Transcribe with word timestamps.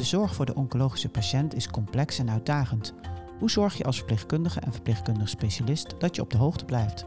De 0.00 0.06
zorg 0.06 0.34
voor 0.34 0.46
de 0.46 0.54
oncologische 0.54 1.08
patiënt 1.08 1.54
is 1.54 1.68
complex 1.68 2.18
en 2.18 2.30
uitdagend. 2.30 2.94
Hoe 3.38 3.50
zorg 3.50 3.76
je 3.76 3.84
als 3.84 3.96
verpleegkundige 3.96 4.60
en 4.60 4.72
verpleegkundig 4.72 5.28
specialist 5.28 5.94
dat 5.98 6.16
je 6.16 6.22
op 6.22 6.30
de 6.30 6.36
hoogte 6.36 6.64
blijft? 6.64 7.04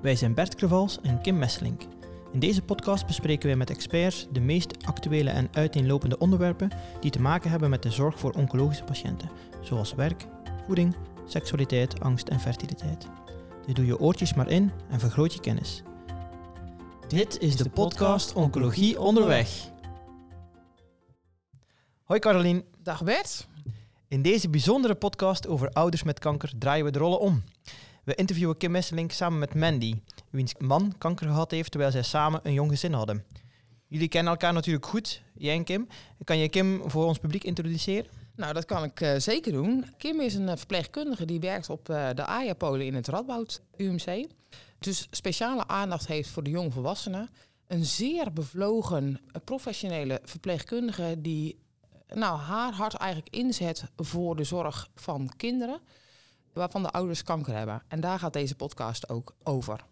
Wij 0.00 0.16
zijn 0.16 0.34
Bert 0.34 0.54
Krevals 0.54 1.00
en 1.00 1.20
Kim 1.20 1.38
Messelink. 1.38 1.82
In 2.32 2.38
deze 2.38 2.62
podcast 2.62 3.06
bespreken 3.06 3.46
wij 3.46 3.56
met 3.56 3.70
experts 3.70 4.26
de 4.32 4.40
meest 4.40 4.86
actuele 4.86 5.30
en 5.30 5.48
uiteenlopende 5.52 6.18
onderwerpen 6.18 6.70
die 7.00 7.10
te 7.10 7.20
maken 7.20 7.50
hebben 7.50 7.70
met 7.70 7.82
de 7.82 7.90
zorg 7.90 8.18
voor 8.18 8.32
oncologische 8.32 8.84
patiënten, 8.84 9.30
zoals 9.60 9.94
werk, 9.94 10.26
voeding, 10.66 10.96
seksualiteit, 11.26 12.00
angst 12.00 12.28
en 12.28 12.40
fertiliteit. 12.40 13.06
Dus 13.66 13.74
doe 13.74 13.86
je 13.86 14.00
oortjes 14.00 14.34
maar 14.34 14.48
in 14.48 14.70
en 14.90 15.00
vergroot 15.00 15.32
je 15.32 15.40
kennis. 15.40 15.82
Dit 17.08 17.38
is 17.38 17.56
de 17.56 17.70
podcast 17.70 18.32
Oncologie 18.32 19.00
onderweg. 19.00 19.70
Hoi 22.12 22.24
Carolien. 22.24 22.64
Dag 22.82 23.04
Bert. 23.04 23.46
In 24.08 24.22
deze 24.22 24.48
bijzondere 24.48 24.94
podcast 24.94 25.46
over 25.46 25.70
ouders 25.70 26.02
met 26.02 26.18
kanker 26.18 26.52
draaien 26.58 26.84
we 26.84 26.90
de 26.90 26.98
rollen 26.98 27.20
om. 27.20 27.44
We 28.04 28.14
interviewen 28.14 28.56
Kim 28.56 28.70
Messelink 28.70 29.12
samen 29.12 29.38
met 29.38 29.54
Mandy, 29.54 29.94
wiens 30.30 30.54
man 30.58 30.94
kanker 30.98 31.26
gehad 31.26 31.50
heeft 31.50 31.70
terwijl 31.70 31.92
zij 31.92 32.02
samen 32.02 32.40
een 32.42 32.52
jong 32.52 32.70
gezin 32.70 32.92
hadden. 32.92 33.24
Jullie 33.86 34.08
kennen 34.08 34.32
elkaar 34.32 34.52
natuurlijk 34.52 34.86
goed, 34.86 35.22
jij 35.34 35.56
en 35.56 35.64
Kim. 35.64 35.88
Kan 36.24 36.38
je 36.38 36.48
Kim 36.48 36.90
voor 36.90 37.04
ons 37.04 37.18
publiek 37.18 37.44
introduceren? 37.44 38.10
Nou, 38.36 38.52
dat 38.52 38.64
kan 38.64 38.84
ik 38.84 39.00
uh, 39.00 39.14
zeker 39.16 39.52
doen. 39.52 39.84
Kim 39.98 40.20
is 40.20 40.34
een 40.34 40.48
uh, 40.48 40.56
verpleegkundige 40.56 41.24
die 41.24 41.40
werkt 41.40 41.70
op 41.70 41.88
uh, 41.88 42.08
de 42.14 42.24
AJA-polen 42.24 42.86
in 42.86 42.94
het 42.94 43.08
Radboud 43.08 43.62
UMC. 43.76 44.26
Dus 44.78 45.08
speciale 45.10 45.66
aandacht 45.66 46.06
heeft 46.06 46.28
voor 46.28 46.42
de 46.42 46.50
jongvolwassenen. 46.50 47.30
Een 47.66 47.84
zeer 47.84 48.32
bevlogen, 48.32 49.20
professionele 49.44 50.20
verpleegkundige 50.24 51.14
die 51.18 51.60
nou, 52.14 52.38
haar 52.38 52.72
hart 52.72 52.94
eigenlijk 52.94 53.34
inzet 53.34 53.90
voor 53.96 54.36
de 54.36 54.44
zorg 54.44 54.90
van 54.94 55.30
kinderen 55.36 55.80
waarvan 56.52 56.82
de 56.82 56.90
ouders 56.90 57.22
kanker 57.22 57.54
hebben. 57.54 57.82
En 57.88 58.00
daar 58.00 58.18
gaat 58.18 58.32
deze 58.32 58.56
podcast 58.56 59.08
ook 59.08 59.34
over. 59.42 59.84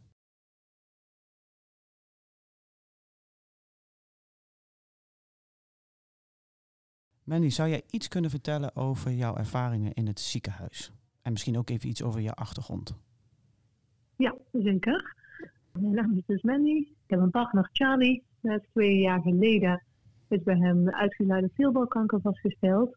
Mandy, 7.25 7.51
zou 7.51 7.69
jij 7.69 7.83
iets 7.91 8.09
kunnen 8.09 8.31
vertellen 8.31 8.77
over 8.77 9.13
jouw 9.13 9.37
ervaringen 9.37 9.93
in 9.93 10.07
het 10.07 10.21
ziekenhuis? 10.21 10.93
En 11.23 11.33
misschien 11.33 11.59
ook 11.59 11.71
even 11.71 11.89
iets 11.89 12.03
over 12.03 12.21
je 12.21 12.35
achtergrond. 12.35 12.95
Ja, 14.17 14.35
zeker. 14.53 15.17
Mijn 15.73 15.95
naam 15.95 16.17
is 16.17 16.23
dus 16.27 16.43
Mandy. 16.43 16.77
Ik 16.77 17.07
heb 17.07 17.21
een 17.21 17.31
partner 17.31 17.69
Charlie. 17.73 18.23
Dat 18.41 18.61
is 18.61 18.69
twee 18.73 18.99
jaar 18.99 19.21
geleden 19.21 19.83
is 20.31 20.43
bij 20.43 20.57
hem 20.57 20.89
uitgeleide 20.89 21.51
veelbalkanker 21.55 22.21
vastgesteld. 22.21 22.97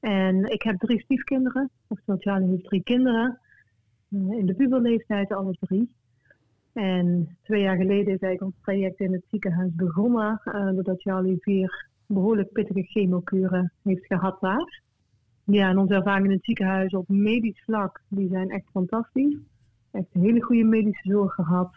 En 0.00 0.44
ik 0.44 0.62
heb 0.62 0.78
drie 0.78 1.00
stiefkinderen. 1.00 1.70
Oftewel, 1.88 2.20
Charlie 2.20 2.48
heeft 2.48 2.64
drie 2.64 2.82
kinderen. 2.82 3.38
In 4.10 4.46
de 4.46 4.54
puberleeftijd 4.54 5.32
alle 5.32 5.56
drie. 5.60 5.94
En 6.72 7.36
twee 7.42 7.62
jaar 7.62 7.76
geleden 7.76 8.14
is 8.14 8.20
eigenlijk 8.20 8.42
ons 8.42 8.54
traject 8.62 9.00
in 9.00 9.12
het 9.12 9.24
ziekenhuis 9.30 9.74
begonnen. 9.74 10.40
Uh, 10.44 10.68
doordat 10.68 11.02
Charlie 11.02 11.36
vier 11.40 11.88
behoorlijk 12.06 12.52
pittige 12.52 12.82
chemokuren 12.82 13.72
heeft 13.82 14.06
gehad 14.06 14.40
daar. 14.40 14.82
Ja, 15.44 15.68
en 15.68 15.78
onze 15.78 15.94
ervaringen 15.94 16.30
in 16.30 16.36
het 16.36 16.44
ziekenhuis 16.44 16.92
op 16.92 17.08
medisch 17.08 17.62
vlak, 17.64 18.02
die 18.08 18.28
zijn 18.28 18.50
echt 18.50 18.70
fantastisch. 18.72 19.36
Echt 19.90 20.06
een 20.12 20.22
hele 20.22 20.42
goede 20.42 20.64
medische 20.64 21.10
zorg 21.10 21.34
gehad. 21.34 21.74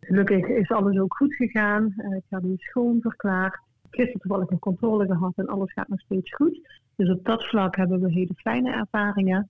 Gelukkig 0.00 0.46
is 0.46 0.70
alles 0.70 0.98
ook 0.98 1.16
goed 1.16 1.34
gegaan. 1.34 1.94
Uh, 1.96 2.16
Charlie 2.28 2.52
is 2.52 2.62
schoon 2.62 3.00
verklaard. 3.00 3.60
Gisteren 3.90 4.20
toevallig 4.20 4.50
een 4.50 4.58
controle 4.58 5.06
gehad 5.06 5.32
en 5.36 5.46
alles 5.46 5.72
gaat 5.72 5.88
nog 5.88 6.00
steeds 6.00 6.34
goed. 6.34 6.60
Dus 6.96 7.10
op 7.10 7.24
dat 7.24 7.44
vlak 7.44 7.76
hebben 7.76 8.00
we 8.00 8.12
hele 8.12 8.34
fijne 8.36 8.72
ervaringen. 8.72 9.48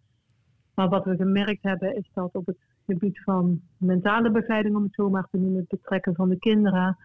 Maar 0.74 0.88
wat 0.88 1.05
we 1.05 1.16
gemerkt 1.16 1.62
hebben 1.62 1.97
is 1.97 2.10
dat 2.15 2.34
op 2.34 2.47
het 2.47 2.59
gebied 2.87 3.22
van 3.22 3.60
mentale 3.76 4.31
begeleiding, 4.31 4.76
om 4.76 4.82
het 4.82 4.94
zo 4.94 5.10
maar 5.10 5.28
te 5.31 5.38
noemen, 5.38 5.59
het 5.59 5.69
betrekken 5.69 6.15
van 6.15 6.28
de 6.28 6.38
kinderen, 6.38 6.97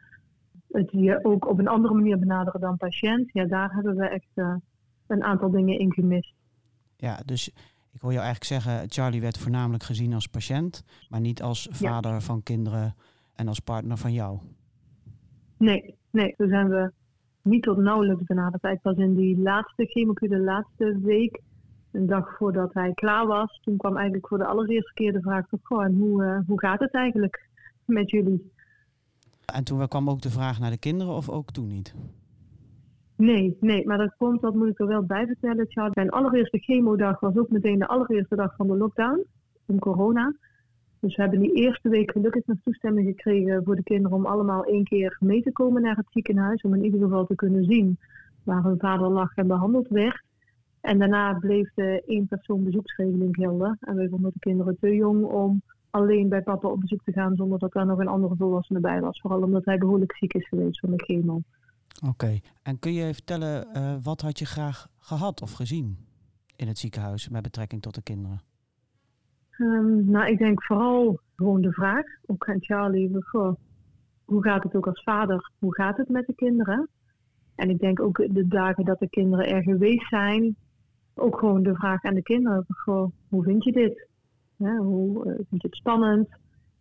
het 0.71 0.91
je 0.91 1.19
ook 1.23 1.49
op 1.49 1.59
een 1.59 1.67
andere 1.67 1.93
manier 1.93 2.19
benaderen 2.19 2.61
dan 2.61 2.77
patiënt, 2.77 3.29
ja, 3.33 3.45
daar 3.45 3.73
hebben 3.73 3.95
we 3.95 4.07
echt 4.07 4.29
uh, 4.35 4.55
een 5.07 5.23
aantal 5.23 5.51
dingen 5.51 5.79
in 5.79 5.93
gemist. 5.93 6.33
Ja, 6.97 7.19
dus 7.25 7.47
ik 7.91 8.01
hoor 8.01 8.11
jou 8.11 8.23
eigenlijk 8.23 8.63
zeggen, 8.63 8.89
Charlie 8.89 9.21
werd 9.21 9.37
voornamelijk 9.37 9.83
gezien 9.83 10.13
als 10.13 10.27
patiënt, 10.27 10.83
maar 11.09 11.19
niet 11.19 11.41
als 11.41 11.67
vader 11.71 12.11
ja. 12.11 12.21
van 12.21 12.43
kinderen 12.43 12.95
en 13.35 13.47
als 13.47 13.59
partner 13.59 13.97
van 13.97 14.13
jou. 14.13 14.39
Nee, 15.57 15.95
nee, 16.09 16.33
zo 16.37 16.47
zijn 16.47 16.69
we 16.69 16.91
niet 17.45 17.63
tot 17.63 17.77
nauwelijks 17.77 18.23
benaderd. 18.23 18.63
Eigenlijk 18.63 18.97
pas 18.97 19.05
in 19.05 19.15
die 19.15 19.37
laatste 19.37 19.85
chemokuur, 19.85 20.29
de 20.29 20.39
laatste 20.39 20.99
week, 21.01 21.41
een 21.91 22.05
dag 22.05 22.37
voordat 22.37 22.73
hij 22.73 22.93
klaar 22.93 23.27
was, 23.27 23.59
toen 23.61 23.77
kwam 23.77 23.95
eigenlijk 23.95 24.27
voor 24.27 24.37
de 24.37 24.45
allereerste 24.45 24.93
keer 24.93 25.13
de 25.13 25.21
vraag 25.21 25.45
van, 25.49 25.59
goh, 25.63 25.83
en 25.83 25.95
hoe, 25.95 26.23
uh, 26.23 26.39
hoe 26.47 26.59
gaat 26.59 26.79
het 26.79 26.93
eigenlijk 26.93 27.49
met 27.85 28.09
jullie? 28.09 28.51
En 29.45 29.63
toen 29.63 29.87
kwam 29.87 30.09
ook 30.09 30.21
de 30.21 30.29
vraag 30.29 30.59
naar 30.59 30.71
de 30.71 30.77
kinderen 30.77 31.13
of 31.13 31.29
ook 31.29 31.51
toen 31.51 31.67
niet? 31.67 31.95
Nee, 33.15 33.57
nee, 33.59 33.87
maar 33.87 33.97
dat 33.97 34.15
komt, 34.17 34.41
dat 34.41 34.55
moet 34.55 34.67
ik 34.67 34.79
er 34.79 34.87
wel 34.87 35.03
bij 35.03 35.25
vertellen. 35.25 35.91
Mijn 35.93 36.09
allereerste 36.09 36.57
chemodag 36.57 37.19
was 37.19 37.35
ook 37.35 37.49
meteen 37.49 37.79
de 37.79 37.87
allereerste 37.87 38.35
dag 38.35 38.55
van 38.55 38.67
de 38.67 38.77
lockdown, 38.77 39.25
van 39.65 39.79
corona. 39.79 40.35
Dus 41.05 41.15
we 41.15 41.21
hebben 41.21 41.39
die 41.39 41.53
eerste 41.53 41.89
week 41.89 42.11
gelukkig 42.11 42.45
nog 42.45 42.57
toestemming 42.63 43.07
gekregen 43.07 43.63
voor 43.63 43.75
de 43.75 43.83
kinderen 43.83 44.17
om 44.17 44.25
allemaal 44.25 44.63
één 44.63 44.83
keer 44.83 45.17
mee 45.19 45.41
te 45.41 45.51
komen 45.51 45.81
naar 45.81 45.95
het 45.95 46.05
ziekenhuis. 46.09 46.61
Om 46.61 46.73
in 46.73 46.83
ieder 46.83 46.99
geval 46.99 47.25
te 47.25 47.35
kunnen 47.35 47.63
zien 47.63 47.97
waar 48.43 48.63
hun 48.63 48.79
vader 48.79 49.09
lag 49.09 49.35
en 49.35 49.47
behandeld 49.47 49.87
werd. 49.87 50.23
En 50.81 50.99
daarna 50.99 51.33
bleef 51.33 51.71
de 51.73 52.03
één 52.05 52.27
persoon 52.27 52.63
bezoeksregeling 52.63 53.35
gelden. 53.35 53.77
En 53.79 53.95
wij 53.95 54.07
vonden 54.09 54.31
de 54.33 54.39
kinderen 54.39 54.77
te 54.79 54.95
jong 54.95 55.23
om 55.23 55.61
alleen 55.89 56.29
bij 56.29 56.41
papa 56.41 56.67
op 56.67 56.79
bezoek 56.79 57.03
te 57.03 57.11
gaan 57.11 57.35
zonder 57.35 57.59
dat 57.59 57.73
daar 57.73 57.85
nog 57.85 57.99
een 57.99 58.07
andere 58.07 58.35
volwassene 58.35 58.79
bij 58.79 59.01
was. 59.01 59.19
Vooral 59.21 59.41
omdat 59.41 59.65
hij 59.65 59.77
behoorlijk 59.77 60.15
ziek 60.15 60.33
is 60.33 60.47
geweest 60.47 60.79
van 60.79 60.91
de 60.91 61.03
chemo. 61.03 61.41
Oké, 62.07 62.39
en 62.63 62.79
kun 62.79 62.93
je 62.93 63.13
vertellen 63.13 63.67
uh, 63.77 63.95
wat 64.03 64.21
had 64.21 64.39
je 64.39 64.45
graag 64.45 64.87
gehad 64.97 65.41
of 65.41 65.51
gezien 65.51 65.97
in 66.55 66.67
het 66.67 66.77
ziekenhuis 66.77 67.29
met 67.29 67.41
betrekking 67.41 67.81
tot 67.81 67.95
de 67.95 68.01
kinderen? 68.01 68.41
Um, 69.57 70.09
nou, 70.09 70.27
ik 70.27 70.37
denk 70.37 70.63
vooral 70.63 71.19
gewoon 71.35 71.61
de 71.61 71.71
vraag, 71.71 72.05
ook 72.25 72.49
aan 72.49 72.63
Charlie, 72.63 73.17
hoe 74.25 74.43
gaat 74.43 74.63
het 74.63 74.75
ook 74.75 74.87
als 74.87 75.03
vader? 75.03 75.51
Hoe 75.59 75.75
gaat 75.75 75.97
het 75.97 76.09
met 76.09 76.27
de 76.27 76.35
kinderen? 76.35 76.89
En 77.55 77.69
ik 77.69 77.79
denk 77.79 77.99
ook 77.99 78.33
de 78.33 78.47
dagen 78.47 78.85
dat 78.85 78.99
de 78.99 79.09
kinderen 79.09 79.47
er 79.47 79.63
geweest 79.63 80.07
zijn, 80.07 80.55
ook 81.15 81.39
gewoon 81.39 81.63
de 81.63 81.75
vraag 81.75 82.03
aan 82.03 82.13
de 82.13 82.21
kinderen, 82.21 82.65
hoe 83.29 83.43
vind 83.43 83.63
je 83.63 83.71
dit? 83.71 84.07
Hoe 84.57 85.25
uh, 85.25 85.33
vind 85.35 85.61
je 85.61 85.67
het 85.67 85.75
spannend? 85.75 86.29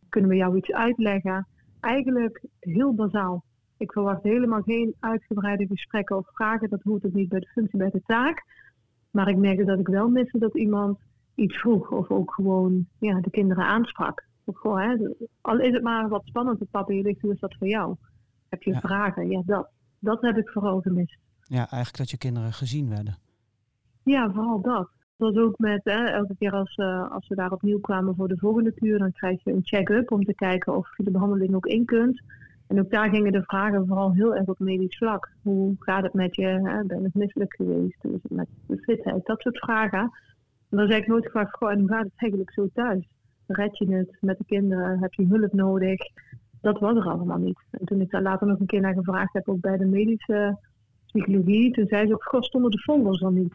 Kunnen 0.09 0.31
we 0.31 0.37
jou 0.37 0.57
iets 0.57 0.73
uitleggen? 0.73 1.47
Eigenlijk 1.81 2.45
heel 2.61 2.95
bazaal. 2.95 3.45
Ik 3.77 3.93
verwacht 3.93 4.23
helemaal 4.23 4.63
geen 4.63 4.95
uitgebreide 5.01 5.67
gesprekken 5.67 6.17
of 6.17 6.27
vragen. 6.33 6.71
Dat 6.71 6.83
hoort 6.83 7.07
ook 7.07 7.13
niet 7.13 7.29
bij 7.29 7.41
de 7.41 7.49
functie, 7.49 7.79
bij 7.79 7.91
de 7.91 8.03
taak. 8.07 8.45
Maar 9.11 9.29
ik 9.29 9.37
merkte 9.37 9.65
dat 9.65 9.79
ik 9.79 9.87
wel 9.87 10.09
miste 10.09 10.39
dat 10.39 10.57
iemand 10.57 10.99
iets 11.35 11.57
vroeg 11.57 11.91
of 11.91 12.11
ook 12.11 12.33
gewoon 12.35 12.87
ja, 12.99 13.21
de 13.21 13.31
kinderen 13.31 13.65
aansprak. 13.65 14.25
Of 14.45 14.59
gewoon, 14.59 14.81
hè, 14.81 14.97
al 15.41 15.61
is 15.61 15.73
het 15.73 15.83
maar 15.83 16.09
wat 16.09 16.23
spannend 16.25 16.61
op 16.61 16.69
papier 16.71 17.03
ligt, 17.03 17.21
hoe 17.21 17.33
is 17.33 17.41
dat 17.41 17.55
voor 17.59 17.69
jou? 17.69 17.97
Heb 18.49 18.63
je 18.63 18.73
ja. 18.73 18.81
vragen? 18.81 19.31
Ja, 19.31 19.43
dat. 19.47 19.69
Dat 19.99 20.21
heb 20.21 20.37
ik 20.37 20.49
vooral 20.49 20.81
gemist. 20.81 21.19
Ja, 21.43 21.59
eigenlijk 21.59 21.97
dat 21.97 22.11
je 22.11 22.19
kinderen 22.19 22.53
gezien 22.53 22.89
werden. 22.89 23.17
Ja, 24.03 24.31
vooral 24.33 24.61
dat. 24.61 24.89
Zoals 25.19 25.37
ook 25.37 25.59
met, 25.59 25.81
hè, 25.85 26.05
elke 26.05 26.37
keer 26.39 26.53
als, 26.53 26.77
uh, 26.77 27.11
als 27.11 27.29
we 27.29 27.35
daar 27.35 27.53
opnieuw 27.53 27.81
kwamen 27.81 28.15
voor 28.15 28.29
de 28.29 28.39
volgende 28.39 28.73
kuur, 28.73 28.99
dan 28.99 29.13
krijg 29.13 29.45
je 29.45 29.53
een 29.53 29.65
check-up 29.65 30.13
om 30.13 30.25
te 30.25 30.35
kijken 30.35 30.77
of 30.77 30.97
je 30.97 31.05
de 31.05 31.11
behandeling 31.11 31.55
ook 31.55 31.67
in 31.67 31.85
kunt. 31.85 32.23
En 32.67 32.79
ook 32.79 32.91
daar 32.91 33.09
gingen 33.09 33.33
de 33.33 33.43
vragen 33.43 33.87
vooral 33.87 34.13
heel 34.13 34.35
erg 34.35 34.47
op 34.47 34.59
medisch 34.59 34.97
vlak. 34.97 35.31
Hoe 35.43 35.75
gaat 35.79 36.03
het 36.03 36.15
met 36.15 36.35
je? 36.35 36.47
Hè? 36.47 36.85
Ben 36.85 37.03
je 37.03 37.11
misselijk 37.13 37.55
geweest? 37.55 38.03
Hoe 38.03 38.15
is 38.15 38.23
het 38.23 38.33
met 38.33 38.49
de 38.67 38.79
fitheid? 38.79 39.27
Dat 39.27 39.41
soort 39.41 39.59
vragen. 39.59 40.11
En 40.75 40.81
dan 40.81 40.89
zeg 40.89 40.99
ik 40.99 41.07
nooit 41.07 41.25
gevraagd, 41.25 41.57
goh, 41.57 41.71
en 41.71 41.79
hoe 41.79 41.89
gaat 41.89 42.05
het 42.05 42.13
eigenlijk 42.17 42.53
zo 42.53 42.69
thuis? 42.75 43.09
Red 43.47 43.79
je 43.79 43.95
het 43.95 44.17
met 44.21 44.39
de 44.39 44.45
kinderen? 44.45 44.99
Heb 44.99 45.15
je 45.15 45.27
hulp 45.27 45.53
nodig? 45.53 46.01
Dat 46.61 46.79
was 46.79 46.97
er 46.97 47.09
allemaal 47.11 47.39
niet. 47.39 47.59
En 47.71 47.87
toen 47.87 48.01
ik 48.01 48.11
daar 48.11 48.23
later 48.23 48.47
nog 48.47 48.61
een 48.61 48.67
keer 48.67 48.81
naar 48.81 48.95
gevraagd 48.95 49.33
heb, 49.33 49.49
ook 49.49 49.61
bij 49.61 49.77
de 49.77 49.85
medische 49.85 50.59
psychologie, 51.07 51.73
toen 51.73 51.87
zei 51.87 52.07
ze 52.07 52.15
ook, 52.15 52.25
goh, 52.25 52.43
stonden 52.43 52.71
de 52.71 52.79
folders 52.79 53.21
dan 53.21 53.35
niet? 53.35 53.53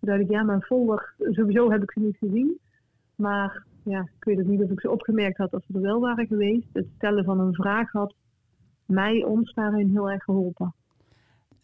Toen 0.00 0.08
dacht 0.08 0.20
ik, 0.20 0.30
ja, 0.30 0.42
mijn 0.42 0.62
folder, 0.62 1.14
sowieso 1.18 1.70
heb 1.70 1.82
ik 1.82 1.92
ze 1.92 2.00
niet 2.00 2.16
gezien. 2.16 2.58
Maar 3.14 3.64
ja, 3.84 4.00
ik 4.00 4.24
weet 4.24 4.38
ook 4.38 4.46
niet 4.46 4.62
of 4.62 4.70
ik 4.70 4.80
ze 4.80 4.90
opgemerkt 4.90 5.36
had 5.36 5.52
als 5.52 5.66
ze 5.66 5.74
er 5.74 5.80
wel 5.80 6.00
waren 6.00 6.26
geweest. 6.26 6.68
Het 6.72 6.86
stellen 6.96 7.24
van 7.24 7.40
een 7.40 7.54
vraag 7.54 7.92
had 7.92 8.14
mij, 8.86 9.24
ons 9.24 9.52
daarin 9.54 9.90
heel 9.90 10.10
erg 10.10 10.24
geholpen. 10.24 10.74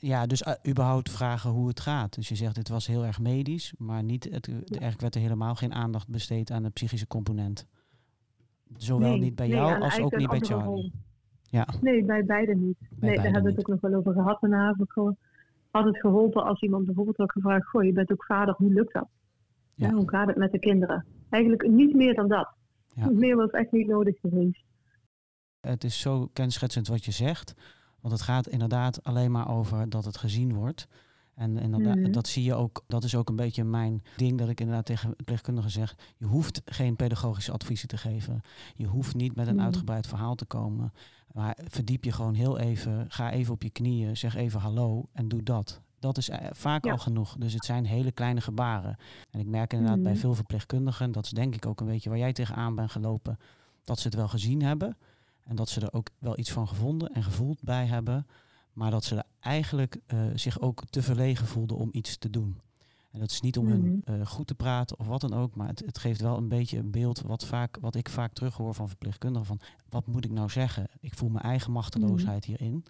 Ja, 0.00 0.26
dus 0.26 0.42
uh, 0.42 0.52
überhaupt 0.68 1.10
vragen 1.10 1.50
hoe 1.50 1.68
het 1.68 1.80
gaat. 1.80 2.14
Dus 2.14 2.28
je 2.28 2.34
zegt 2.34 2.56
het 2.56 2.68
was 2.68 2.86
heel 2.86 3.04
erg 3.04 3.20
medisch, 3.20 3.74
maar 3.78 4.02
niet 4.02 4.24
het, 4.24 4.46
ja. 4.46 4.52
eigenlijk 4.54 5.00
werd 5.00 5.14
er 5.14 5.20
helemaal 5.20 5.54
geen 5.54 5.74
aandacht 5.74 6.08
besteed 6.08 6.50
aan 6.50 6.62
de 6.62 6.70
psychische 6.70 7.06
component. 7.06 7.66
Zowel 8.76 9.10
nee, 9.10 9.20
niet 9.20 9.34
bij 9.34 9.46
nee, 9.46 9.56
jou 9.56 9.80
als 9.80 10.00
ook 10.00 10.16
niet 10.16 10.28
bij 10.28 10.38
Charlie. 10.38 10.66
Rol. 10.66 10.90
Ja. 11.42 11.66
Nee, 11.80 12.04
bij 12.04 12.24
beide 12.24 12.54
niet. 12.54 12.78
Bij 12.78 12.88
nee, 12.90 13.00
beide 13.00 13.22
daar 13.22 13.32
hebben 13.32 13.42
we 13.42 13.50
het 13.50 13.58
ook 13.58 13.68
nog 13.68 13.80
wel 13.80 13.94
over 13.94 14.12
gehad. 14.12 14.42
Alle 14.42 15.16
had 15.70 15.84
het 15.84 15.98
geholpen 15.98 16.44
als 16.44 16.62
iemand 16.62 16.84
bijvoorbeeld 16.84 17.16
had 17.16 17.32
gevraagd: 17.32 17.66
Goh, 17.68 17.84
je 17.84 17.92
bent 17.92 18.12
ook 18.12 18.24
vader, 18.24 18.54
hoe 18.54 18.72
lukt 18.72 18.92
dat? 18.92 19.08
Ja, 19.74 19.92
hoe 19.92 20.08
gaat 20.08 20.26
het 20.26 20.36
met 20.36 20.52
de 20.52 20.58
kinderen? 20.58 21.04
Eigenlijk 21.28 21.68
niet 21.68 21.94
meer 21.94 22.14
dan 22.14 22.28
dat. 22.28 22.48
Ja. 22.94 23.10
Meer 23.10 23.36
was 23.36 23.50
echt 23.50 23.72
niet 23.72 23.86
nodig 23.86 24.20
geweest. 24.20 24.64
Het 25.60 25.84
is 25.84 26.00
zo 26.00 26.28
kenschetsend 26.32 26.88
wat 26.88 27.04
je 27.04 27.10
zegt. 27.10 27.54
Want 28.00 28.14
het 28.14 28.22
gaat 28.22 28.48
inderdaad 28.48 29.04
alleen 29.04 29.30
maar 29.30 29.48
over 29.50 29.88
dat 29.88 30.04
het 30.04 30.16
gezien 30.16 30.54
wordt. 30.54 30.86
En 31.34 31.56
inderdaad, 31.58 31.96
Mhm. 31.96 32.12
dat 32.12 32.28
zie 32.28 32.42
je 32.44 32.54
ook, 32.54 32.84
dat 32.86 33.04
is 33.04 33.14
ook 33.14 33.28
een 33.28 33.36
beetje 33.36 33.64
mijn 33.64 34.02
ding 34.16 34.38
dat 34.38 34.48
ik 34.48 34.60
inderdaad 34.60 34.84
tegen 34.86 35.12
verpleegkundigen 35.16 35.70
zeg. 35.70 35.94
Je 36.16 36.24
hoeft 36.26 36.62
geen 36.64 36.96
pedagogische 36.96 37.52
adviezen 37.52 37.88
te 37.88 37.96
geven. 37.96 38.40
Je 38.74 38.86
hoeft 38.86 39.14
niet 39.14 39.34
met 39.36 39.46
een 39.46 39.54
Mhm. 39.54 39.64
uitgebreid 39.64 40.06
verhaal 40.06 40.34
te 40.34 40.44
komen. 40.44 40.92
Maar 41.32 41.58
verdiep 41.64 42.04
je 42.04 42.12
gewoon 42.12 42.34
heel 42.34 42.58
even. 42.58 43.04
Ga 43.08 43.30
even 43.32 43.52
op 43.54 43.62
je 43.62 43.70
knieën, 43.70 44.16
zeg 44.16 44.34
even 44.34 44.60
hallo 44.60 45.08
en 45.12 45.28
doe 45.28 45.42
dat. 45.42 45.80
Dat 45.98 46.16
is 46.16 46.28
eh, 46.28 46.46
vaak 46.52 46.84
Ja. 46.84 46.90
al 46.92 46.98
genoeg. 46.98 47.36
Dus 47.38 47.52
het 47.52 47.64
zijn 47.64 47.84
hele 47.86 48.12
kleine 48.12 48.40
gebaren. 48.40 48.96
En 49.30 49.40
ik 49.40 49.46
merk 49.46 49.72
inderdaad 49.72 50.02
bij 50.02 50.12
Mhm. 50.12 50.20
veel 50.20 50.34
verpleegkundigen, 50.34 51.12
dat 51.12 51.24
is 51.24 51.30
denk 51.30 51.54
ik 51.54 51.66
ook 51.66 51.80
een 51.80 51.86
beetje 51.86 52.08
waar 52.08 52.18
jij 52.18 52.32
tegenaan 52.32 52.74
bent 52.74 52.90
gelopen, 52.90 53.38
dat 53.84 53.98
ze 53.98 54.06
het 54.06 54.16
wel 54.16 54.28
gezien 54.28 54.62
hebben. 54.62 54.96
En 55.48 55.56
dat 55.56 55.68
ze 55.68 55.80
er 55.80 55.92
ook 55.92 56.08
wel 56.18 56.38
iets 56.38 56.50
van 56.52 56.68
gevonden 56.68 57.12
en 57.12 57.22
gevoeld 57.22 57.62
bij 57.62 57.86
hebben. 57.86 58.26
Maar 58.72 58.90
dat 58.90 59.04
ze 59.04 59.16
er 59.16 59.24
eigenlijk 59.40 59.98
eh, 60.06 60.20
zich 60.34 60.60
ook 60.60 60.82
te 60.90 61.02
verlegen 61.02 61.46
voelden 61.46 61.76
om 61.76 61.88
iets 61.92 62.16
te 62.16 62.30
doen. 62.30 62.60
En 63.10 63.20
dat 63.20 63.30
is 63.30 63.40
niet 63.40 63.58
om 63.58 63.66
hun 63.68 64.02
Mhm. 64.04 64.20
eh, 64.20 64.26
goed 64.26 64.46
te 64.46 64.54
praten 64.54 64.98
of 64.98 65.06
wat 65.06 65.20
dan 65.20 65.34
ook. 65.34 65.54
Maar 65.54 65.68
het, 65.68 65.82
het 65.86 65.98
geeft 65.98 66.20
wel 66.20 66.36
een 66.36 66.48
beetje 66.48 66.78
een 66.78 66.90
beeld 66.90 67.20
wat, 67.20 67.44
vaak, 67.46 67.76
wat 67.80 67.94
ik 67.94 68.08
vaak 68.08 68.32
terughoor 68.32 68.74
van 68.74 68.88
verpleegkundigen. 68.88 69.46
Van 69.46 69.60
wat 69.88 70.06
moet 70.06 70.24
ik 70.24 70.30
nou 70.30 70.50
zeggen? 70.50 70.86
Ik 71.00 71.14
voel 71.14 71.28
mijn 71.28 71.44
eigen 71.44 71.72
machteloosheid 71.72 72.44
hierin. 72.44 72.84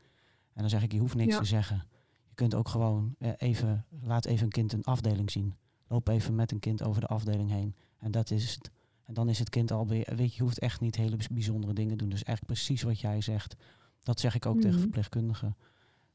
En 0.53 0.61
dan 0.61 0.69
zeg 0.71 0.83
ik, 0.83 0.93
je 0.93 0.99
hoeft 0.99 1.15
niks 1.15 1.33
Ja. 1.35 1.39
te 1.41 1.45
zeggen. 1.47 1.85
Je 2.29 2.35
kunt 2.35 2.55
ook 2.55 2.69
gewoon 2.69 3.15
eh, 3.19 3.31
even, 3.37 3.85
laat 4.03 4.25
even 4.25 4.45
een 4.45 4.51
kind 4.53 4.73
een 4.73 4.85
afdeling 4.85 5.31
zien. 5.31 5.55
Loop 5.89 6.09
even 6.09 6.35
met 6.35 6.53
een 6.53 6.59
kind 6.61 6.83
over 6.83 7.01
de 7.01 7.07
afdeling 7.07 7.51
heen. 7.51 7.75
En 7.99 8.11
dat 8.11 8.31
is 8.31 8.55
het. 8.55 8.71
En 9.09 9.15
dan 9.15 9.29
is 9.29 9.39
het 9.39 9.49
kind 9.51 9.71
alweer, 9.73 10.07
weet 10.17 10.31
je, 10.31 10.37
je 10.37 10.43
hoeft 10.43 10.59
echt 10.59 10.81
niet 10.81 10.97
hele 10.97 11.17
bijzondere 11.33 11.73
dingen 11.73 11.91
te 11.91 11.97
doen. 11.97 12.09
Dus 12.09 12.23
eigenlijk 12.25 12.59
precies 12.59 12.83
wat 12.83 13.01
jij 13.01 13.21
zegt. 13.21 13.57
Dat 14.03 14.21
zeg 14.21 14.35
ik 14.35 14.47
ook 14.47 14.57
tegen 14.57 14.71
Mhm. 14.71 14.81
verpleegkundigen. 14.81 15.57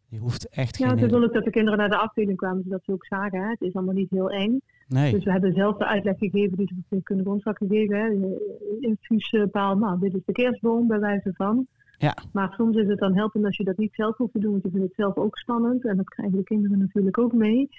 Je 0.07 0.19
hoeft 0.19 0.49
echt 0.49 0.77
Ja, 0.77 0.87
geen... 0.97 1.09
wel 1.09 1.23
ook 1.23 1.33
dat 1.33 1.43
de 1.43 1.49
kinderen 1.49 1.79
naar 1.79 1.89
de 1.89 1.97
afdeling 1.97 2.37
kwamen, 2.37 2.63
zodat 2.63 2.83
ze 2.83 2.91
ook 2.91 3.05
zagen. 3.05 3.41
Hè. 3.41 3.49
Het 3.49 3.61
is 3.61 3.73
allemaal 3.73 3.93
niet 3.93 4.09
heel 4.09 4.29
eng. 4.29 4.59
Nee, 4.87 5.11
Dus 5.13 5.23
we 5.23 5.31
hebben 5.31 5.53
zelf 5.53 5.77
de 5.77 5.85
uitleg 5.85 6.17
gegeven 6.17 6.57
die 6.57 6.83
ze 6.89 7.01
kunnen 7.03 7.27
ons 7.27 7.43
had 7.43 7.57
gegeven. 7.57 7.97
Hè. 7.97 8.09
Infuuspaal, 8.79 9.77
nou, 9.77 9.99
dit 9.99 10.13
is 10.13 10.21
de 10.25 10.31
kerstboom 10.31 10.87
bij 10.87 10.99
wijze 10.99 11.31
van. 11.33 11.67
Ja. 11.97 12.15
Maar 12.31 12.53
soms 12.57 12.75
is 12.77 12.87
het 12.87 12.99
dan 12.99 13.15
helpend 13.15 13.45
als 13.45 13.57
je 13.57 13.63
dat 13.63 13.77
niet 13.77 13.93
zelf 13.93 14.17
hoeft 14.17 14.33
te 14.33 14.39
doen, 14.39 14.51
want 14.51 14.63
je 14.63 14.69
vindt 14.69 14.85
het 14.85 14.95
zelf 14.95 15.15
ook 15.15 15.37
spannend. 15.37 15.85
En 15.85 15.97
dat 15.97 16.09
krijgen 16.09 16.37
de 16.37 16.43
kinderen 16.43 16.77
natuurlijk 16.79 17.17
ook 17.17 17.33
mee. 17.33 17.69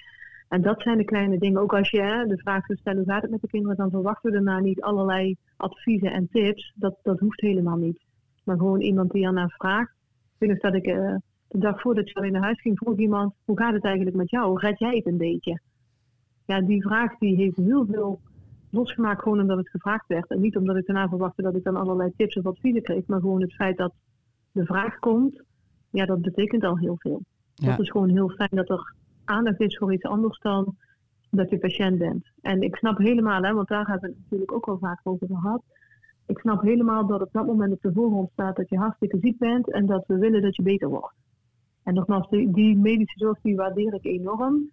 En 0.47 0.61
dat 0.61 0.81
zijn 0.81 0.97
de 0.97 1.03
kleine 1.03 1.37
dingen. 1.37 1.61
Ook 1.61 1.73
als 1.73 1.89
je 1.89 2.01
hè, 2.01 2.25
de 2.25 2.37
vraag 2.37 2.65
zou 2.65 2.79
stellen, 2.79 3.03
hoe 3.03 3.11
gaat 3.11 3.21
het 3.21 3.31
met 3.31 3.41
de 3.41 3.47
kinderen? 3.47 3.77
Dan 3.77 3.89
verwachten 3.89 4.31
we 4.31 4.35
daarna 4.35 4.59
niet 4.59 4.81
allerlei 4.81 5.35
adviezen 5.57 6.11
en 6.11 6.27
tips. 6.31 6.73
Dat, 6.75 6.95
dat 7.03 7.19
hoeft 7.19 7.41
helemaal 7.41 7.77
niet. 7.77 8.03
Maar 8.43 8.57
gewoon 8.57 8.81
iemand 8.81 9.11
die 9.11 9.25
ernaar 9.25 9.53
vraagt. 9.57 9.91
Ik 10.33 10.35
weet 10.37 10.49
nog 10.49 10.59
dat 10.59 10.73
ik 10.73 10.85
eh, 10.85 11.15
de 11.47 11.57
dag 11.57 11.81
voordat 11.81 12.09
je 12.09 12.21
weer 12.21 12.31
naar 12.31 12.41
huis 12.41 12.61
ging, 12.61 12.77
vroeg 12.77 12.97
iemand, 12.97 13.33
hoe 13.45 13.57
gaat 13.57 13.73
het 13.73 13.83
eigenlijk 13.83 14.15
met 14.15 14.29
jou? 14.29 14.59
Red 14.59 14.79
jij 14.79 14.95
het 14.95 15.05
een 15.05 15.17
beetje? 15.17 15.59
Ja, 16.45 16.61
die 16.61 16.81
vraag 16.81 17.17
die 17.17 17.35
heeft 17.35 17.57
heel 17.57 17.85
veel 17.85 18.19
losgemaakt 18.69 19.21
gewoon 19.21 19.39
omdat 19.39 19.57
het 19.57 19.69
gevraagd 19.69 20.07
werd. 20.07 20.29
En 20.29 20.41
niet 20.41 20.57
omdat 20.57 20.75
ik 20.75 20.85
daarna 20.85 21.07
verwachtte 21.07 21.41
dat 21.41 21.55
ik 21.55 21.63
dan 21.63 21.75
allerlei 21.75 22.11
tips 22.17 22.35
of 22.35 22.45
adviezen 22.45 22.81
kreeg. 22.81 23.05
Maar 23.07 23.19
gewoon 23.19 23.41
het 23.41 23.53
feit 23.53 23.77
dat 23.77 23.93
de 24.51 24.65
vraag 24.65 24.99
komt, 24.99 25.41
ja, 25.89 26.05
dat 26.05 26.21
betekent 26.21 26.63
al 26.63 26.77
heel 26.77 26.95
veel. 26.97 27.21
Ja. 27.53 27.69
Dat 27.69 27.79
is 27.79 27.89
gewoon 27.89 28.09
heel 28.09 28.29
fijn 28.29 28.49
dat 28.51 28.69
er 28.69 28.93
aandacht 29.25 29.59
is 29.59 29.77
voor 29.77 29.93
iets 29.93 30.03
anders 30.03 30.39
dan 30.39 30.75
dat 31.29 31.49
je 31.49 31.57
patiënt 31.57 31.97
bent. 31.97 32.25
En 32.41 32.61
ik 32.61 32.75
snap 32.75 32.97
helemaal, 32.97 33.41
hè, 33.41 33.53
want 33.53 33.67
daar 33.67 33.87
hebben 33.87 34.09
we 34.09 34.15
het 34.15 34.23
natuurlijk 34.23 34.51
ook 34.51 34.67
al 34.67 34.77
vaak 34.77 34.99
over 35.03 35.27
gehad. 35.27 35.63
Ik 36.25 36.39
snap 36.39 36.61
helemaal 36.61 37.07
dat 37.07 37.21
op 37.21 37.29
dat 37.31 37.45
moment 37.45 37.73
op 37.73 37.81
de 37.81 37.93
voorgrond 37.93 38.29
staat 38.31 38.55
dat 38.55 38.69
je 38.69 38.77
hartstikke 38.77 39.17
ziek 39.21 39.37
bent 39.37 39.71
en 39.71 39.85
dat 39.85 40.03
we 40.07 40.17
willen 40.17 40.41
dat 40.41 40.55
je 40.55 40.61
beter 40.61 40.89
wordt. 40.89 41.13
En 41.83 41.93
nogmaals, 41.93 42.29
die, 42.29 42.51
die 42.51 42.77
medische 42.77 43.19
zorg 43.19 43.39
die 43.41 43.55
waardeer 43.55 43.93
ik 43.93 44.05
enorm. 44.05 44.71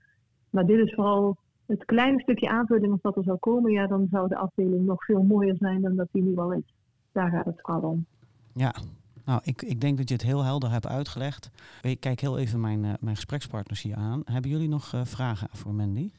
Maar 0.51 0.67
dit 0.67 0.87
is 0.87 0.95
vooral 0.95 1.37
het 1.67 1.85
kleine 1.85 2.21
stukje 2.21 2.49
aanvulling 2.49 2.93
als 2.93 3.01
dat 3.01 3.17
er 3.17 3.23
zou 3.23 3.39
komen. 3.39 3.73
Ja, 3.73 3.87
dan 3.87 4.07
zou 4.11 4.29
de 4.29 4.37
afdeling 4.37 4.85
nog 4.87 5.05
veel 5.05 5.23
mooier 5.23 5.57
zijn 5.59 5.81
dan 5.81 5.97
dat 5.97 6.09
die 6.13 6.23
nu 6.23 6.37
al 6.37 6.53
is. 6.53 6.75
Daar 7.13 7.31
gaat 7.31 7.45
het 7.45 7.61
vooral 7.61 7.91
om. 7.91 8.07
Ja, 8.55 8.75
nou, 9.25 9.41
ik, 9.45 9.63
ik 9.63 9.81
denk 9.81 9.99
dat 9.99 10.09
je 10.09 10.15
het 10.15 10.25
heel 10.25 10.43
helder 10.43 10.71
hebt 10.71 10.87
uitgelegd. 10.87 11.51
Ik 11.83 12.01
kijk 12.01 12.21
heel 12.21 12.39
even 12.39 12.61
mijn, 12.61 12.85
eh, 12.85 12.93
mijn 13.01 13.17
gesprekspartners 13.17 13.83
hier 13.83 13.97
aan. 13.97 14.23
Hebben 14.25 14.51
jullie 14.51 14.69
nog 14.69 14.95
eh, 14.95 15.01
vragen 15.05 15.49
voor 15.53 15.75
Mandy? 15.75 16.11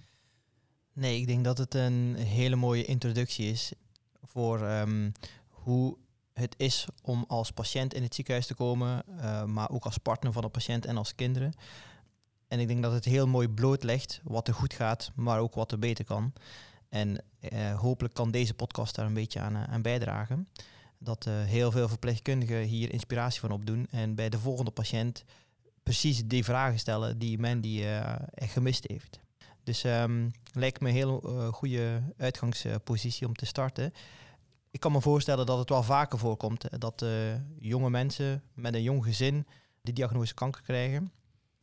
Nee, 0.94 1.20
ik 1.20 1.28
denk 1.28 1.44
dat 1.44 1.58
het 1.58 1.74
een 1.74 2.16
hele 2.16 2.56
mooie 2.56 2.86
introductie 2.86 3.52
is 3.52 3.74
voor 4.24 4.68
ehm, 4.68 5.12
hoe 5.48 5.98
het 6.34 6.56
is 6.58 6.88
om 7.02 7.26
als 7.28 7.52
patiënt 7.52 7.94
in 7.94 8.04
het 8.04 8.16
ziekenhuis 8.16 8.48
te 8.48 8.56
komen, 8.56 9.04
eh, 9.18 9.44
maar 9.44 9.70
ook 9.70 9.86
als 9.86 9.98
partner 9.98 10.32
van 10.32 10.42
de 10.42 10.50
patiënt 10.50 10.86
en 10.86 10.98
als 10.98 11.16
kinderen. 11.16 11.54
En 12.48 12.60
ik 12.60 12.68
denk 12.68 12.82
dat 12.84 12.94
het 12.94 13.06
heel 13.06 13.28
mooi 13.28 13.48
blootlegt 13.48 14.22
wat 14.24 14.48
er 14.48 14.54
goed 14.54 14.74
gaat, 14.74 15.12
maar 15.16 15.40
ook 15.40 15.56
wat 15.56 15.72
er 15.72 15.80
beter 15.80 16.06
kan. 16.06 16.34
En 16.90 17.24
hopelijk 17.76 18.14
kan 18.14 18.32
deze 18.32 18.54
podcast 18.54 18.96
daar 18.96 19.06
een 19.06 19.14
beetje 19.14 19.40
aan 19.40 19.82
bijdragen. 19.82 20.48
Dat 21.04 21.26
eh, 21.26 21.44
heel 21.44 21.72
veel 21.72 21.88
verpleegkundigen 21.88 22.62
hier 22.62 22.92
inspiratie 22.92 23.40
van 23.40 23.52
opdoen 23.52 23.88
en 23.92 24.16
bij 24.16 24.30
de 24.30 24.40
volgende 24.40 24.72
patiënt 24.72 25.24
precies 25.84 26.26
die 26.26 26.44
vragen 26.44 26.80
stellen 26.80 27.20
die 27.20 27.40
Mandy 27.40 27.82
eh, 27.82 28.16
echt 28.34 28.52
gemist 28.52 28.88
heeft. 28.88 29.20
Dus 29.64 29.84
ehm, 29.84 30.30
lijkt 30.54 30.82
me 30.82 30.88
een 30.88 30.96
heel 30.96 31.22
eh, 31.24 31.48
goede 31.48 32.02
uitgangspositie 32.18 33.28
om 33.28 33.36
te 33.36 33.46
starten. 33.46 33.94
Ik 34.72 34.80
kan 34.80 34.92
me 34.92 35.02
voorstellen 35.02 35.46
dat 35.46 35.58
het 35.58 35.70
wel 35.70 35.84
vaker 35.84 36.20
voorkomt 36.20 36.80
dat 36.80 37.06
jonge 37.60 37.90
mensen 37.90 38.44
met 38.54 38.74
een 38.74 38.84
jong 38.84 39.04
gezin 39.04 39.48
de 39.82 39.94
diagnose 39.94 40.34
kanker 40.34 40.62
krijgen. 40.62 41.12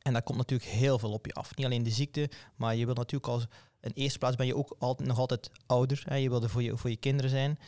En 0.02 0.12
daar 0.12 0.22
komt 0.22 0.38
natuurlijk 0.38 0.70
heel 0.70 0.98
veel 0.98 1.12
op 1.12 1.26
je 1.26 1.32
af. 1.32 1.56
Niet 1.56 1.66
alleen 1.66 1.82
de 1.82 1.90
ziekte, 1.90 2.30
maar 2.56 2.76
je 2.76 2.84
wilt 2.84 2.96
natuurlijk 2.96 3.32
als 3.32 3.46
in 3.80 3.90
eerste 3.94 4.18
plaats 4.18 4.36
ben 4.36 4.46
je 4.46 4.56
ook 4.56 4.76
altijd, 4.78 5.08
nog 5.08 5.18
altijd 5.18 5.50
ouder. 5.66 6.02
Hè? 6.04 6.14
Je 6.14 6.28
wil 6.28 6.42
er 6.42 6.50
voor 6.50 6.62
je, 6.62 6.76
voor 6.76 6.90
je 6.90 6.96
kinderen 6.96 7.30
zijn. 7.30 7.58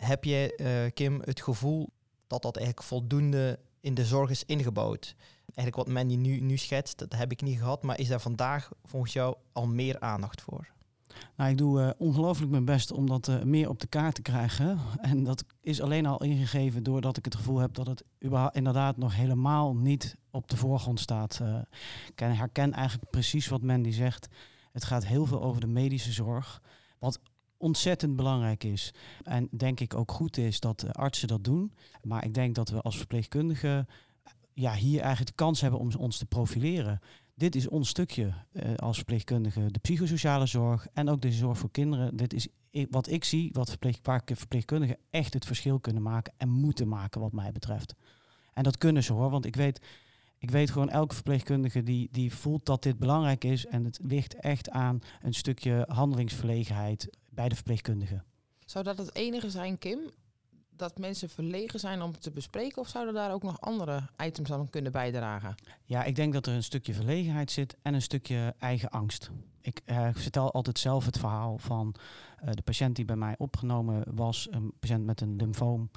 Heb 0.00 0.24
jij, 0.24 0.54
eh, 0.54 0.90
Kim, 0.94 1.20
het 1.24 1.42
gevoel 1.42 1.88
dat 2.26 2.42
dat 2.42 2.56
eigenlijk 2.56 2.86
voldoende 2.86 3.58
in 3.80 3.94
de 3.94 4.04
zorg 4.04 4.30
is 4.30 4.44
ingebouwd? 4.44 5.14
Eigenlijk 5.54 5.76
wat 5.76 5.88
Mandy 5.88 6.16
nu, 6.16 6.40
nu 6.40 6.56
schetst, 6.56 6.98
dat 6.98 7.14
heb 7.14 7.32
ik 7.32 7.42
niet 7.42 7.58
gehad. 7.58 7.82
Maar 7.82 7.98
is 7.98 8.08
daar 8.08 8.20
vandaag 8.20 8.70
volgens 8.84 9.12
jou 9.12 9.36
al 9.52 9.66
meer 9.66 10.00
aandacht 10.00 10.40
voor? 10.40 10.68
Nou, 11.36 11.50
ik 11.50 11.58
doe 11.58 11.82
eh, 11.82 11.90
ongelooflijk 11.98 12.50
mijn 12.50 12.64
best 12.64 12.92
om 12.92 13.06
dat 13.06 13.28
eh, 13.28 13.42
meer 13.42 13.68
op 13.68 13.80
de 13.80 13.86
kaart 13.86 14.14
te 14.14 14.22
krijgen. 14.22 14.78
En 15.00 15.24
dat 15.24 15.44
is 15.60 15.80
alleen 15.80 16.06
al 16.06 16.22
ingegeven 16.22 16.82
doordat 16.82 17.16
ik 17.16 17.24
het 17.24 17.34
gevoel 17.34 17.58
heb 17.58 17.74
dat 17.74 17.86
het 17.86 18.04
inderdaad 18.52 18.96
nog 18.96 19.14
helemaal 19.14 19.76
niet 19.76 20.16
op 20.30 20.48
de 20.48 20.56
voorgrond 20.56 21.00
staat. 21.00 21.38
Eh, 21.42 21.58
ik 22.06 22.12
ken- 22.14 22.36
herken 22.36 22.72
eigenlijk 22.72 23.10
precies 23.10 23.48
wat 23.48 23.62
Mandy 23.62 23.90
zegt. 23.92 24.28
Het 24.72 24.84
gaat 24.84 25.06
heel 25.06 25.26
veel 25.26 25.42
over 25.42 25.60
de 25.60 25.66
medische 25.66 26.12
zorg. 26.12 26.62
Wat 26.98 27.20
ontzettend 27.60 28.16
belangrijk 28.16 28.64
is. 28.64 28.94
En 29.22 29.48
denk 29.50 29.80
ik 29.80 29.94
ook 29.94 30.12
goed 30.12 30.36
is 30.36 30.60
dat 30.60 30.94
artsen 30.94 31.28
dat 31.28 31.44
doen. 31.44 31.72
Maar 32.02 32.24
ik 32.24 32.34
denk 32.34 32.54
dat 32.54 32.68
we 32.68 32.80
als 32.80 32.96
verpleegkundigen 32.96 33.88
ja, 34.52 34.74
hier 34.74 35.00
eigenlijk 35.00 35.36
de 35.36 35.44
kans 35.44 35.60
hebben 35.60 35.80
om 35.80 35.90
ons 35.98 36.18
te 36.18 36.26
profileren 36.26 37.00
dit 37.40 37.54
is 37.54 37.68
ons 37.68 37.88
stukje 37.88 38.32
eh, 38.52 38.74
als 38.74 38.96
verpleegkundige, 38.96 39.70
de 39.70 39.78
psychosociale 39.78 40.46
zorg 40.46 40.86
en 40.92 41.08
ook 41.08 41.20
de 41.20 41.32
zorg 41.32 41.58
voor 41.58 41.70
kinderen. 41.70 42.16
Dit 42.16 42.32
is 42.32 42.48
wat 42.90 43.08
ik 43.08 43.24
zie, 43.24 43.50
wat 43.52 43.76
verpleegkundigen 44.34 44.96
echt 45.10 45.34
het 45.34 45.44
verschil 45.44 45.80
kunnen 45.80 46.02
maken 46.02 46.32
en 46.36 46.48
moeten 46.48 46.88
maken 46.88 47.20
wat 47.20 47.32
mij 47.32 47.52
betreft. 47.52 47.94
En 48.52 48.62
dat 48.62 48.78
kunnen 48.78 49.04
ze 49.04 49.12
hoor, 49.12 49.30
want 49.30 49.44
ik 49.44 49.56
weet, 49.56 49.80
ik 50.40 50.50
weet 50.50 50.70
gewoon 50.70 50.88
elke 50.88 51.14
verpleegkundige 51.14 51.82
die, 51.82 52.08
die 52.12 52.34
voelt 52.34 52.66
dat 52.66 52.82
dit 52.82 52.98
belangrijk 52.98 53.44
is 53.44 53.66
en 53.66 53.84
het 53.84 53.98
ligt 54.02 54.34
echt 54.34 54.70
aan 54.70 55.00
een 55.22 55.34
stukje 55.34 55.84
handelingsverlegenheid 55.88 57.08
bij 57.30 57.48
de 57.48 57.54
verpleegkundige. 57.54 58.22
Zou 58.64 58.84
dat 58.84 58.98
het 58.98 59.14
enige 59.14 59.50
zijn, 59.50 59.78
Kim? 59.78 59.98
Dat 60.70 60.98
mensen 60.98 61.28
verlegen 61.28 61.80
zijn 61.80 62.02
om 62.02 62.10
het 62.10 62.22
te 62.22 62.30
bespreken? 62.30 62.82
Of 62.82 62.88
zouden 62.88 63.14
daar 63.14 63.32
ook 63.32 63.42
nog 63.42 63.60
andere 63.60 64.08
items 64.24 64.52
aan 64.52 64.70
kunnen 64.70 64.92
bijdragen? 64.92 65.54
Ja, 65.84 66.04
ik 66.04 66.16
denk 66.16 66.32
dat 66.32 66.46
er 66.46 66.54
een 66.54 66.62
stukje 66.62 66.94
verlegenheid 66.94 67.50
zit 67.50 67.76
en 67.82 67.94
een 67.94 68.02
stukje 68.02 68.54
eigen 68.58 68.90
angst. 68.90 69.30
Ik 69.60 69.82
eh, 69.84 70.08
vertel 70.12 70.52
altijd 70.52 70.78
zelf 70.78 71.04
het 71.04 71.18
verhaal 71.18 71.58
van 71.58 71.94
eh, 72.36 72.52
de 72.52 72.62
patiënt 72.62 72.96
die 72.96 73.04
bij 73.04 73.16
mij 73.16 73.34
opgenomen 73.38 74.04
was, 74.14 74.48
een 74.50 74.72
patiënt 74.78 75.04
met 75.04 75.20
een 75.20 75.36
lymfoom. 75.36 75.90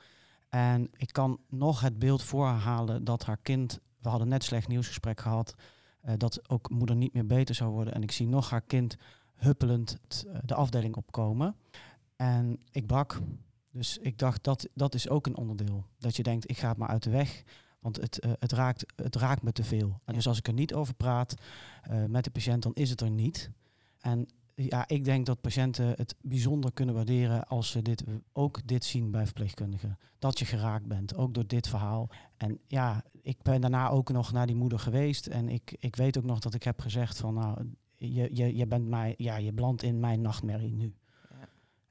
En 0.49 0.89
ik 0.95 1.13
kan 1.13 1.39
nog 1.49 1.81
het 1.81 1.99
beeld 1.99 2.23
voorhalen 2.23 3.03
dat 3.03 3.25
haar 3.25 3.39
kind, 3.41 3.79
we 4.03 4.09
hadden 4.09 4.27
net 4.27 4.43
slecht 4.43 4.67
nieuwsgesprek 4.67 5.19
gehad, 5.19 5.55
eh, 6.01 6.13
dat 6.17 6.49
ook 6.49 6.69
moeder 6.69 6.95
niet 6.95 7.13
meer 7.13 7.25
beter 7.25 7.55
zou 7.55 7.71
worden. 7.71 7.93
En 7.93 8.03
ik 8.03 8.11
zie 8.11 8.27
nog 8.27 8.49
haar 8.49 8.61
kind 8.61 8.97
huppelend 9.35 9.97
eh, 10.27 10.37
de 10.43 10.55
afdeling 10.55 10.95
opkomen. 10.95 11.55
En 12.15 12.59
ik 12.71 12.85
brak. 12.85 13.19
Dus 13.71 13.97
ik 13.97 14.17
dacht, 14.17 14.43
dat, 14.43 14.69
dat 14.73 14.95
is 14.95 15.09
ook 15.09 15.25
een 15.25 15.37
onderdeel. 15.37 15.85
Dat 15.97 16.15
je 16.15 16.23
denkt, 16.23 16.49
ik 16.49 16.57
ga 16.57 16.67
het 16.69 16.77
maar 16.77 16.87
uit 16.87 17.03
de 17.03 17.09
weg. 17.09 17.43
Want 17.79 18.01
het, 18.01 18.19
eh, 18.19 18.31
het, 18.39 18.51
raakt, 18.51 18.85
het 18.95 19.15
raakt 19.15 19.43
me 19.43 19.51
te 19.51 19.63
veel. 19.63 19.87
En 19.87 19.99
Ja. 20.05 20.13
dus 20.13 20.27
als 20.27 20.37
ik 20.37 20.47
er 20.47 20.53
niet 20.53 20.73
over 20.73 20.93
praat 20.93 21.35
met 22.07 22.23
de 22.23 22.31
patiënt, 22.31 22.63
dan 22.63 22.73
is 22.73 22.89
het 22.89 23.01
er 23.01 23.09
niet. 23.09 23.49
En 23.99 24.27
ja, 24.55 24.87
ik 24.87 25.05
denk 25.05 25.25
dat 25.25 25.41
patiënten 25.41 25.87
het 25.87 26.15
bijzonder 26.21 26.73
kunnen 26.73 26.95
waarderen 26.95 27.47
als 27.47 27.69
ze 27.71 27.81
dit, 27.81 28.03
ook 28.33 28.67
dit 28.67 28.85
zien 28.85 29.11
bij 29.11 29.25
verpleegkundigen. 29.25 29.97
Dat 30.19 30.39
je 30.39 30.45
geraakt 30.45 30.85
bent, 30.87 31.15
ook 31.15 31.33
door 31.33 31.47
dit 31.47 31.67
verhaal. 31.67 32.09
En 32.37 32.59
ja, 32.67 33.03
ik 33.21 33.41
ben 33.41 33.61
daarna 33.61 33.89
ook 33.89 34.09
nog 34.11 34.31
naar 34.31 34.47
die 34.47 34.55
moeder 34.55 34.79
geweest. 34.79 35.27
En 35.27 35.49
ik, 35.49 35.75
ik 35.79 35.95
weet 35.95 36.17
ook 36.17 36.23
nog 36.23 36.39
dat 36.39 36.53
ik 36.53 36.63
heb 36.63 36.79
gezegd 36.79 37.17
van 37.17 37.33
nou, 37.33 37.69
je, 37.95 38.29
je, 38.31 38.55
je 38.55 38.67
bent 38.67 38.87
mij, 38.87 39.13
ja, 39.17 39.35
je 39.35 39.53
belandt 39.53 39.83
in 39.83 39.99
mijn 39.99 40.21
nachtmerrie 40.21 40.73
nu. 40.73 40.93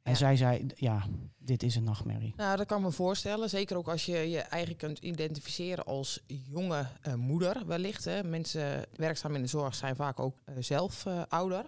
En 0.03 0.11
Ja. 0.13 0.17
zij 0.17 0.37
zei, 0.37 0.67
ja, 0.75 1.07
dit 1.39 1.63
is 1.63 1.77
een 1.77 1.85
nachtmerrie. 1.85 2.35
Nou, 2.37 2.57
dat 2.57 2.67
kan 2.67 2.79
ik 2.79 2.85
me 2.85 2.91
voorstellen. 2.91 3.49
Zeker 3.49 3.77
ook 3.77 3.89
als 3.89 4.07
je 4.07 4.17
je 4.17 4.39
eigen 4.39 4.77
kunt 4.77 4.99
identificeren 4.99 5.85
als 5.85 6.21
jonge 6.27 6.87
eh, 7.03 7.15
moeder 7.15 7.67
wellicht. 7.67 8.05
Hè. 8.05 8.25
Mensen 8.25 8.87
werkzaam 8.97 9.35
in 9.35 9.43
de 9.43 9.49
zorg 9.49 9.75
zijn 9.75 9.97
vaak 9.97 10.21
ook 10.21 10.37
eh, 10.45 10.55
zelf 10.59 11.07
eh, 11.07 11.23
ouder. 11.29 11.65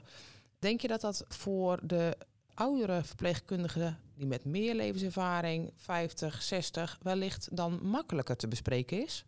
Denk 0.64 0.80
je 0.80 0.88
dat 0.88 1.00
dat 1.00 1.24
voor 1.28 1.80
de 1.82 2.16
oudere 2.54 3.02
verpleegkundigen 3.04 3.98
die 4.14 4.26
met 4.26 4.44
meer 4.44 4.74
levenservaring, 4.74 5.72
50, 5.76 6.42
60, 6.42 6.98
wellicht 7.02 7.56
dan 7.56 7.78
makkelijker 7.82 8.36
te 8.36 8.48
bespreken 8.48 9.02
is? 9.02 9.24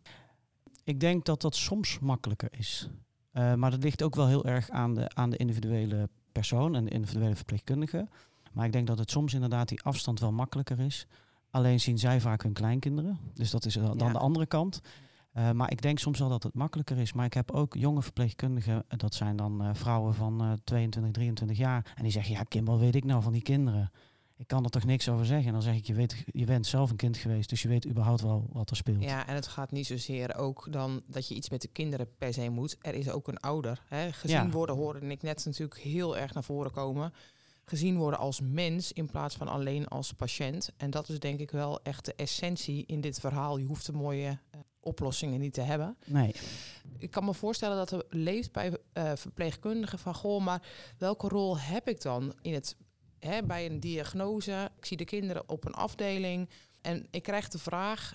Ik 0.84 1.00
denk 1.00 1.24
dat 1.24 1.40
dat 1.40 1.56
soms 1.56 1.98
makkelijker 1.98 2.48
is. 2.50 2.88
Eh, 3.32 3.54
maar 3.54 3.70
dat 3.70 3.82
ligt 3.82 4.02
ook 4.02 4.14
wel 4.14 4.26
heel 4.26 4.44
erg 4.44 4.70
aan 4.70 4.94
de, 4.94 5.08
aan 5.14 5.30
de 5.30 5.36
individuele 5.36 6.08
persoon 6.32 6.74
en 6.74 6.84
de 6.84 6.90
individuele 6.90 7.36
verpleegkundige. 7.36 8.08
Maar 8.52 8.66
ik 8.66 8.72
denk 8.72 8.86
dat 8.86 8.98
het 8.98 9.10
soms 9.10 9.34
inderdaad 9.34 9.68
die 9.68 9.82
afstand 9.82 10.20
wel 10.20 10.32
makkelijker 10.32 10.80
is. 10.80 11.06
Alleen 11.50 11.80
zien 11.80 11.98
zij 11.98 12.20
vaak 12.20 12.42
hun 12.42 12.52
kleinkinderen. 12.52 13.18
Dus 13.34 13.50
dat 13.50 13.64
is 13.64 13.74
dan 13.74 13.98
Ja. 13.98 14.12
de 14.12 14.18
andere 14.18 14.46
kant. 14.46 14.80
Eh, 15.36 15.50
maar 15.50 15.70
ik 15.70 15.82
denk 15.82 15.98
soms 15.98 16.18
wel 16.18 16.28
dat 16.28 16.42
het 16.42 16.54
makkelijker 16.54 16.98
is. 16.98 17.12
Maar 17.12 17.24
ik 17.24 17.34
heb 17.34 17.50
ook 17.50 17.74
jonge 17.74 18.02
verpleegkundigen, 18.02 18.84
eh, 18.88 18.98
dat 18.98 19.14
zijn 19.14 19.36
dan 19.36 19.62
eh, 19.62 19.70
vrouwen 19.72 20.14
van 20.14 20.40
eh 20.40 20.52
22, 20.64 21.12
23 21.12 21.56
jaar. 21.56 21.92
En 21.96 22.02
die 22.02 22.12
zeggen, 22.12 22.34
ja 22.34 22.42
Kim, 22.42 22.64
wat 22.64 22.78
weet 22.78 22.94
ik 22.94 23.04
nou 23.04 23.22
van 23.22 23.32
die 23.32 23.42
kinderen? 23.42 23.90
Ik 24.36 24.46
kan 24.46 24.64
er 24.64 24.70
toch 24.70 24.84
niks 24.84 25.08
over 25.08 25.26
zeggen. 25.26 25.46
En 25.46 25.52
dan 25.52 25.62
zeg 25.62 25.74
ik, 25.74 25.86
je, 25.86 25.94
weet, 25.94 26.24
je 26.26 26.44
bent 26.44 26.66
zelf 26.66 26.90
een 26.90 26.96
kind 26.96 27.16
geweest, 27.16 27.48
dus 27.48 27.62
je 27.62 27.68
weet 27.68 27.86
überhaupt 27.86 28.20
wel 28.20 28.48
wat 28.52 28.70
er 28.70 28.76
speelt. 28.76 29.02
Ja, 29.02 29.26
en 29.26 29.34
het 29.34 29.46
gaat 29.46 29.70
niet 29.70 29.86
zozeer 29.86 30.36
ook 30.36 30.72
dan 30.72 31.02
dat 31.06 31.28
je 31.28 31.34
iets 31.34 31.50
met 31.50 31.62
de 31.62 31.68
kinderen 31.68 32.08
per 32.18 32.32
se 32.32 32.48
moet. 32.48 32.76
Er 32.80 32.94
is 32.94 33.10
ook 33.10 33.28
een 33.28 33.40
ouder. 33.40 33.82
Hè. 33.88 34.12
Gezien 34.12 34.36
Ja. 34.36 34.50
worden 34.50 34.76
hoorde 34.76 35.06
ik 35.06 35.22
net 35.22 35.44
natuurlijk 35.44 35.80
heel 35.80 36.16
erg 36.16 36.34
naar 36.34 36.44
voren 36.44 36.72
komen. 36.72 37.12
Gezien 37.64 37.96
worden 37.96 38.18
als 38.18 38.40
mens 38.40 38.92
in 38.92 39.06
plaats 39.06 39.36
van 39.36 39.48
alleen 39.48 39.88
als 39.88 40.12
patiënt. 40.12 40.72
En 40.76 40.90
dat 40.90 41.08
is 41.08 41.18
denk 41.18 41.40
ik 41.40 41.50
wel 41.50 41.82
echt 41.82 42.04
de 42.04 42.14
essentie 42.14 42.86
in 42.86 43.00
dit 43.00 43.20
verhaal. 43.20 43.56
Je 43.56 43.64
hoeft 43.66 43.86
de 43.86 43.92
mooie 43.92 44.38
oplossingen 44.86 45.40
niet 45.40 45.52
te 45.54 45.60
hebben. 45.60 45.96
Nee, 46.04 46.34
Ik 46.98 47.10
kan 47.10 47.24
me 47.24 47.34
voorstellen 47.34 47.76
dat 47.76 47.90
er 47.90 48.04
leeft 48.10 48.52
bij 48.52 48.78
eh, 48.92 49.12
verpleegkundigen 49.14 49.98
van... 49.98 50.14
goh, 50.14 50.44
maar 50.44 50.62
welke 50.98 51.28
rol 51.28 51.58
heb 51.58 51.88
ik 51.88 52.02
dan 52.02 52.34
in 52.42 52.54
het, 52.54 52.76
hè, 53.18 53.42
bij 53.42 53.66
een 53.66 53.80
diagnose? 53.80 54.70
Ik 54.78 54.84
zie 54.84 54.96
de 54.96 55.04
kinderen 55.04 55.48
op 55.48 55.64
een 55.64 55.74
afdeling 55.74 56.48
en 56.80 57.06
ik 57.10 57.22
krijg 57.22 57.48
de 57.48 57.58
vraag... 57.58 58.14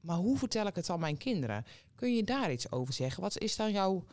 maar 0.00 0.16
hoe 0.16 0.38
vertel 0.38 0.66
ik 0.66 0.74
het 0.76 0.90
aan 0.90 1.00
mijn 1.00 1.16
kinderen? 1.16 1.64
Kun 1.94 2.14
je 2.14 2.24
daar 2.24 2.52
iets 2.52 2.72
over 2.72 2.94
zeggen? 2.94 3.22
Wat 3.22 3.38
is 3.38 3.56
dan 3.56 3.72
jouw, 3.72 4.04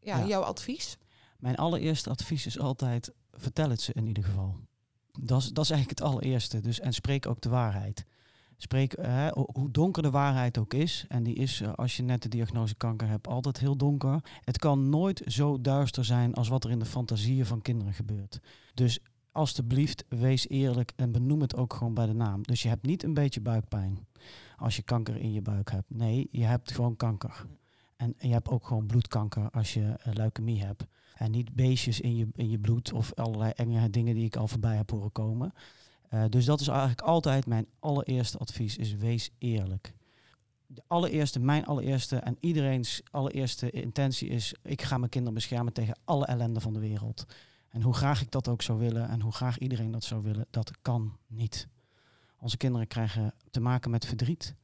ja, 0.00 0.18
Ja. 0.18 0.26
jouw 0.26 0.42
advies? 0.42 0.98
Mijn 1.38 1.56
allereerste 1.56 2.10
advies 2.10 2.46
is 2.46 2.58
altijd, 2.58 3.12
vertel 3.32 3.70
het 3.70 3.80
ze 3.80 3.92
in 3.92 4.06
ieder 4.06 4.24
geval. 4.24 4.56
Dat 5.20 5.42
is, 5.42 5.48
dat 5.48 5.64
is 5.64 5.70
eigenlijk 5.70 6.00
het 6.00 6.08
allereerste. 6.08 6.60
Dus, 6.60 6.80
en 6.80 6.92
spreek 6.92 7.26
ook 7.26 7.40
de 7.40 7.48
waarheid. 7.48 8.04
Spreek, 8.64 8.92
ho- 9.34 9.48
hoe 9.52 9.70
donker 9.70 10.02
de 10.02 10.10
waarheid 10.10 10.58
ook 10.58 10.74
is, 10.74 11.04
en 11.08 11.22
die 11.22 11.34
is 11.34 11.60
eh, 11.60 11.72
als 11.72 11.96
je 11.96 12.02
net 12.02 12.22
de 12.22 12.28
diagnose 12.28 12.74
kanker 12.74 13.08
hebt 13.08 13.26
altijd 13.26 13.58
heel 13.58 13.76
donker. 13.76 14.20
Het 14.44 14.58
kan 14.58 14.88
nooit 14.88 15.22
zo 15.26 15.60
duister 15.60 16.04
zijn 16.04 16.34
als 16.34 16.48
wat 16.48 16.64
er 16.64 16.70
in 16.70 16.78
de 16.78 16.84
fantasieën 16.84 17.46
van 17.46 17.62
kinderen 17.62 17.92
gebeurt. 17.92 18.40
Dus 18.74 18.98
alstublieft, 19.32 20.04
wees 20.08 20.48
eerlijk 20.48 20.92
en 20.96 21.12
benoem 21.12 21.40
het 21.40 21.56
ook 21.56 21.72
gewoon 21.74 21.94
bij 21.94 22.06
de 22.06 22.12
naam. 22.12 22.42
Dus 22.42 22.62
je 22.62 22.68
hebt 22.68 22.86
niet 22.86 23.02
een 23.02 23.14
beetje 23.14 23.40
buikpijn 23.40 24.06
als 24.56 24.76
je 24.76 24.82
kanker 24.82 25.16
in 25.16 25.32
je 25.32 25.42
buik 25.42 25.70
hebt. 25.70 25.90
Nee, 25.94 26.28
je 26.30 26.44
hebt 26.44 26.72
gewoon 26.72 26.96
kanker. 26.96 27.46
En 27.96 28.14
je 28.18 28.32
hebt 28.32 28.48
ook 28.48 28.66
gewoon 28.66 28.86
bloedkanker 28.86 29.50
als 29.50 29.74
je 29.74 29.94
eh, 29.98 30.12
leukemie 30.12 30.64
hebt. 30.64 30.86
En 31.14 31.30
niet 31.30 31.54
beestjes 31.54 32.00
in 32.00 32.16
je, 32.16 32.28
in 32.32 32.50
je 32.50 32.58
bloed 32.58 32.92
of 32.92 33.14
allerlei 33.14 33.52
enge 33.54 33.90
dingen 33.90 34.14
die 34.14 34.24
ik 34.24 34.36
al 34.36 34.48
voorbij 34.48 34.76
heb 34.76 34.90
horen 34.90 35.12
komen. 35.12 35.52
Eh, 36.14 36.24
dus 36.28 36.44
dat 36.44 36.60
is 36.60 36.68
eigenlijk 36.68 37.00
altijd 37.00 37.46
mijn 37.46 37.66
allereerste 37.78 38.38
advies, 38.38 38.76
is 38.76 38.94
wees 38.94 39.30
eerlijk. 39.38 39.94
De 40.66 40.82
allereerste, 40.86 41.40
mijn 41.40 41.66
allereerste 41.66 42.16
en 42.16 42.36
iedereen's 42.40 43.02
allereerste 43.10 43.70
intentie 43.70 44.28
is, 44.28 44.54
ik 44.62 44.82
ga 44.82 44.98
mijn 44.98 45.10
kinderen 45.10 45.34
beschermen 45.34 45.72
tegen 45.72 45.98
alle 46.04 46.26
ellende 46.26 46.60
van 46.60 46.72
de 46.72 46.78
wereld. 46.78 47.24
En 47.68 47.82
hoe 47.82 47.94
graag 47.94 48.20
ik 48.20 48.30
dat 48.30 48.48
ook 48.48 48.62
zou 48.62 48.78
willen 48.78 49.08
en 49.08 49.20
hoe 49.20 49.32
graag 49.32 49.58
iedereen 49.58 49.90
dat 49.90 50.04
zou 50.04 50.22
willen, 50.22 50.46
dat 50.50 50.70
kan 50.82 51.16
niet. 51.26 51.68
Onze 52.38 52.56
kinderen 52.56 52.86
krijgen 52.86 53.34
te 53.50 53.60
maken 53.60 53.90
met 53.90 54.06
verdriet, 54.06 54.54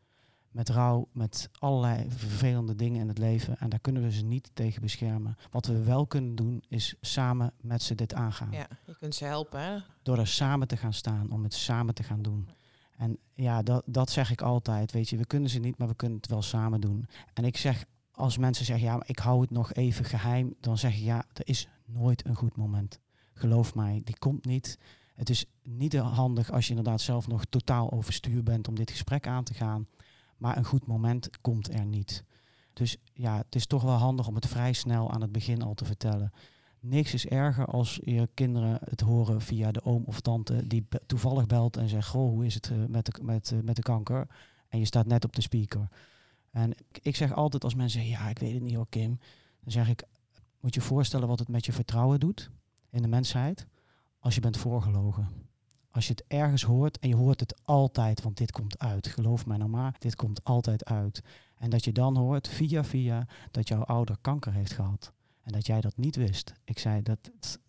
met 0.50 0.68
rouw, 0.68 1.08
met 1.12 1.50
allerlei 1.58 2.10
vervelende 2.10 2.76
dingen 2.76 3.00
in 3.00 3.08
het 3.08 3.18
leven. 3.18 3.58
En 3.58 3.68
daar 3.68 3.80
kunnen 3.80 4.02
we 4.02 4.12
ze 4.12 4.24
niet 4.24 4.50
tegen 4.52 4.82
beschermen. 4.82 5.36
Wat 5.50 5.66
we 5.66 5.84
wel 5.84 6.06
kunnen 6.06 6.34
doen, 6.34 6.62
is 6.68 6.94
samen 7.00 7.52
met 7.60 7.82
ze 7.82 7.94
dit 7.94 8.14
aangaan. 8.14 8.52
Ja, 8.52 8.66
je 8.86 8.96
kunt 8.96 9.14
ze 9.14 9.24
helpen. 9.24 9.60
Hè? 9.60 9.78
Door 10.02 10.18
er 10.18 10.26
samen 10.26 10.68
te 10.68 10.76
gaan 10.76 10.92
staan, 10.92 11.30
om 11.30 11.42
het 11.42 11.54
samen 11.54 11.94
te 11.94 12.02
gaan 12.02 12.22
doen. 12.22 12.48
En 12.96 13.18
ja, 13.34 13.62
dat, 13.62 13.82
dat 13.86 14.10
zeg 14.10 14.30
ik 14.30 14.42
altijd. 14.42 14.92
Weet 14.92 15.08
je, 15.08 15.16
we 15.16 15.26
kunnen 15.26 15.50
ze 15.50 15.58
niet, 15.58 15.78
maar 15.78 15.88
we 15.88 15.94
kunnen 15.94 16.18
het 16.18 16.30
wel 16.30 16.42
samen 16.42 16.80
doen. 16.80 17.06
En 17.34 17.44
ik 17.44 17.56
zeg, 17.56 17.84
als 18.10 18.38
mensen 18.38 18.64
zeggen, 18.64 18.86
ja, 18.86 18.96
maar 18.96 19.08
ik 19.08 19.18
hou 19.18 19.40
het 19.40 19.50
nog 19.50 19.72
even 19.72 20.04
geheim, 20.04 20.54
dan 20.60 20.78
zeg 20.78 20.94
ik, 20.94 21.02
ja, 21.02 21.24
er 21.32 21.48
is 21.48 21.68
nooit 21.84 22.26
een 22.26 22.34
goed 22.34 22.56
moment. 22.56 23.00
Geloof 23.34 23.74
mij, 23.74 24.00
die 24.04 24.18
komt 24.18 24.44
niet. 24.44 24.78
Het 25.14 25.30
is 25.30 25.44
niet 25.62 25.96
handig 25.96 26.50
als 26.50 26.64
je 26.64 26.70
inderdaad 26.70 27.00
zelf 27.00 27.26
nog 27.26 27.44
totaal 27.44 27.90
overstuur 27.92 28.42
bent 28.42 28.68
om 28.68 28.74
dit 28.74 28.90
gesprek 28.90 29.26
aan 29.26 29.44
te 29.44 29.54
gaan. 29.54 29.86
Maar 30.40 30.56
een 30.56 30.64
goed 30.64 30.86
moment 30.86 31.30
komt 31.40 31.72
er 31.72 31.86
niet. 31.86 32.24
Dus 32.72 32.96
ja, 33.12 33.36
het 33.36 33.54
is 33.54 33.66
toch 33.66 33.82
wel 33.82 33.94
handig 33.94 34.26
om 34.26 34.34
het 34.34 34.46
vrij 34.46 34.72
snel 34.72 35.10
aan 35.10 35.20
het 35.20 35.32
begin 35.32 35.62
al 35.62 35.74
te 35.74 35.84
vertellen. 35.84 36.32
Niks 36.80 37.14
is 37.14 37.26
erger 37.26 37.66
als 37.66 38.00
je 38.04 38.28
kinderen 38.34 38.78
het 38.84 39.00
horen 39.00 39.40
via 39.40 39.72
de 39.72 39.84
oom 39.84 40.02
of 40.06 40.20
tante 40.20 40.66
die 40.66 40.86
toevallig 41.06 41.46
belt 41.46 41.76
en 41.76 41.88
zegt: 41.88 42.08
Goh, 42.08 42.30
hoe 42.30 42.46
is 42.46 42.54
het 42.54 42.70
eh, 42.70 42.76
met, 42.88 43.06
de, 43.06 43.22
met, 43.22 43.52
eh, 43.52 43.58
met 43.60 43.76
de 43.76 43.82
kanker? 43.82 44.26
En 44.68 44.78
je 44.78 44.84
staat 44.84 45.06
net 45.06 45.24
op 45.24 45.34
de 45.34 45.42
speaker. 45.42 45.88
En 46.50 46.72
ik, 47.02 47.16
zeg 47.16 47.32
altijd 47.32 47.64
als 47.64 47.74
mensen 47.74 48.00
zeggen: 48.00 48.20
Ja, 48.20 48.30
ik 48.30 48.38
weet 48.38 48.52
het 48.52 48.62
niet 48.62 48.74
hoor, 48.74 48.88
Kim. 48.88 49.18
Dan 49.60 49.72
zeg 49.72 49.88
ik: 49.88 50.04
Moet 50.60 50.74
je 50.74 50.80
voorstellen 50.80 51.28
wat 51.28 51.38
het 51.38 51.48
met 51.48 51.66
je 51.66 51.72
vertrouwen 51.72 52.20
doet 52.20 52.50
in 52.90 53.02
de 53.02 53.08
mensheid 53.08 53.66
als 54.18 54.34
je 54.34 54.40
bent 54.40 54.56
voorgelogen. 54.56 55.49
Als 55.90 56.06
je 56.06 56.12
het 56.12 56.24
ergens 56.26 56.62
hoort 56.62 56.98
en 56.98 57.08
je 57.08 57.16
hoort 57.16 57.40
het 57.40 57.60
altijd, 57.64 58.22
want 58.22 58.36
dit 58.36 58.52
komt 58.52 58.78
uit. 58.78 59.06
Geloof 59.06 59.46
mij 59.46 59.56
nou 59.56 59.70
maar, 59.70 59.96
dit 59.98 60.16
komt 60.16 60.44
altijd 60.44 60.84
uit. 60.84 61.22
En 61.56 61.70
dat 61.70 61.84
je 61.84 61.92
dan 61.92 62.16
hoort 62.16 62.48
via 62.48 62.84
via 62.84 63.26
dat 63.50 63.68
jouw 63.68 63.82
ouder 63.82 64.16
kanker 64.20 64.52
heeft 64.52 64.72
gehad. 64.72 65.12
En 65.42 65.52
dat 65.52 65.66
jij 65.66 65.80
dat 65.80 65.96
niet 65.96 66.16
wist. 66.16 66.52
Ik 66.64 66.78
zei, 66.78 67.02
dat, 67.02 67.18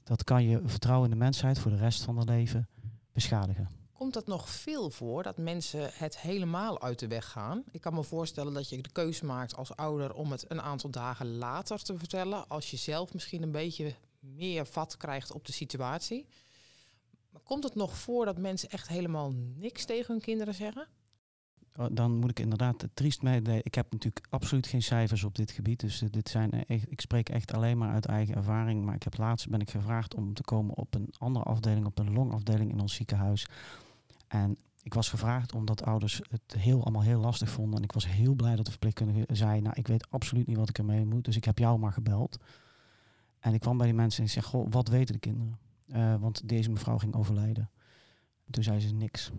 dat 0.03 0.23
kan 0.23 0.43
je 0.43 0.61
vertrouwen 0.65 1.11
in 1.11 1.17
de 1.17 1.23
mensheid 1.23 1.59
voor 1.59 1.71
de 1.71 1.77
rest 1.77 2.03
van 2.03 2.17
het 2.17 2.29
leven 2.29 2.67
beschadigen. 3.11 3.69
Komt 3.93 4.13
dat 4.13 4.27
nog 4.27 4.49
veel 4.49 4.89
voor 4.89 5.23
dat 5.23 5.37
mensen 5.37 5.89
het 5.93 6.19
helemaal 6.19 6.81
uit 6.81 6.99
de 6.99 7.07
weg 7.07 7.29
gaan? 7.29 7.63
Ik 7.71 7.81
kan 7.81 7.93
me 7.93 8.03
voorstellen 8.03 8.53
dat 8.53 8.69
je 8.69 8.81
de 8.81 8.91
keuze 8.91 9.25
maakt 9.25 9.55
als 9.55 9.75
ouder 9.75 10.13
om 10.13 10.31
het 10.31 10.45
een 10.47 10.61
aantal 10.61 10.89
dagen 10.89 11.37
later 11.37 11.83
te 11.83 11.97
vertellen. 11.97 12.47
Als 12.47 12.71
je 12.71 12.77
zelf 12.77 13.13
misschien 13.13 13.43
een 13.43 13.51
beetje 13.51 13.93
meer 14.19 14.65
vat 14.65 14.97
krijgt 14.97 15.31
op 15.31 15.45
de 15.45 15.51
situatie. 15.51 16.27
Maar 17.31 17.41
komt 17.43 17.63
het 17.63 17.75
nog 17.75 17.97
voor 17.97 18.25
dat 18.25 18.37
mensen 18.37 18.69
echt 18.69 18.87
helemaal 18.87 19.31
niks 19.55 19.85
tegen 19.85 20.13
hun 20.13 20.21
kinderen 20.21 20.53
zeggen? 20.53 20.87
Oh, 21.75 21.85
Dan 21.91 22.17
moet 22.17 22.29
ik 22.29 22.39
inderdaad 22.39 22.87
triest 22.93 23.21
meedelen. 23.21 23.59
Ik 23.63 23.75
heb 23.75 23.91
natuurlijk 23.91 24.25
absoluut 24.29 24.67
geen 24.67 24.83
cijfers 24.83 25.23
op 25.23 25.35
dit 25.35 25.51
gebied. 25.51 25.79
Dus 25.79 26.01
eh, 26.01 26.09
dit 26.09 26.29
zijn 26.29 26.51
eh, 26.51 26.83
ik 26.87 27.01
spreek 27.01 27.29
echt 27.29 27.53
alleen 27.53 27.77
maar 27.77 27.91
uit 27.91 28.05
eigen 28.05 28.35
ervaring. 28.35 28.85
Maar 28.85 28.95
ik 28.95 29.03
heb 29.03 29.17
laatst 29.17 29.49
ben 29.49 29.59
ik 29.59 29.69
gevraagd 29.69 30.15
om 30.15 30.33
te 30.33 30.43
komen 30.43 30.75
op 30.75 30.95
een 30.95 31.13
andere 31.17 31.45
afdeling, 31.45 31.85
op 31.85 31.99
een 31.99 32.13
longafdeling 32.13 32.71
in 32.71 32.79
ons 32.79 32.95
ziekenhuis. 32.95 33.45
En 34.27 34.57
ik 34.83 34.93
was 34.93 35.09
gevraagd 35.09 35.53
omdat 35.53 35.83
ouders 35.83 36.21
het 36.29 36.55
heel, 36.57 36.81
allemaal 36.83 37.01
heel 37.01 37.19
lastig 37.19 37.49
vonden. 37.49 37.77
En 37.77 37.83
ik 37.83 37.91
was 37.91 38.07
heel 38.07 38.33
blij 38.33 38.55
dat 38.55 38.65
de 38.65 38.71
verpleegkundige 38.71 39.35
zei, 39.35 39.61
nou 39.61 39.75
ik 39.77 39.87
weet 39.87 40.09
absoluut 40.09 40.47
niet 40.47 40.57
wat 40.57 40.69
ik 40.69 40.77
ermee 40.77 41.05
moet. 41.05 41.25
Dus 41.25 41.35
ik 41.35 41.45
heb 41.45 41.57
jou 41.57 41.79
maar 41.79 41.93
gebeld. 41.93 42.37
En 43.39 43.53
ik 43.53 43.59
kwam 43.59 43.77
bij 43.77 43.87
die 43.87 43.95
mensen 43.95 44.19
en 44.19 44.25
ik 44.25 44.31
zeg, 44.31 44.45
goh, 44.45 44.67
wat 44.69 44.87
weten 44.87 45.13
de 45.13 45.19
kinderen? 45.19 45.59
Eh, 45.91 46.15
want 46.19 46.47
deze 46.49 46.69
mevrouw 46.71 46.97
ging 46.97 47.15
overlijden. 47.15 47.69
Toen 48.49 48.63
zei 48.63 48.79
ze 48.79 48.93
niks. 48.93 49.31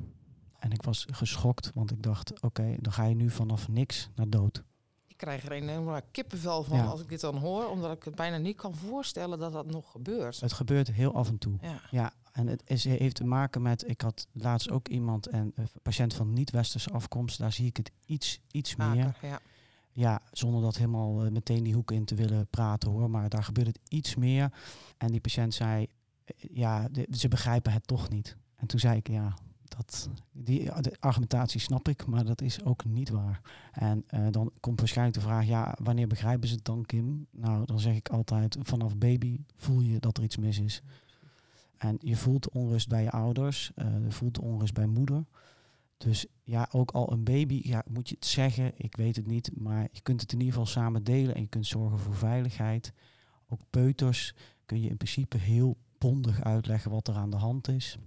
En 0.59 0.71
ik 0.73 0.83
was 0.83 1.07
geschokt, 1.11 1.71
want 1.75 1.91
ik 1.91 2.03
dacht, 2.03 2.41
oké, 2.43 2.77
dan 2.81 2.93
ga 2.93 3.05
je 3.05 3.15
nu 3.15 3.31
vanaf 3.31 3.69
niks 3.69 4.09
naar 4.15 4.29
dood. 4.31 4.63
Ik 5.07 5.17
krijg 5.17 5.45
er 5.45 5.53
een 5.53 5.69
enorme 5.69 6.03
kippenvel 6.11 6.63
van 6.63 6.77
Ja. 6.77 6.85
als 6.85 7.01
ik 7.01 7.09
dit 7.09 7.21
dan 7.21 7.37
hoor. 7.37 7.67
Omdat 7.69 7.97
ik 7.97 8.05
het 8.05 8.15
bijna 8.15 8.37
niet 8.37 8.57
kan 8.57 8.75
voorstellen 8.75 9.39
dat 9.39 9.53
dat 9.53 9.67
nog 9.67 9.91
gebeurt. 9.91 10.41
Het 10.41 10.53
gebeurt 10.53 10.93
heel 10.93 11.15
af 11.15 11.29
en 11.29 11.39
toe. 11.39 11.57
Ja. 11.61 11.81
Ja, 11.91 12.13
en 12.33 12.47
het 12.47 12.63
is, 12.67 12.85
heeft 12.85 13.15
te 13.17 13.25
maken 13.25 13.63
met, 13.63 13.89
ik 13.89 14.01
had 14.01 14.27
laatst 14.33 14.71
ook 14.71 14.89
iemand, 14.89 15.27
en 15.27 15.53
een 15.55 15.69
patiënt 15.83 16.15
van 16.15 16.33
niet-westerse 16.33 16.91
afkomst, 16.91 17.39
daar 17.39 17.53
zie 17.53 17.67
ik 17.67 17.77
het 17.77 17.91
iets, 18.07 18.41
iets 18.51 18.77
meer. 18.77 19.17
Ja. 19.23 19.41
Ja, 19.95 20.21
zonder 20.33 20.63
dat 20.63 20.77
helemaal 20.77 21.31
meteen 21.31 21.63
die 21.63 21.75
hoek 21.75 21.91
in 21.91 22.05
te 22.05 22.15
willen 22.15 22.47
praten 22.47 22.91
hoor. 22.91 23.11
Maar 23.11 23.29
daar 23.29 23.45
gebeurt 23.45 23.67
het 23.67 23.79
iets 23.89 24.15
meer. 24.15 24.53
En 24.99 25.11
die 25.11 25.21
patiënt 25.21 25.55
zei, 25.55 25.87
ja, 26.37 26.89
ze 27.11 27.29
begrijpen 27.29 27.73
het 27.73 27.87
toch 27.87 28.09
niet. 28.09 28.37
En 28.57 28.67
toen 28.67 28.81
zei 28.81 28.97
ik, 28.97 29.09
ja, 29.09 29.35
dat, 29.77 30.09
die 30.33 30.71
argumentatie 31.01 31.61
snap 31.61 31.89
ik, 31.89 32.07
maar 32.07 32.25
dat 32.25 32.41
is 32.41 32.65
ook 32.65 32.85
niet 32.85 33.09
waar. 33.09 33.41
En 33.73 34.05
uh, 34.15 34.27
dan 34.31 34.53
komt 34.61 34.79
waarschijnlijk 34.79 35.19
de 35.19 35.25
vraag, 35.25 35.47
ja, 35.47 35.77
wanneer 35.83 36.07
begrijpen 36.07 36.49
ze 36.49 36.55
het 36.55 36.65
dan, 36.65 36.85
Kim? 36.85 37.27
Nou, 37.31 37.67
dan 37.67 37.81
zeg 37.81 37.95
ik 37.95 38.09
altijd, 38.09 38.57
vanaf 38.61 38.97
baby 38.97 39.41
voel 39.57 39.81
je 39.81 39.99
dat 39.99 40.17
er 40.17 40.23
iets 40.23 40.37
mis 40.37 40.59
is. 40.59 40.83
En 41.77 41.97
je 42.01 42.17
voelt 42.17 42.51
onrust 42.51 42.89
bij 42.89 43.03
je 43.03 43.11
ouders, 43.11 43.73
uh, 43.77 44.05
je 44.05 44.11
voelt 44.11 44.39
onrust 44.39 44.75
bij 44.75 44.87
moeder. 44.87 45.25
Dus 45.97 46.27
ja, 46.43 46.69
ook 46.71 46.91
al 46.91 47.13
een 47.13 47.25
baby, 47.25 47.61
ja, 47.65 47.85
moet 47.89 48.09
je 48.09 48.15
het 48.15 48.27
zeggen, 48.27 48.73
ik 48.77 48.97
weet 48.97 49.17
het 49.17 49.27
niet, 49.27 49.51
maar 49.61 49.89
je 49.93 50.01
kunt 50.01 50.21
het 50.21 50.33
in 50.33 50.39
ieder 50.39 50.53
geval 50.53 50.69
samen 50.69 51.05
delen 51.05 51.35
en 51.35 51.41
je 51.41 51.47
kunt 51.47 51.67
zorgen 51.67 51.99
voor 51.99 52.15
veiligheid. 52.15 52.93
Ook 53.49 53.61
peuters 53.71 54.35
kun 54.67 54.81
je 54.81 54.89
in 54.89 54.97
principe 54.97 55.37
heel 55.37 55.77
bondig 56.03 56.43
uitleggen 56.43 56.91
wat 56.91 57.09
er 57.09 57.15
aan 57.15 57.31
de 57.31 57.37
hand 57.37 57.69
is. 57.69 57.99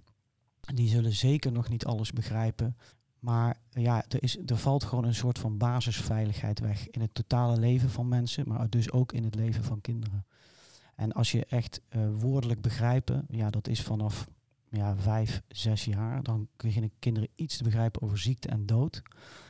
Die 0.60 0.88
zullen 0.88 1.12
zeker 1.12 1.52
nog 1.52 1.68
niet 1.68 1.84
alles 1.84 2.12
begrijpen. 2.12 2.76
Maar 3.18 3.60
ja, 3.70 4.04
er, 4.08 4.22
is, 4.22 4.38
er 4.46 4.56
valt 4.56 4.84
gewoon 4.84 5.04
een 5.04 5.14
soort 5.14 5.38
van 5.38 5.58
basisveiligheid 5.58 6.60
weg 6.60 6.88
in 6.88 7.00
het 7.00 7.14
totale 7.14 7.58
leven 7.58 7.90
van 7.90 8.08
mensen, 8.08 8.48
maar 8.48 8.70
dus 8.70 8.90
ook 8.90 9.12
in 9.12 9.24
het 9.24 9.34
leven 9.34 9.64
van 9.64 9.80
kinderen. 9.80 10.26
En 10.94 11.12
als 11.12 11.32
je 11.32 11.44
echt 11.44 11.80
uh, 11.88 12.08
woordelijk 12.18 12.60
begrijpen, 12.60 13.24
ja, 13.28 13.50
dat 13.50 13.68
is 13.68 13.82
vanaf 13.82 14.28
ja, 14.68 14.96
vijf, 14.96 15.42
zes 15.48 15.84
jaar, 15.84 16.22
dan 16.22 16.48
beginnen 16.56 16.90
kinderen 16.98 17.28
iets 17.34 17.56
te 17.56 17.62
begrijpen 17.62 18.02
over 18.02 18.18
ziekte 18.18 18.48
en 18.48 18.66
dood. 18.66 18.96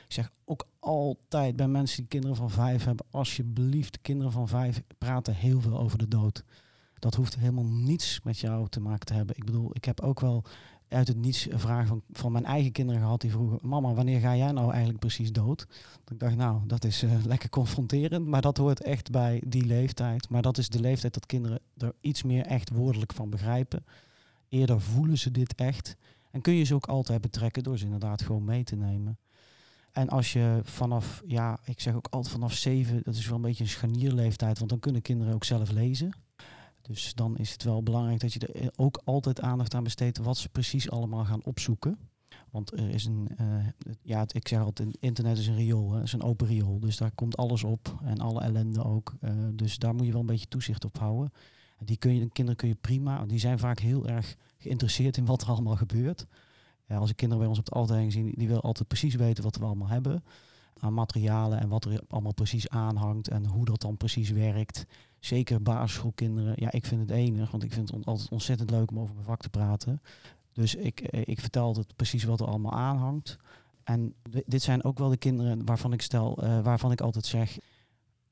Ik 0.06 0.12
zeg 0.12 0.32
ook 0.44 0.68
altijd 0.78 1.56
bij 1.56 1.68
mensen 1.68 1.96
die 1.96 2.08
kinderen 2.08 2.36
van 2.36 2.50
vijf 2.50 2.84
hebben, 2.84 3.06
alsjeblieft, 3.10 4.00
kinderen 4.00 4.32
van 4.32 4.48
vijf 4.48 4.82
praten 4.98 5.34
heel 5.34 5.60
veel 5.60 5.78
over 5.78 5.98
de 5.98 6.08
dood. 6.08 6.44
Dat 6.98 7.14
hoeft 7.14 7.36
helemaal 7.36 7.64
niets 7.64 8.20
met 8.22 8.38
jou 8.38 8.68
te 8.68 8.80
maken 8.80 9.06
te 9.06 9.14
hebben. 9.14 9.36
Ik 9.36 9.44
bedoel, 9.44 9.70
ik 9.72 9.84
heb 9.84 10.00
ook 10.00 10.20
wel 10.20 10.44
uit 10.88 11.08
het 11.08 11.16
niets 11.16 11.46
vraag 11.50 11.86
van, 11.86 12.02
van 12.12 12.32
mijn 12.32 12.44
eigen 12.44 12.72
kinderen 12.72 13.00
gehad 13.00 13.20
die 13.20 13.30
vroegen: 13.30 13.58
Mama, 13.62 13.94
wanneer 13.94 14.20
ga 14.20 14.36
jij 14.36 14.52
nou 14.52 14.70
eigenlijk 14.70 14.98
precies 14.98 15.32
dood? 15.32 15.66
Ik 16.10 16.18
dacht, 16.18 16.36
nou, 16.36 16.60
dat 16.66 16.84
is 16.84 17.02
uh, 17.02 17.24
lekker 17.24 17.48
confronterend, 17.48 18.26
maar 18.26 18.40
dat 18.40 18.56
hoort 18.56 18.82
echt 18.82 19.10
bij 19.10 19.42
die 19.46 19.64
leeftijd. 19.64 20.28
Maar 20.28 20.42
dat 20.42 20.58
is 20.58 20.68
de 20.68 20.80
leeftijd 20.80 21.14
dat 21.14 21.26
kinderen 21.26 21.60
er 21.76 21.92
iets 22.00 22.22
meer 22.22 22.46
echt 22.46 22.70
woordelijk 22.70 23.12
van 23.12 23.30
begrijpen. 23.30 23.84
Eerder 24.48 24.80
voelen 24.80 25.18
ze 25.18 25.30
dit 25.30 25.54
echt. 25.54 25.96
En 26.30 26.40
kun 26.40 26.54
je 26.54 26.64
ze 26.64 26.74
ook 26.74 26.86
altijd 26.86 27.20
betrekken 27.20 27.62
door 27.62 27.78
ze 27.78 27.84
inderdaad 27.84 28.22
gewoon 28.22 28.44
mee 28.44 28.64
te 28.64 28.76
nemen. 28.76 29.18
En 29.92 30.08
als 30.08 30.32
je 30.32 30.60
vanaf, 30.62 31.22
ja, 31.26 31.58
ik 31.64 31.80
zeg 31.80 31.94
ook 31.94 32.06
altijd 32.10 32.32
vanaf 32.32 32.52
zeven, 32.52 33.00
dat 33.02 33.14
is 33.14 33.26
wel 33.26 33.36
een 33.36 33.42
beetje 33.42 33.64
een 33.64 33.70
scharnierleeftijd, 33.70 34.58
want 34.58 34.70
dan 34.70 34.78
kunnen 34.78 35.02
kinderen 35.02 35.34
ook 35.34 35.44
zelf 35.44 35.70
lezen. 35.70 36.12
Dus 36.86 37.14
dan 37.14 37.36
is 37.36 37.52
het 37.52 37.62
wel 37.62 37.82
belangrijk 37.82 38.20
dat 38.20 38.32
je 38.32 38.38
er 38.38 38.72
ook 38.76 39.00
altijd 39.04 39.40
aandacht 39.40 39.74
aan 39.74 39.84
besteedt 39.84 40.18
wat 40.18 40.38
ze 40.38 40.48
precies 40.48 40.90
allemaal 40.90 41.24
gaan 41.24 41.44
opzoeken. 41.44 41.98
Want 42.50 42.72
er 42.72 42.88
is 42.88 43.04
een, 43.04 43.28
uh, 43.40 43.66
ja, 44.02 44.24
ik 44.32 44.48
zeg 44.48 44.60
altijd, 44.60 44.96
internet 45.00 45.38
is 45.38 45.46
een 45.46 45.56
riool, 45.56 45.92
het 45.92 46.04
is 46.04 46.12
een 46.12 46.22
open 46.22 46.46
riool. 46.46 46.80
Dus 46.80 46.96
daar 46.96 47.10
komt 47.10 47.36
alles 47.36 47.64
op 47.64 47.98
en 48.04 48.18
alle 48.18 48.40
ellende 48.40 48.84
ook. 48.84 49.14
Uh, 49.20 49.30
dus 49.52 49.78
daar 49.78 49.94
moet 49.94 50.06
je 50.06 50.12
wel 50.12 50.20
een 50.20 50.26
beetje 50.26 50.48
toezicht 50.48 50.84
op 50.84 50.98
houden. 50.98 51.32
Die 51.78 51.96
kun 51.96 52.14
je, 52.14 52.20
de 52.20 52.28
kinderen 52.28 52.56
kun 52.56 52.68
je 52.68 52.74
prima, 52.74 53.26
die 53.26 53.38
zijn 53.38 53.58
vaak 53.58 53.78
heel 53.78 54.08
erg 54.08 54.36
geïnteresseerd 54.58 55.16
in 55.16 55.24
wat 55.24 55.42
er 55.42 55.48
allemaal 55.48 55.76
gebeurt. 55.76 56.26
Ja, 56.86 56.96
als 56.96 57.10
ik 57.10 57.16
kinderen 57.16 57.42
bij 57.42 57.50
ons 57.50 57.58
op 57.58 57.64
de 57.64 57.80
afdeling 57.80 58.12
zien, 58.12 58.32
die 58.36 58.46
willen 58.46 58.62
altijd 58.62 58.88
precies 58.88 59.14
weten 59.14 59.44
wat 59.44 59.56
we 59.56 59.64
allemaal 59.64 59.88
hebben 59.88 60.22
aan 60.78 60.95
materialen 60.95 61.61
en 61.61 61.68
wat 61.68 61.85
er 61.85 62.00
allemaal 62.09 62.35
precies 62.35 62.68
aanhangt 62.68 63.28
en 63.28 63.47
hoe 63.47 63.64
dat 63.64 63.80
dan 63.80 63.97
precies 63.97 64.30
werkt. 64.30 64.87
Zeker 65.18 65.62
basisschoolkinderen. 65.62 66.52
Ja, 66.56 66.73
ik 66.73 66.87
vind 66.87 67.00
het 67.00 67.11
enig, 67.11 67.50
want 67.50 67.62
ik 67.62 67.73
vind 67.73 67.90
het 67.90 68.06
altijd 68.06 68.30
ontzettend 68.30 68.71
leuk 68.71 68.91
om 68.91 68.99
over 68.99 69.15
mijn 69.15 69.26
vak 69.26 69.41
te 69.41 69.49
praten. 69.49 70.00
Dus 70.52 70.75
ik, 70.75 71.00
eh, 71.00 71.23
ik 71.25 71.41
vertel 71.41 71.65
altijd 71.65 71.97
precies 71.97 72.25
wat 72.25 72.41
er 72.41 72.47
allemaal 72.47 72.73
aanhangt. 72.73 73.36
En 73.84 74.15
dit 74.47 74.62
zijn 74.62 74.84
ook 74.84 74.99
wel 74.99 75.08
de 75.08 75.17
kinderen 75.17 75.65
waarvan 75.65 75.93
ik 75.93 76.02
stel, 76.02 76.45
uh, 76.45 76.60
waarvan 76.60 76.93
ik 76.93 77.00
altijd 77.00 77.26
zeg, 77.26 77.58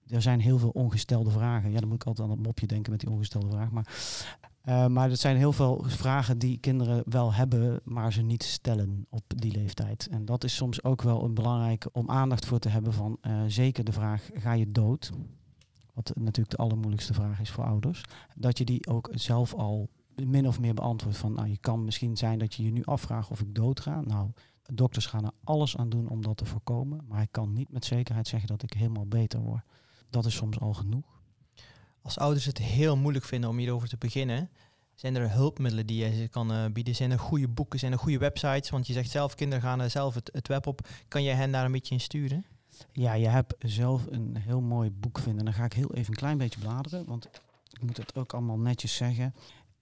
er 0.07 0.23
zijn 0.23 0.41
heel 0.41 0.59
veel 0.59 0.71
ongestelde 0.71 1.31
vragen. 1.31 1.71
Ja, 1.71 1.81
dan 1.81 1.89
moet 1.89 2.01
ik 2.01 2.07
altijd 2.07 2.29
aan 2.29 2.35
het 2.35 2.47
mopje 2.47 2.67
denken 2.67 2.91
met 2.91 3.01
die 3.01 3.11
ongestelde 3.11 3.51
vraag. 3.51 3.71
Maar, 3.71 3.87
uh, 4.65 4.87
maar 4.87 5.11
er 5.11 5.17
zijn 5.17 5.37
heel 5.37 5.53
veel 5.53 5.85
vragen 5.87 6.39
die 6.39 6.59
kinderen 6.59 7.03
wel 7.07 7.33
hebben, 7.33 7.81
maar 7.85 8.13
ze 8.13 8.23
niet 8.23 8.43
stellen 8.43 9.07
op 9.11 9.23
die 9.27 9.53
leeftijd. 9.53 10.09
En 10.11 10.25
dat 10.25 10.45
is 10.45 10.55
soms 10.55 10.85
ook 10.85 11.03
wel 11.03 11.25
een 11.25 11.35
belangrijke 11.35 11.89
om 11.93 12.11
aandacht 12.11 12.47
voor 12.47 12.59
te 12.59 12.69
hebben 12.69 12.93
van 12.93 13.19
uh, 13.23 13.43
zeker 13.47 13.85
de 13.85 13.93
vraag, 13.93 14.31
ga 14.35 14.53
je 14.53 14.73
dood? 14.73 15.13
Wat 15.95 16.13
natuurlijk 16.15 16.57
de 16.57 16.63
allermoeilijkste 16.63 17.15
vraag 17.15 17.41
is 17.41 17.51
voor 17.51 17.65
ouders. 17.65 18.03
Dat 18.37 18.59
je 18.59 18.65
die 18.65 18.87
ook 18.87 19.09
zelf 19.13 19.55
al 19.55 19.89
min 20.25 20.47
of 20.47 20.61
meer 20.61 20.75
beantwoordt 20.75 21.19
van, 21.19 21.33
nou 21.33 21.49
je 21.49 21.59
kan 21.59 21.85
misschien 21.85 22.17
zijn 22.17 22.39
dat 22.39 22.55
je 22.55 22.65
je 22.65 22.73
nu 22.73 22.85
afvraagt 22.85 23.31
of 23.31 23.41
ik 23.41 23.55
dood 23.55 23.81
ga. 23.81 24.01
Nou, 24.01 24.31
dokters 24.73 25.07
gaan 25.07 25.25
er 25.25 25.33
alles 25.45 25.77
aan 25.77 25.89
doen 25.89 26.09
om 26.09 26.23
dat 26.23 26.37
te 26.37 26.45
voorkomen, 26.45 27.05
maar 27.09 27.23
ik 27.23 27.33
kan 27.33 27.53
niet 27.53 27.73
met 27.73 27.85
zekerheid 27.85 28.29
zeggen 28.29 28.49
dat 28.49 28.63
ik 28.63 28.73
helemaal 28.73 29.07
beter 29.07 29.41
word 29.41 29.63
dat 30.15 30.25
is 30.25 30.35
soms 30.35 30.61
al 30.61 30.75
genoeg. 30.75 31.23
Als 32.05 32.19
ouders 32.19 32.45
het 32.45 32.59
heel 32.59 32.97
moeilijk 32.97 33.25
vinden 33.25 33.51
om 33.51 33.59
hierover 33.59 33.89
te 33.89 33.97
beginnen, 33.97 34.51
zijn 34.95 35.15
er 35.15 35.31
hulpmiddelen 35.31 35.87
die 35.87 36.05
je 36.05 36.29
kan 36.29 36.53
uh, 36.53 36.65
bieden? 36.73 36.95
Zijn 36.95 37.11
er 37.11 37.19
goede 37.19 37.49
boeken, 37.49 37.79
zijn 37.79 37.93
er 37.93 37.99
goede 37.99 38.19
websites? 38.19 38.71
Want 38.71 38.87
je 38.87 38.93
zegt 38.93 39.11
zelf, 39.11 39.35
kinderen 39.35 39.65
gaan 39.65 39.91
zelf 39.91 40.15
het, 40.15 40.31
het 40.33 40.49
web 40.49 40.67
op. 40.67 40.89
Kan 41.09 41.23
je 41.23 41.31
hen 41.31 41.53
daar 41.53 41.65
een 41.65 41.73
beetje 41.73 41.95
in 41.95 42.01
sturen? 42.01 42.45
Ja, 42.93 43.13
je 43.13 43.29
hebt 43.29 43.55
zelf 43.59 44.07
een 44.11 44.37
heel 44.37 44.61
mooi 44.61 44.91
boek 44.91 45.19
vinden. 45.19 45.45
Dan 45.45 45.55
ga 45.55 45.65
ik 45.65 45.73
heel 45.73 45.95
even 45.95 46.13
een 46.13 46.19
klein 46.19 46.39
beetje 46.39 46.61
bladeren, 46.61 47.05
want 47.05 47.29
ik 47.71 47.83
moet 47.83 47.97
het 47.97 48.17
ook 48.17 48.33
allemaal 48.33 48.59
netjes 48.59 48.97
zeggen 48.97 49.35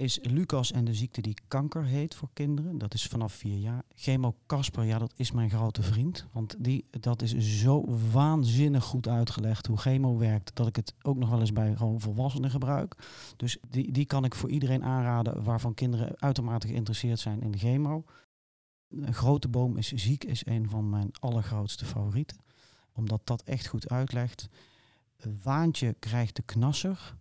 is 0.02 0.18
Lucas 0.22 0.72
en 0.72 0.84
de 0.84 0.94
ziekte 0.94 1.20
die 1.20 1.36
kanker 1.48 1.84
heet 1.84 2.14
voor 2.14 2.28
kinderen. 2.32 2.78
Dat 2.78 2.94
is 2.94 3.06
vanaf 3.06 3.32
vier 3.32 3.58
jaar. 3.58 3.82
Chemo 3.94 4.36
Casper, 4.46 4.84
ja, 4.84 4.98
dat 4.98 5.12
is 5.16 5.32
mijn 5.32 5.50
grote 5.50 5.82
vriend. 5.82 6.26
Want 6.32 6.54
die, 6.58 6.84
dat 6.90 7.22
is 7.22 7.60
zo 7.60 7.84
waanzinnig 8.12 8.84
goed 8.84 9.08
uitgelegd 9.08 9.66
hoe 9.66 9.78
chemo 9.78 10.18
werkt. 10.18 10.56
Dat 10.56 10.66
ik 10.66 10.76
het 10.76 10.94
ook 11.02 11.16
nog 11.16 11.30
wel 11.30 11.40
eens 11.40 11.52
bij 11.52 11.76
gewoon 11.76 12.00
volwassenen 12.00 12.50
gebruik. 12.50 12.96
Dus 13.36 13.58
die, 13.70 13.92
die 13.92 14.04
kan 14.04 14.24
ik 14.24 14.34
voor 14.34 14.50
iedereen 14.50 14.84
aanraden 14.84 15.44
waarvan 15.44 15.74
kinderen 15.74 16.20
uitermate 16.20 16.66
geïnteresseerd 16.66 17.18
zijn 17.18 17.42
in 17.42 17.50
de 17.50 17.58
chemo. 17.58 18.04
Een 18.88 19.14
grote 19.14 19.48
boom 19.48 19.76
is 19.76 19.92
ziek 19.92 20.24
is 20.24 20.46
een 20.46 20.68
van 20.68 20.90
mijn 20.90 21.10
allergrootste 21.20 21.84
favorieten. 21.84 22.36
Omdat 22.92 23.20
dat 23.24 23.42
echt 23.42 23.66
goed 23.66 23.88
uitlegt. 23.88 24.48
Waantje 25.42 25.96
krijgt 25.98 26.36
de 26.36 26.42
knasser. 26.42 27.16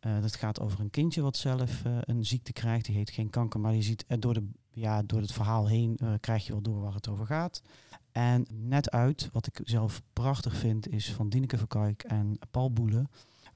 Uh, 0.00 0.20
dat 0.20 0.36
gaat 0.36 0.60
over 0.60 0.80
een 0.80 0.90
kindje 0.90 1.22
wat 1.22 1.36
zelf 1.36 1.84
uh, 1.84 1.98
een 2.00 2.24
ziekte 2.24 2.52
krijgt. 2.52 2.84
Die 2.84 2.96
heet 2.96 3.10
geen 3.10 3.30
kanker, 3.30 3.60
maar 3.60 3.74
je 3.74 3.82
ziet 3.82 4.04
uh, 4.08 4.16
door, 4.20 4.34
de, 4.34 4.48
ja, 4.70 5.02
door 5.02 5.20
het 5.20 5.32
verhaal 5.32 5.66
heen 5.68 5.98
krijg 6.20 6.46
je 6.46 6.52
wel 6.52 6.62
door 6.62 6.80
waar 6.80 6.94
het 6.94 7.08
over 7.08 7.26
gaat. 7.26 7.62
En 8.12 8.46
net 8.52 8.90
uit, 8.90 9.28
wat 9.32 9.46
ik 9.46 9.60
zelf 9.64 10.02
prachtig 10.12 10.56
vind, 10.56 10.88
is 10.88 11.12
van 11.12 11.28
Dineke 11.28 11.58
Verkijk 11.58 12.02
en 12.02 12.38
Paul 12.50 12.72
Boele. 12.72 13.06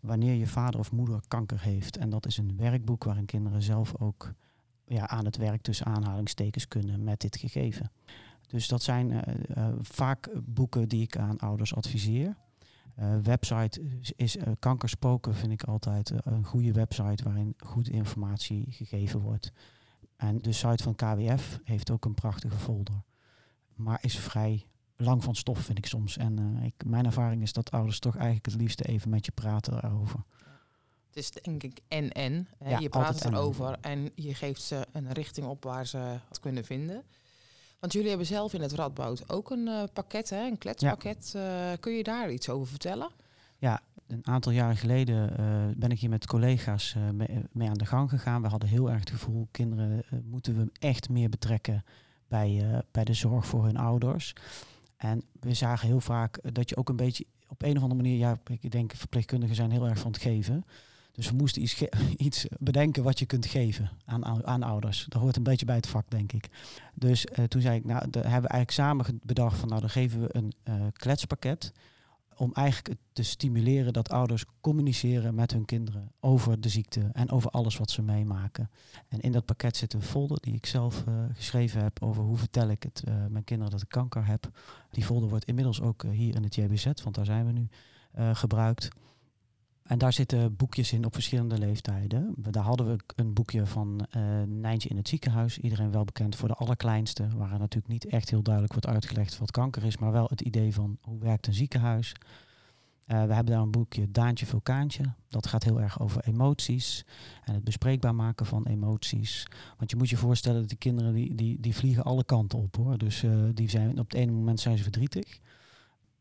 Wanneer 0.01 0.35
je 0.35 0.47
vader 0.47 0.81
of 0.81 0.93
moeder 0.93 1.21
kanker 1.29 1.61
heeft. 1.61 1.97
En 1.97 2.11
dat 2.11 2.27
is 2.27 2.37
een 2.39 2.57
werkboek 2.57 3.05
waarin 3.05 3.25
kinderen 3.25 3.63
zelf 3.63 4.01
ook 4.01 4.33
ja, 4.85 5.09
aan 5.09 5.25
het 5.25 5.37
werk 5.37 5.63
tussen 5.63 5.87
aanhalingstekens 5.87 6.69
kunnen 6.69 7.05
met 7.05 7.21
dit 7.21 7.37
gegeven. 7.37 7.91
Dus 8.47 8.69
dat 8.69 8.83
zijn 8.83 9.25
vaak 9.79 10.31
boeken 10.45 10.89
die 10.89 11.03
ik 11.03 11.17
aan 11.17 11.39
ouders 11.39 11.75
adviseer. 11.75 12.37
Uh, 13.01 13.17
website 13.23 13.81
is 14.17 14.37
uh, 14.37 14.43
Kankerspoken, 14.59 15.35
vind 15.35 15.53
ik 15.53 15.63
altijd 15.63 16.11
uh, 16.11 16.19
een 16.23 16.45
goede 16.45 16.73
website 16.73 17.25
waarin 17.25 17.55
goede 17.59 17.91
informatie 17.91 18.67
gegeven 18.69 19.21
wordt. 19.21 19.53
En 20.17 20.39
de 20.39 20.53
site 20.53 20.83
van 20.83 20.95
KWF 20.95 21.61
heeft 21.65 21.91
ook 21.91 22.05
een 22.05 22.15
prachtige 22.15 22.57
folder. 22.57 23.03
Maar 23.75 23.99
is 24.01 24.19
vrij 24.19 24.67
lang 24.97 25.25
van 25.25 25.35
stof, 25.35 25.59
vind 25.59 25.79
ik 25.79 25.87
soms. 25.87 26.17
En 26.17 26.63
ik, 26.63 26.75
mijn 26.87 27.07
ervaring 27.07 27.43
is 27.43 27.53
dat 27.53 27.71
ouders 27.71 27.99
toch 27.99 28.15
eigenlijk 28.17 28.47
het 28.47 28.55
liefste 28.55 28.85
even 28.85 29.11
met 29.11 29.27
je 29.27 29.33
praten 29.33 29.85
erover. 29.85 30.25
Het 31.07 31.17
is 31.17 31.31
denk 31.31 31.63
ik 31.63 31.81
en-en. 31.89 32.49
Ja, 32.65 32.79
je 32.79 32.89
praat 32.89 33.25
erover 33.25 33.79
en 33.81 34.11
je 34.15 34.35
geeft 34.35 34.63
ze 34.63 34.87
een 34.93 35.13
richting 35.13 35.47
op 35.47 35.65
waar 35.65 35.87
ze 35.87 36.19
het 36.29 36.41
kunnen 36.41 36.65
vinden. 36.65 37.05
Want 37.87 37.99
jullie 37.99 38.15
hebben 38.17 38.37
zelf 38.37 38.55
in 38.55 38.61
het 38.61 38.73
Radboud 38.73 39.31
ook 39.31 39.51
een 39.51 39.67
uh, 39.67 39.83
pakket, 39.93 40.31
hè, 40.31 40.47
een 40.47 40.59
kletspakket. 40.59 41.31
Ja. 41.33 41.71
Uh, 41.73 41.79
kun 41.81 41.93
je 41.93 42.03
daar 42.03 42.31
iets 42.31 42.49
over 42.49 42.67
vertellen? 42.67 43.09
Ja, 43.59 43.81
een 44.07 44.27
aantal 44.27 44.53
jaren 44.53 44.77
geleden 44.77 45.41
uh, 45.41 45.77
ben 45.77 45.91
ik 45.91 45.99
hier 45.99 46.11
met 46.11 46.27
collega's 46.27 46.95
mee, 47.13 47.29
mee, 47.53 47.69
aan 47.69 47.79
de 47.79 47.87
gang 47.87 48.11
gegaan. 48.11 48.43
We 48.43 48.49
hadden 48.49 48.69
heel 48.69 48.91
erg 48.91 49.01
het 49.01 49.11
gevoel, 49.11 49.49
kinderen 49.51 50.05
moeten 50.25 50.57
we 50.57 50.71
echt 50.79 51.09
meer 51.09 51.29
betrekken 51.29 51.85
bij, 52.29 52.83
bij 52.91 53.05
de 53.05 53.15
zorg 53.15 53.47
voor 53.47 53.65
hun 53.65 53.77
ouders. 53.77 54.33
En 54.97 55.23
we 55.41 55.55
zagen 55.55 55.89
heel 55.89 56.01
vaak 56.01 56.55
dat 56.55 56.69
je 56.69 56.77
ook 56.77 56.89
een 56.89 56.97
beetje 56.97 57.27
op 57.49 57.63
een 57.63 57.77
of 57.77 57.83
andere 57.83 58.03
manier, 58.03 58.19
ja, 58.19 58.39
ik 58.61 58.71
denk 58.71 58.93
verpleegkundigen 58.95 59.57
zijn 59.57 59.71
heel 59.71 59.89
erg 59.89 59.99
van 59.99 60.13
het 60.13 60.21
geven. 60.21 60.65
Dus 61.17 61.31
we 61.31 61.37
moesten 61.37 61.63
iets, 61.63 61.83
iets, 62.17 62.47
bedenken 62.59 63.03
wat 63.03 63.19
je 63.19 63.27
kunt 63.27 63.47
geven 63.47 63.91
aan, 64.05 64.47
aan 64.47 64.63
ouders. 64.63 65.07
Dat 65.09 65.23
hoort 65.23 65.37
een 65.37 65.43
beetje 65.43 65.67
bij 65.67 65.77
het 65.77 65.87
vak, 65.87 66.11
denk 66.11 66.33
ik. 66.33 66.49
Dus 66.95 67.27
uh, 67.39 67.45
toen 67.45 67.61
zei 67.61 67.77
ik, 67.77 67.85
nou, 67.85 68.11
daar 68.11 68.23
hebben 68.23 68.43
we 68.43 68.49
eigenlijk 68.49 68.71
samen 68.71 69.21
bedacht 69.23 69.59
van, 69.59 69.69
nou, 69.69 69.81
dan 69.81 69.91
geven 69.91 70.21
we 70.21 70.29
een 70.31 70.53
uh, 70.69 70.75
kletspakket. 70.93 71.73
om 72.37 72.53
eigenlijk 72.53 73.01
te 73.13 73.23
stimuleren 73.23 73.93
dat 73.93 74.11
ouders 74.11 74.45
communiceren 74.61 75.35
met 75.35 75.53
hun 75.53 75.65
kinderen 75.65 76.13
over 76.21 76.61
de 76.61 76.69
ziekte 76.69 77.11
en 77.13 77.31
over 77.31 77.51
alles 77.51 77.77
wat 77.77 77.91
ze 77.91 78.03
meemaken. 78.03 78.71
En 79.09 79.21
in 79.21 79.33
dat 79.33 79.45
pakket 79.45 79.77
zit 79.77 79.93
een 79.93 80.03
folder 80.03 80.41
die 80.41 80.55
ik 80.55 80.67
zelf 80.67 81.05
uh, 81.09 81.15
geschreven 81.33 81.83
heb 81.83 82.03
over 82.03 82.23
hoe 82.23 82.37
vertel 82.37 82.69
ik 82.69 82.83
het 82.83 83.03
mijn 83.29 83.45
kinderen 83.45 83.73
dat 83.73 83.83
ik 83.83 83.89
kanker 83.89 84.27
heb. 84.27 84.51
Die 84.91 85.05
folder 85.05 85.29
wordt 85.29 85.45
inmiddels 85.45 85.81
ook 85.81 86.03
hier 86.03 86.35
in 86.35 86.43
het 86.43 86.55
JBZ, 86.55 86.85
want 87.03 87.15
daar 87.15 87.25
zijn 87.25 87.47
we 87.47 87.53
nu, 87.53 87.69
gebruikt. 88.35 88.89
En 89.87 89.99
daar 89.99 90.13
zitten 90.13 90.57
boekjes 90.57 90.93
in 90.93 91.05
op 91.05 91.15
verschillende 91.15 91.59
leeftijden. 91.59 92.35
Daar 92.37 92.63
hadden 92.63 92.87
we 92.87 92.99
een 93.17 93.33
boekje 93.33 93.67
van 93.67 94.07
uh, 94.17 94.23
Nijntje 94.47 94.89
in 94.89 94.97
het 94.97 95.09
ziekenhuis. 95.09 95.59
Iedereen 95.59 95.91
wel 95.91 96.05
bekend 96.05 96.37
voor 96.37 96.49
de 96.49 96.55
allerkleinste. 96.55 97.29
Waar 97.37 97.59
natuurlijk 97.59 97.89
niet 97.89 98.07
echt 98.07 98.31
heel 98.31 98.43
duidelijk 98.43 98.75
wordt 98.75 98.89
uitgelegd 98.89 99.39
wat 99.39 99.51
kanker 99.51 99.85
is. 99.85 99.99
Maar 99.99 100.13
wel 100.13 100.27
het 100.29 100.41
idee 100.41 100.75
van 100.75 100.99
hoe 101.01 101.19
werkt 101.19 101.47
een 101.47 101.55
ziekenhuis. 101.55 102.15
Uh, 103.07 103.25
we 103.25 103.35
hebben 103.35 103.53
daar 103.55 103.63
een 103.63 103.71
boekje 103.71 104.11
Daantje 104.11 104.47
Vulkaantje. 104.47 105.05
Dat 105.29 105.47
gaat 105.47 105.65
heel 105.65 105.81
erg 105.81 106.01
over 106.01 106.25
emoties. 106.25 107.05
En 107.45 107.55
het 107.55 107.65
bespreekbaar 107.65 108.15
maken 108.15 108.47
van 108.47 108.67
emoties. 108.67 109.47
Want 109.79 109.91
je 109.91 109.97
moet 109.97 110.09
je 110.09 110.17
voorstellen 110.17 110.61
dat 110.61 110.69
die 110.69 110.79
kinderen 110.79 111.15
die, 111.15 111.35
die, 111.35 111.61
die 111.61 111.75
vliegen 111.75 112.05
alle 112.05 112.25
kanten 112.25 112.59
op 112.59 112.77
hoor. 112.77 112.99
Dus 112.99 113.23
uh, 113.23 113.45
die 113.55 113.71
zijn, 113.71 113.99
op 113.99 114.11
het 114.11 114.15
ene 114.15 114.33
moment 114.33 114.61
zijn 114.61 114.77
ze 114.77 114.83
verdrietig. 114.83 115.41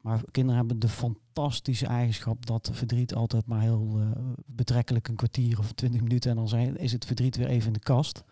Maar 0.06 0.22
kinderen 0.32 0.58
hebben 0.58 0.80
de 0.80 0.90
fantastische 0.90 1.86
eigenschap 1.86 2.46
dat 2.46 2.70
verdriet 2.74 3.16
altijd 3.16 3.46
maar 3.46 3.62
heel 3.62 4.00
uh, 4.00 4.10
betrekkelijk 4.46 5.08
een 5.08 5.16
kwartier 5.16 5.60
of 5.60 5.72
twintig 5.72 6.02
minuten 6.02 6.30
en 6.30 6.36
dan 6.36 6.48
zijn, 6.48 6.78
is 6.78 6.92
het 6.92 7.06
verdriet 7.06 7.36
weer 7.36 7.48
even 7.48 7.68
in 7.68 7.74
de 7.74 7.80
kast. 7.80 8.24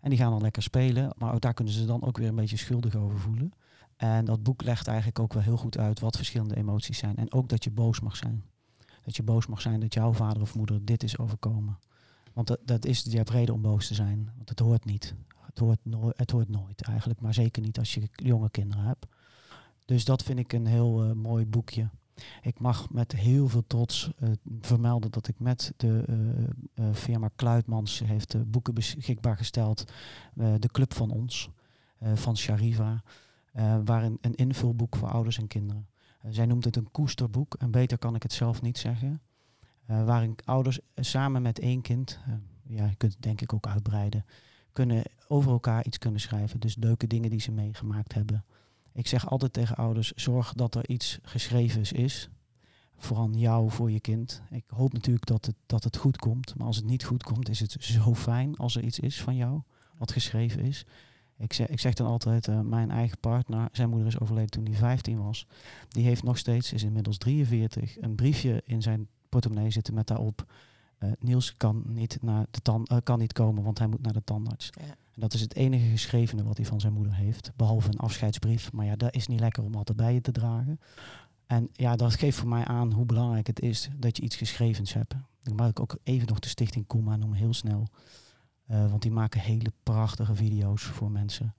En 0.00 0.10
die 0.10 0.18
gaan 0.18 0.30
dan 0.30 0.40
lekker 0.40 0.62
spelen, 0.62 1.12
maar 1.18 1.34
ook 1.34 1.40
daar 1.40 1.54
kunnen 1.54 1.74
ze 1.74 1.84
dan 1.84 2.02
ook 2.02 2.18
weer 2.18 2.28
een 2.28 2.34
beetje 2.34 2.56
schuldig 2.56 2.94
over 2.94 3.18
voelen. 3.18 3.52
En 3.96 4.24
dat 4.24 4.42
boek 4.42 4.62
legt 4.62 4.86
eigenlijk 4.86 5.18
ook 5.18 5.32
wel 5.32 5.42
heel 5.42 5.56
goed 5.56 5.78
uit 5.78 6.00
wat 6.00 6.16
verschillende 6.16 6.56
emoties 6.56 6.98
zijn. 6.98 7.16
En 7.16 7.32
ook 7.32 7.48
dat 7.48 7.64
je 7.64 7.70
boos 7.70 8.00
mag 8.00 8.16
zijn. 8.16 8.44
Dat 9.02 9.16
je 9.16 9.22
boos 9.22 9.46
mag 9.46 9.60
zijn 9.60 9.80
dat 9.80 9.94
jouw 9.94 10.12
vader 10.12 10.42
of 10.42 10.54
moeder 10.54 10.84
dit 10.84 11.02
is 11.02 11.18
overkomen. 11.18 11.78
Want 12.32 12.46
dat, 12.46 12.58
dat 12.64 12.84
is, 12.84 13.02
je 13.02 13.16
hebt 13.16 13.30
reden 13.30 13.54
om 13.54 13.62
boos 13.62 13.86
te 13.86 13.94
zijn, 13.94 14.30
want 14.36 14.48
het 14.48 14.58
hoort 14.58 14.84
niet. 14.84 15.14
Het 15.46 15.58
hoort, 15.58 15.78
het 16.16 16.30
hoort 16.30 16.48
nooit 16.48 16.82
eigenlijk, 16.82 17.20
maar 17.20 17.34
zeker 17.34 17.62
niet 17.62 17.78
als 17.78 17.94
je 17.94 18.08
jonge 18.12 18.50
kinderen 18.50 18.84
hebt. 18.84 19.06
Dus 19.86 20.04
dat 20.04 20.22
vind 20.22 20.38
ik 20.38 20.52
een 20.52 20.66
heel 20.66 21.04
uh, 21.04 21.12
mooi 21.12 21.46
boekje. 21.46 21.90
Ik 22.42 22.58
mag 22.58 22.90
met 22.90 23.12
heel 23.12 23.48
veel 23.48 23.64
trots 23.66 24.10
uh, 24.20 24.30
vermelden 24.60 25.10
dat 25.10 25.28
ik 25.28 25.38
met 25.38 25.72
de 25.76 26.04
uh, 26.74 26.86
firma 26.92 27.30
Kluitmans 27.36 28.02
heeft 28.04 28.50
boeken 28.50 28.74
beschikbaar 28.74 29.36
gesteld. 29.36 29.92
de 30.34 30.68
Club 30.72 30.94
van 30.94 31.10
Ons, 31.10 31.50
van 32.14 32.36
Shariva. 32.36 33.02
waarin 33.84 34.18
een 34.20 34.34
invulboek 34.34 34.96
voor 34.96 35.08
ouders 35.08 35.38
en 35.38 35.46
kinderen. 35.46 35.88
zij 36.30 36.46
noemt 36.46 36.64
het 36.64 36.76
een 36.76 36.90
koesterboek 36.90 37.54
en 37.54 37.70
beter 37.70 37.98
kan 37.98 38.14
ik 38.14 38.22
het 38.22 38.32
zelf 38.32 38.62
niet 38.62 38.78
zeggen. 38.78 39.20
waarin 39.86 40.34
ouders 40.44 40.80
samen 40.94 41.42
met 41.42 41.58
één 41.58 41.80
kind, 41.80 42.18
ja, 42.62 42.86
je 42.86 42.96
kunt 42.96 43.12
het 43.12 43.22
denk 43.22 43.40
ik 43.40 43.52
ook 43.52 43.66
uitbreiden, 43.66 44.24
kunnen 44.72 45.02
over 45.28 45.50
elkaar 45.50 45.84
iets 45.84 45.98
kunnen 45.98 46.20
schrijven. 46.20 46.60
Dus 46.60 46.76
leuke 46.76 47.06
dingen 47.06 47.30
die 47.30 47.40
ze 47.40 47.52
meegemaakt 47.52 48.14
hebben. 48.14 48.44
Ik 48.96 49.06
zeg 49.06 49.28
altijd 49.28 49.52
tegen 49.52 49.76
ouders, 49.76 50.12
zorg 50.12 50.52
dat 50.52 50.74
er 50.74 50.88
iets 50.88 51.18
geschreven 51.22 51.96
is. 51.96 52.28
Voor 52.96 53.30
jou, 53.30 53.70
voor 53.70 53.90
je 53.90 54.00
kind. 54.00 54.42
Ik 54.50 54.64
hoop 54.66 54.92
natuurlijk 54.92 55.26
dat 55.26 55.46
het, 55.46 55.54
dat 55.66 55.84
het 55.84 55.96
goed 55.96 56.16
komt. 56.16 56.54
Maar 56.56 56.66
als 56.66 56.76
het 56.76 56.84
niet 56.84 57.04
goed 57.04 57.22
komt, 57.22 57.48
is 57.48 57.60
het 57.60 57.76
zo 57.78 58.14
fijn 58.14 58.56
als 58.56 58.76
er 58.76 58.82
iets 58.82 58.98
is 58.98 59.20
van 59.20 59.36
jou, 59.36 59.60
wat 59.98 60.12
geschreven 60.12 60.60
is. 60.60 60.86
Ik 61.38 61.52
zeg, 61.52 61.68
ik 61.68 61.80
zeg 61.80 61.94
dan 61.94 62.06
altijd, 62.06 62.46
uh, 62.46 62.60
mijn 62.60 62.90
eigen 62.90 63.18
partner, 63.18 63.68
zijn 63.72 63.88
moeder 63.88 64.08
is 64.08 64.20
overleden 64.20 64.50
toen 64.50 64.64
hij 64.64 64.74
15 64.74 65.22
was. 65.22 65.46
Die 65.88 66.04
heeft 66.04 66.22
nog 66.22 66.38
steeds, 66.38 66.72
is 66.72 66.82
inmiddels 66.82 67.18
43, 67.18 68.00
een 68.00 68.14
briefje 68.14 68.62
in 68.64 68.82
zijn 68.82 69.08
portemonnee 69.28 69.70
zitten 69.70 69.94
met 69.94 70.06
daarop. 70.06 70.46
Uh, 70.98 71.10
Niels 71.18 71.56
kan 71.56 71.82
niet, 71.86 72.18
naar 72.22 72.46
de 72.50 72.60
tan 72.60 72.86
uh, 72.92 72.98
kan 73.02 73.18
niet 73.18 73.32
komen, 73.32 73.62
want 73.62 73.78
hij 73.78 73.86
moet 73.86 74.02
naar 74.02 74.12
de 74.12 74.24
tandarts. 74.24 74.70
Ja. 74.80 74.84
En 74.84 75.20
dat 75.20 75.34
is 75.34 75.40
het 75.40 75.54
enige 75.54 75.86
geschrevene 75.86 76.44
wat 76.44 76.56
hij 76.56 76.66
van 76.66 76.80
zijn 76.80 76.92
moeder 76.92 77.14
heeft. 77.14 77.52
Behalve 77.56 77.88
een 77.88 77.98
afscheidsbrief. 77.98 78.72
Maar 78.72 78.86
ja, 78.86 78.96
dat 78.96 79.14
is 79.14 79.26
niet 79.26 79.40
lekker 79.40 79.62
om 79.62 79.74
altijd 79.74 79.96
bij 79.96 80.14
je 80.14 80.20
te 80.20 80.32
dragen. 80.32 80.80
En 81.46 81.68
ja, 81.72 81.96
dat 81.96 82.14
geeft 82.14 82.38
voor 82.38 82.48
mij 82.48 82.64
aan 82.64 82.92
hoe 82.92 83.06
belangrijk 83.06 83.46
het 83.46 83.60
is 83.60 83.88
dat 83.96 84.16
je 84.16 84.22
iets 84.22 84.36
geschrevens 84.36 84.92
hebt. 84.92 85.14
Dan 85.42 85.54
mag 85.54 85.68
ik 85.68 85.80
ook 85.80 85.98
even 86.02 86.26
nog 86.26 86.38
de 86.38 86.48
stichting 86.48 86.86
Kuma 86.86 87.16
noemen, 87.16 87.38
heel 87.38 87.54
snel. 87.54 87.88
Uh, 88.70 88.90
want 88.90 89.02
die 89.02 89.10
maken 89.10 89.40
hele 89.40 89.72
prachtige 89.82 90.34
video's 90.34 90.82
voor 90.82 91.10
mensen. 91.10 91.54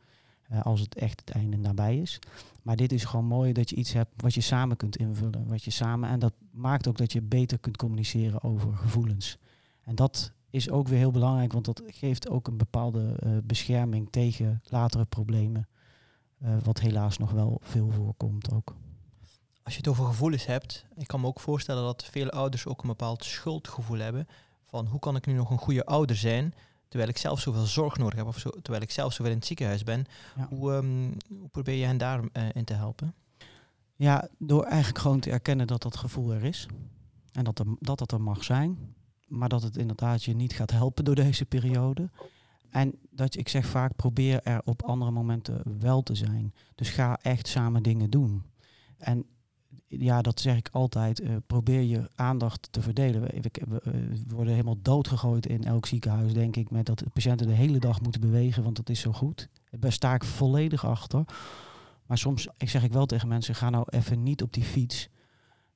Uh, 0.51 0.62
als 0.62 0.79
het 0.79 0.95
echt 0.95 1.19
het 1.19 1.29
einde 1.29 1.57
nabij 1.57 1.97
is. 1.97 2.19
Maar 2.62 2.75
dit 2.75 2.91
is 2.91 3.03
gewoon 3.03 3.25
mooi 3.25 3.53
dat 3.53 3.69
je 3.69 3.75
iets 3.75 3.93
hebt 3.93 4.21
wat 4.21 4.33
je 4.33 4.41
samen 4.41 4.77
kunt 4.77 4.97
invullen. 4.97 5.47
Wat 5.47 5.63
je 5.63 5.71
samen, 5.71 6.10
en 6.10 6.19
dat 6.19 6.33
maakt 6.51 6.88
ook 6.88 6.97
dat 6.97 7.12
je 7.12 7.21
beter 7.21 7.60
kunt 7.60 7.77
communiceren 7.77 8.43
over 8.43 8.73
gevoelens. 8.73 9.38
En 9.81 9.95
dat 9.95 10.31
is 10.49 10.69
ook 10.69 10.88
weer 10.88 10.97
heel 10.97 11.12
belangrijk, 11.12 11.53
want 11.53 11.65
dat 11.65 11.81
geeft 11.86 12.29
ook 12.29 12.47
een 12.47 12.57
bepaalde 12.57 13.19
uh, 13.23 13.38
bescherming 13.43 14.07
tegen 14.12 14.62
latere 14.63 15.05
problemen. 15.05 15.67
Uh, 16.43 16.57
wat 16.63 16.79
helaas 16.79 17.17
nog 17.17 17.31
wel 17.31 17.60
veel 17.62 17.91
voorkomt 17.91 18.53
ook. 18.53 18.75
Als 19.63 19.73
je 19.73 19.79
het 19.79 19.89
over 19.89 20.05
gevoelens 20.05 20.45
hebt, 20.45 20.86
ik 20.95 21.07
kan 21.07 21.21
me 21.21 21.27
ook 21.27 21.39
voorstellen 21.39 21.83
dat 21.83 22.03
veel 22.03 22.29
ouders 22.29 22.65
ook 22.65 22.81
een 22.81 22.88
bepaald 22.88 23.23
schuldgevoel 23.23 23.97
hebben. 23.97 24.27
Van 24.65 24.86
hoe 24.88 24.99
kan 24.99 25.15
ik 25.15 25.25
nu 25.25 25.33
nog 25.33 25.49
een 25.49 25.57
goede 25.57 25.86
ouder 25.86 26.15
zijn, 26.15 26.53
terwijl 26.88 27.10
ik 27.10 27.17
zelf 27.17 27.39
zoveel 27.39 27.65
zorg 27.65 27.97
nodig 27.97 28.15
heb, 28.15 28.28
of 28.28 28.38
zo, 28.38 28.50
terwijl 28.50 28.84
ik 28.84 28.91
zelf 28.91 29.13
zoveel 29.13 29.32
in 29.32 29.38
het 29.38 29.47
ziekenhuis 29.47 29.84
ben. 29.84 30.06
Ja. 30.36 30.47
Hoe, 30.50 30.71
um, 30.71 31.17
hoe, 31.39 31.47
probeer 31.47 31.76
je 31.76 31.86
hen 31.86 31.97
daarin 31.97 32.30
uh, 32.34 32.43
in 32.54 32.63
te 32.63 32.73
helpen? 32.73 33.13
Ja, 33.95 34.28
door 34.38 34.63
eigenlijk 34.63 35.00
gewoon 35.00 35.19
te 35.19 35.32
erkennen 35.32 35.67
dat 35.67 35.82
dat 35.82 35.97
gevoel 35.97 36.34
er 36.34 36.43
is. 36.43 36.65
En 37.32 37.43
dat, 37.43 37.60
er, 37.60 37.65
dat 37.80 37.97
dat 37.97 38.12
er 38.12 38.21
mag 38.21 38.43
zijn 38.43 38.95
maar 39.28 39.50
dat 39.50 39.63
het 39.63 39.78
inderdaad 39.78 40.23
je 40.23 40.36
niet 40.36 40.54
gaat 40.54 40.71
helpen 40.71 41.06
door 41.06 41.15
deze 41.15 41.45
periode. 41.45 42.10
En 42.69 42.93
dat 43.10 43.36
ik 43.36 43.50
zeg 43.50 43.65
vaak, 43.65 43.95
probeer 43.95 44.41
er 44.43 44.62
op 44.65 44.84
andere 44.84 45.12
momenten 45.12 45.80
wel 45.80 46.04
te 46.04 46.15
zijn. 46.15 46.54
Dus 46.76 46.89
ga 46.89 47.19
echt 47.21 47.47
samen 47.47 47.84
dingen 47.84 48.10
doen. 48.10 48.43
En 48.97 49.26
ja, 49.88 50.21
dat 50.21 50.39
zeg 50.39 50.58
ik 50.58 50.69
altijd. 50.71 51.21
Uh, 51.21 51.36
probeer 51.47 51.82
je 51.82 52.10
aandacht 52.15 52.67
te 52.71 52.82
verdelen. 52.82 53.21
We, 53.21 53.52
we, 53.67 53.82
worden 54.28 54.54
helemaal 54.54 54.82
doodgegooid 54.82 55.45
in 55.45 55.63
elk 55.63 55.86
ziekenhuis, 55.86 56.34
denk 56.34 56.56
ik, 56.56 56.71
met 56.71 56.86
dat 56.86 57.00
de 57.00 57.10
patiënten 57.13 57.47
de 57.47 57.54
hele 57.54 57.80
dag 57.80 58.02
moeten 58.02 58.21
bewegen, 58.21 58.63
want 58.63 58.76
dat 58.76 58.89
is 58.89 59.00
zo 59.00 59.12
goed. 59.12 59.50
Daar 59.71 59.91
sta 59.91 60.13
ik 60.13 60.23
volledig 60.23 60.86
achter. 60.86 61.26
Maar 62.06 62.17
soms 62.17 62.47
ik 62.58 62.69
zeg 62.69 62.84
ik 62.84 62.93
wel 62.93 63.06
tegen 63.06 63.28
mensen, 63.28 63.56
ga 63.56 63.69
nou 63.69 63.86
even 63.89 64.23
niet 64.23 64.41
op 64.41 64.54
die 64.54 64.63
fiets. 64.63 65.10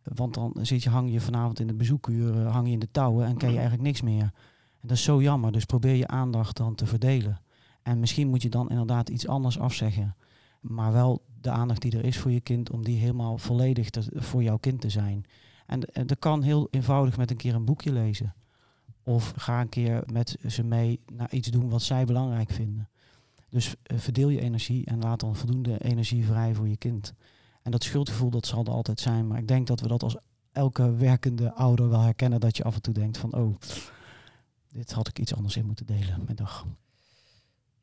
Want 0.04 0.34
dan 0.34 0.54
zit 0.62 0.84
je, 0.84 0.90
hang 0.90 1.12
je 1.12 1.22
vanavond 1.22 1.60
in 1.60 1.68
de 1.68 1.74
bezoekuur, 1.74 2.36
hang 2.36 2.68
je 2.68 2.74
in 2.74 2.80
de 2.80 2.92
touwen 2.92 3.26
en 3.26 3.38
ken 3.38 3.50
je 3.50 3.58
eigenlijk 3.58 3.88
niks 3.88 4.02
meer. 4.02 4.32
En 4.80 4.88
dat 4.88 4.98
is 4.98 5.04
zo 5.04 5.22
jammer. 5.22 5.52
Dus 5.52 5.66
probeer 5.66 5.96
je 5.96 6.08
aandacht 6.08 6.58
dan 6.58 6.76
te 6.76 6.86
verdelen. 6.86 7.42
En 7.82 8.00
misschien 8.00 8.28
moet 8.28 8.42
je 8.42 8.50
dan 8.50 8.70
inderdaad 8.70 9.10
iets 9.10 9.28
anders 9.28 9.60
afzeggen. 9.60 10.16
Maar 10.60 10.94
wel 10.94 11.22
de 11.42 11.50
aandacht 11.50 11.82
die 11.82 11.98
er 11.98 12.06
is 12.06 12.18
voor 12.18 12.32
je 12.32 12.42
kind, 12.42 12.70
om 12.70 12.84
die 12.84 12.98
helemaal 12.98 13.38
volledig 13.38 13.90
voor 14.14 14.44
jouw 14.44 14.58
kind 14.58 14.82
te 14.82 14.90
zijn. 14.90 15.26
En, 15.66 16.08
dat 16.08 16.20
kan 16.20 16.42
heel 16.42 16.68
eenvoudig 16.72 17.18
met 17.18 17.32
een 17.32 17.38
keer 17.38 17.56
een 17.56 17.66
boekje 17.66 17.92
lezen. 17.92 18.34
Of 19.04 19.34
ga 19.36 19.62
een 19.62 19.70
keer 19.70 20.04
met 20.12 20.38
ze 20.48 20.64
mee 20.64 21.00
naar 21.14 21.32
iets 21.34 21.48
doen 21.48 21.70
wat 21.70 21.82
zij 21.82 22.06
belangrijk 22.06 22.52
vinden. 22.52 22.90
Dus 23.50 23.68
uh, 23.68 24.00
verdeel 24.00 24.30
je 24.30 24.42
energie 24.42 24.86
en 24.86 25.00
laat 25.00 25.20
dan 25.20 25.36
voldoende 25.36 25.84
energie 25.84 26.26
vrij 26.26 26.54
voor 26.56 26.68
je 26.68 26.78
kind. 26.78 27.14
En 27.62 27.72
dat 27.72 27.84
schuldgevoel, 27.84 28.30
dat 28.30 28.46
zal 28.46 28.66
er 28.66 28.72
altijd 28.72 29.00
zijn. 29.00 29.28
Maar 29.28 29.38
ik 29.38 29.48
denk 29.48 29.68
dat 29.68 29.80
we 29.80 29.88
dat 29.88 30.04
als 30.04 30.18
elke 30.52 30.96
werkende 30.96 31.54
ouder 31.54 31.90
wel 31.90 32.02
herkennen. 32.02 32.40
Dat 32.40 32.58
je 32.58 32.64
af 32.64 32.76
en 32.76 32.82
toe 32.82 32.94
denkt 32.94 33.18
van, 33.18 33.34
oh, 33.34 33.56
dit 34.72 34.92
had 34.92 35.08
ik 35.08 35.20
iets 35.20 35.36
anders 35.36 35.56
in 35.56 35.66
moeten 35.66 35.86
delen 35.86 36.24
met 36.28 36.38
dag. 36.38 36.66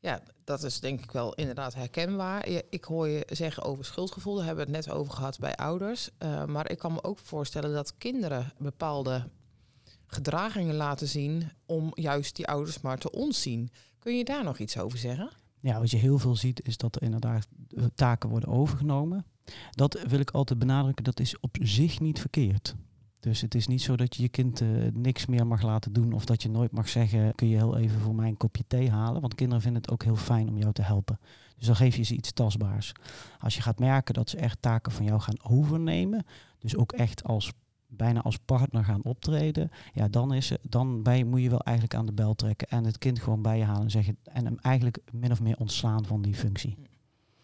Ja, 0.01 0.21
dat 0.43 0.63
is 0.63 0.79
denk 0.79 1.03
ik 1.03 1.11
wel 1.11 1.33
inderdaad 1.33 1.73
herkenbaar. 1.73 2.47
Ik 2.69 2.83
hoor 2.83 3.07
je 3.07 3.27
zeggen 3.29 3.63
over 3.63 3.85
schuldgevoel, 3.85 4.35
daar 4.35 4.45
hebben 4.45 4.65
we 4.65 4.75
het 4.75 4.85
net 4.85 4.95
over 4.95 5.13
gehad 5.13 5.39
bij 5.39 5.55
ouders. 5.55 6.09
Uh, 6.19 6.45
maar 6.45 6.71
ik 6.71 6.77
kan 6.77 6.93
me 6.93 7.03
ook 7.03 7.19
voorstellen 7.19 7.73
dat 7.73 7.97
kinderen 7.97 8.51
bepaalde 8.57 9.29
gedragingen 10.05 10.75
laten 10.75 11.07
zien 11.07 11.51
om 11.65 11.91
juist 11.93 12.35
die 12.35 12.47
ouders 12.47 12.81
maar 12.81 12.97
te 12.97 13.11
ontzien. 13.11 13.69
Kun 13.99 14.17
je 14.17 14.23
daar 14.23 14.43
nog 14.43 14.57
iets 14.57 14.77
over 14.77 14.97
zeggen? 14.97 15.29
Ja, 15.59 15.79
wat 15.79 15.91
je 15.91 15.97
heel 15.97 16.19
veel 16.19 16.35
ziet 16.35 16.67
is 16.67 16.77
dat 16.77 16.95
er 16.95 17.01
inderdaad 17.01 17.47
taken 17.95 18.29
worden 18.29 18.49
overgenomen. 18.49 19.25
Dat 19.71 20.01
wil 20.07 20.19
ik 20.19 20.31
altijd 20.31 20.59
benadrukken, 20.59 21.03
dat 21.03 21.19
is 21.19 21.39
op 21.39 21.57
zich 21.61 21.99
niet 21.99 22.19
verkeerd. 22.19 22.75
Dus 23.19 23.41
het 23.41 23.55
is 23.55 23.67
niet 23.67 23.81
zo 23.81 23.95
dat 23.95 24.15
je 24.15 24.21
je 24.21 24.29
kind 24.29 24.61
uh, 24.61 24.69
niks 24.93 25.25
meer 25.25 25.47
mag 25.47 25.61
laten 25.61 25.93
doen 25.93 26.13
of 26.13 26.25
dat 26.25 26.41
je 26.43 26.49
nooit 26.49 26.71
mag 26.71 26.89
zeggen, 26.89 27.35
kun 27.35 27.47
je 27.47 27.57
heel 27.57 27.77
even 27.77 27.99
voor 27.99 28.15
mij 28.15 28.27
een 28.27 28.37
kopje 28.37 28.63
thee 28.67 28.89
halen. 28.89 29.21
Want 29.21 29.35
kinderen 29.35 29.61
vinden 29.61 29.81
het 29.81 29.91
ook 29.91 30.03
heel 30.03 30.15
fijn 30.15 30.49
om 30.49 30.57
jou 30.57 30.73
te 30.73 30.81
helpen. 30.81 31.19
Dus 31.57 31.67
dan 31.67 31.75
geef 31.75 31.95
je 31.95 32.03
ze 32.03 32.15
iets 32.15 32.31
tastbaars. 32.31 32.91
Als 33.39 33.55
je 33.55 33.61
gaat 33.61 33.79
merken 33.79 34.13
dat 34.13 34.29
ze 34.29 34.37
echt 34.37 34.61
taken 34.61 34.91
van 34.91 35.05
jou 35.05 35.19
gaan 35.19 35.43
overnemen, 35.43 36.25
dus 36.59 36.75
ook 36.75 36.91
echt 36.91 37.23
als 37.23 37.53
bijna 37.87 38.21
als 38.21 38.37
partner 38.37 38.83
gaan 38.83 39.03
optreden, 39.03 39.71
ja, 39.93 40.07
dan, 40.07 40.33
is 40.33 40.51
dan 40.61 41.03
bij, 41.03 41.23
moet 41.23 41.41
je 41.41 41.49
wel 41.49 41.61
eigenlijk 41.61 41.97
aan 41.97 42.05
de 42.05 42.13
bel 42.13 42.35
trekken 42.35 42.67
en 42.67 42.85
het 42.85 42.97
kind 42.97 43.19
gewoon 43.19 43.41
bij 43.41 43.57
je 43.57 43.63
halen 43.63 43.83
en 43.83 43.91
zeggen 43.91 44.17
en 44.23 44.45
hem 44.45 44.57
eigenlijk 44.61 44.99
min 45.11 45.31
of 45.31 45.41
meer 45.41 45.57
ontslaan 45.57 46.05
van 46.05 46.21
die 46.21 46.35
functie. 46.35 46.77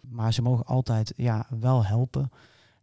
Maar 0.01 0.33
ze 0.33 0.41
mogen 0.41 0.65
altijd 0.65 1.13
ja, 1.15 1.47
wel 1.59 1.85
helpen. 1.85 2.29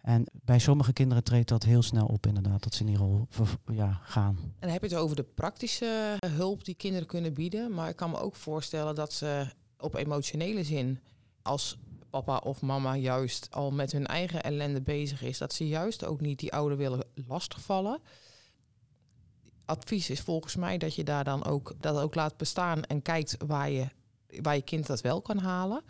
En 0.03 0.27
bij 0.33 0.59
sommige 0.59 0.93
kinderen 0.93 1.25
treedt 1.25 1.49
dat 1.49 1.63
heel 1.63 1.83
snel 1.83 2.07
op 2.07 2.27
inderdaad, 2.27 2.63
dat 2.63 2.75
ze 2.75 2.81
in 2.81 2.87
die 2.87 2.97
rol 2.97 3.27
ja, 3.73 4.01
gaan. 4.03 4.37
En 4.39 4.53
dan 4.59 4.71
heb 4.71 4.83
je 4.83 4.89
het 4.89 4.97
over 4.97 5.17
de 5.17 5.23
praktische 5.23 6.17
hulp 6.27 6.65
die 6.65 6.75
kinderen 6.75 7.07
kunnen 7.07 7.35
bieden. 7.35 7.75
Maar 7.75 7.89
ik 7.89 7.97
kan 7.97 8.11
me 8.11 8.19
ook 8.19 8.37
voorstellen 8.37 8.95
dat 8.95 9.13
ze 9.13 9.47
op 9.79 9.95
emotionele 9.95 10.65
zin, 10.65 11.01
als 11.43 11.79
papa 12.11 12.37
of 12.37 12.63
mama 12.63 12.97
juist 12.97 13.49
al 13.51 13.71
met 13.71 13.93
hun 13.93 14.07
eigen 14.07 14.43
ellende 14.43 14.83
bezig 14.83 15.23
is, 15.23 15.39
dat 15.39 15.53
ze 15.53 15.69
juist 15.69 16.05
ook 16.05 16.21
niet 16.21 16.39
die 16.39 16.53
ouder 16.53 16.79
willen 16.79 17.05
lastigvallen. 17.27 18.01
Advies 19.65 20.11
is 20.11 20.21
volgens 20.21 20.57
mij 20.57 20.79
dat 20.79 20.95
je 20.95 21.05
daar 21.05 21.25
dan 21.25 21.45
ook 21.45 21.75
dat 21.81 21.99
ook 21.99 22.15
laat 22.15 22.37
bestaan 22.37 22.83
en 22.83 23.03
kijkt 23.03 23.37
waar 23.47 23.71
je, 23.71 23.87
waar 24.43 24.55
je 24.55 24.63
kind 24.63 24.87
dat 24.87 25.01
wel 25.01 25.23
kan 25.23 25.39
halen. 25.39 25.83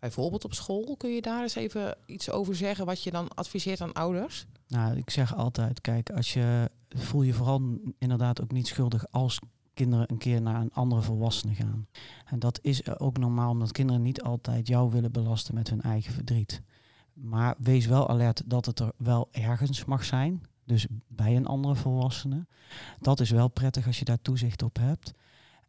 Bijvoorbeeld 0.00 0.44
op 0.44 0.54
school, 0.54 0.96
kun 0.96 1.14
je 1.14 1.22
daar 1.22 1.42
eens 1.42 1.54
even 1.54 1.96
iets 2.06 2.30
over 2.30 2.56
zeggen 2.56 2.86
wat 2.86 3.02
je 3.02 3.10
dan 3.10 3.28
adviseert 3.28 3.80
aan 3.80 3.92
ouders? 3.92 4.46
Nou, 4.68 4.96
ik 4.96 5.10
zeg 5.10 5.36
altijd, 5.36 5.80
kijk, 5.80 6.10
als 6.10 6.32
je 6.32 6.70
voel 6.88 7.22
je 7.22 7.32
vooral 7.32 7.78
inderdaad 7.98 8.42
ook 8.42 8.52
niet 8.52 8.66
schuldig 8.66 9.10
als 9.10 9.38
kinderen 9.74 10.10
een 10.10 10.18
keer 10.18 10.42
naar 10.42 10.60
een 10.60 10.72
andere 10.72 11.02
volwassene 11.02 11.54
gaan. 11.54 11.86
En 12.24 12.38
dat 12.38 12.58
is 12.62 12.98
ook 12.98 13.18
normaal, 13.18 13.50
omdat 13.50 13.72
kinderen 13.72 14.02
niet 14.02 14.22
altijd 14.22 14.66
jou 14.66 14.90
willen 14.90 15.12
belasten 15.12 15.54
met 15.54 15.70
hun 15.70 15.80
eigen 15.80 16.12
verdriet. 16.12 16.62
Maar 17.12 17.54
wees 17.58 17.86
wel 17.86 18.08
alert 18.08 18.42
dat 18.46 18.66
het 18.66 18.78
er 18.80 18.92
wel 18.96 19.28
ergens 19.30 19.84
mag 19.84 20.04
zijn. 20.04 20.42
Dus 20.64 20.86
bij 21.08 21.36
een 21.36 21.46
andere 21.46 21.74
volwassene. 21.74 22.46
Dat 23.00 23.20
is 23.20 23.30
wel 23.30 23.48
prettig 23.48 23.86
als 23.86 23.98
je 23.98 24.04
daar 24.04 24.22
toezicht 24.22 24.62
op 24.62 24.76
hebt. 24.76 25.12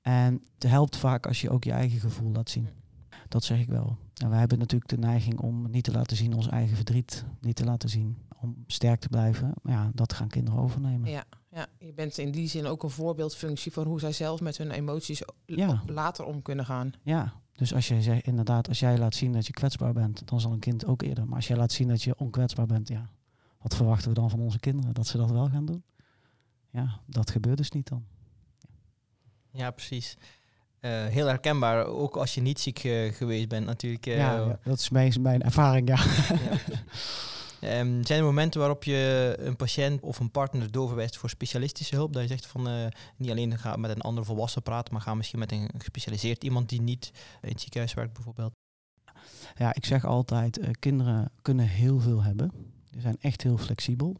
En 0.01 0.43
het 0.53 0.63
helpt 0.63 0.97
vaak 0.97 1.25
als 1.27 1.41
je 1.41 1.49
ook 1.49 1.63
je 1.63 1.71
eigen 1.71 1.99
gevoel 1.99 2.31
laat 2.31 2.49
zien. 2.49 2.69
Dat 3.31 3.43
zeg 3.43 3.59
ik 3.59 3.67
wel. 3.67 3.97
En 4.13 4.29
wij 4.29 4.39
hebben 4.39 4.59
natuurlijk 4.59 4.89
de 4.89 4.97
neiging 4.97 5.39
om 5.39 5.69
niet 5.69 5.83
te 5.83 5.91
laten 5.91 6.17
zien 6.17 6.33
ons 6.33 6.47
eigen 6.47 6.75
verdriet. 6.75 7.25
Niet 7.41 7.55
te 7.55 7.63
laten 7.63 7.89
zien. 7.89 8.17
Om 8.39 8.63
sterk 8.67 8.99
te 8.99 9.09
blijven. 9.09 9.53
Maar 9.61 9.73
ja, 9.73 9.91
dat 9.93 10.13
gaan 10.13 10.27
kinderen 10.27 10.59
overnemen. 10.59 11.09
Ja, 11.09 11.23
ja, 11.51 11.67
je 11.79 11.93
bent 11.93 12.17
in 12.17 12.31
die 12.31 12.47
zin 12.47 12.65
ook 12.65 12.83
een 12.83 12.89
voorbeeldfunctie 12.89 13.71
van 13.71 13.85
hoe 13.87 13.99
zij 13.99 14.11
zelf 14.11 14.41
met 14.41 14.57
hun 14.57 14.71
emoties 14.71 15.21
Ja. 15.45 15.81
later 15.85 16.25
om 16.25 16.41
kunnen 16.41 16.65
gaan. 16.65 16.91
Ja, 17.01 17.33
dus 17.53 17.73
als 17.73 17.87
jij 17.87 18.01
zegt, 18.01 18.25
inderdaad, 18.25 18.67
als 18.67 18.79
jij 18.79 18.97
laat 18.97 19.15
zien 19.15 19.31
dat 19.33 19.47
je 19.47 19.53
kwetsbaar 19.53 19.93
bent, 19.93 20.27
dan 20.27 20.41
zal 20.41 20.51
een 20.51 20.59
kind 20.59 20.85
ook 20.85 21.01
eerder. 21.01 21.25
Maar 21.25 21.35
als 21.35 21.47
jij 21.47 21.57
laat 21.57 21.71
zien 21.71 21.87
dat 21.87 22.01
je 22.03 22.17
onkwetsbaar 22.17 22.65
bent, 22.67 22.87
ja, 22.87 23.09
wat 23.61 23.75
verwachten 23.75 24.09
we 24.09 24.15
dan 24.15 24.29
van 24.29 24.39
onze 24.39 24.59
kinderen? 24.59 24.93
Dat 24.93 25.07
ze 25.07 25.17
dat 25.17 25.31
wel 25.31 25.49
gaan 25.49 25.65
doen? 25.65 25.83
Ja, 26.69 26.99
dat 27.05 27.29
gebeurt 27.31 27.57
dus 27.57 27.71
niet 27.71 27.87
dan. 27.87 28.03
Ja, 29.51 29.71
precies. 29.71 30.17
Eh, 30.81 31.05
heel 31.05 31.25
herkenbaar, 31.25 31.85
ook 31.85 32.17
als 32.17 32.33
je 32.33 32.41
niet 32.41 32.59
ziek 32.59 32.83
eh, 32.83 33.13
geweest 33.13 33.47
bent 33.47 33.65
natuurlijk. 33.65 34.05
eh, 34.05 34.17
ja, 34.17 34.35
ja, 34.35 34.59
dat 34.63 34.79
is 34.79 34.89
mijn, 34.89 35.13
mijn 35.19 35.41
ervaring, 35.41 35.87
ja. 35.87 35.95
ja. 36.49 36.79
Ehm, 37.61 38.03
zijn 38.03 38.19
er 38.19 38.25
momenten 38.25 38.59
waarop 38.59 38.83
je 38.83 39.33
een 39.39 39.55
patiënt 39.55 40.01
of 40.01 40.19
een 40.19 40.31
partner 40.31 40.71
doorverwijst 40.71 41.17
voor 41.17 41.29
specialistische 41.29 41.95
hulp? 41.95 42.13
Dat 42.13 42.21
je 42.21 42.27
zegt 42.27 42.45
van 42.45 42.91
niet 43.17 43.29
alleen 43.29 43.57
ga 43.57 43.75
met 43.75 43.91
een 43.91 44.01
andere 44.01 44.25
volwassene 44.25 44.63
praten, 44.63 44.93
maar 44.93 45.01
ga 45.01 45.15
misschien 45.15 45.39
met 45.39 45.51
een 45.51 45.69
gespecialiseerd 45.77 46.43
iemand 46.43 46.69
die 46.69 46.81
niet 46.81 47.11
in 47.41 47.49
het 47.49 47.61
ziekenhuis 47.61 47.93
werkt 47.93 48.13
bijvoorbeeld. 48.13 48.51
Ja, 49.57 49.73
ik 49.73 49.85
zeg 49.85 50.05
altijd, 50.05 50.59
kinderen 50.79 51.31
kunnen 51.41 51.67
heel 51.67 51.99
veel 51.99 52.23
hebben. 52.23 52.51
Ze 52.93 53.01
zijn 53.01 53.17
echt 53.19 53.43
heel 53.43 53.57
flexibel. 53.57 54.15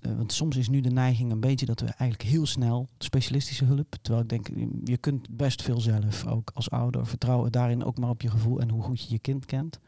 Eh, 0.00 0.16
want 0.16 0.32
soms 0.32 0.56
is 0.56 0.68
nu 0.68 0.80
de 0.80 0.90
neiging 0.90 1.30
een 1.30 1.40
beetje 1.40 1.66
dat 1.66 1.80
we 1.80 1.86
eigenlijk 1.86 2.22
heel 2.30 2.46
snel 2.46 2.88
specialistische 2.98 3.64
hulp. 3.64 3.94
Terwijl 4.02 4.22
ik 4.24 4.28
denk, 4.28 4.48
je- 4.48 4.80
je 4.84 4.96
kunt 4.96 5.36
best 5.36 5.62
veel 5.62 5.80
zelf, 5.80 6.26
ook 6.26 6.50
als 6.54 6.70
ouder. 6.70 7.06
Vertrouwen 7.06 7.52
daarin 7.52 7.84
ook 7.84 7.98
maar 7.98 8.10
op 8.10 8.22
je 8.22 8.30
gevoel 8.30 8.60
en 8.60 8.70
hoe 8.70 8.82
goed 8.82 9.00
je 9.02 9.06
je 9.12 9.18
kind 9.18 9.44
kent. 9.44 9.78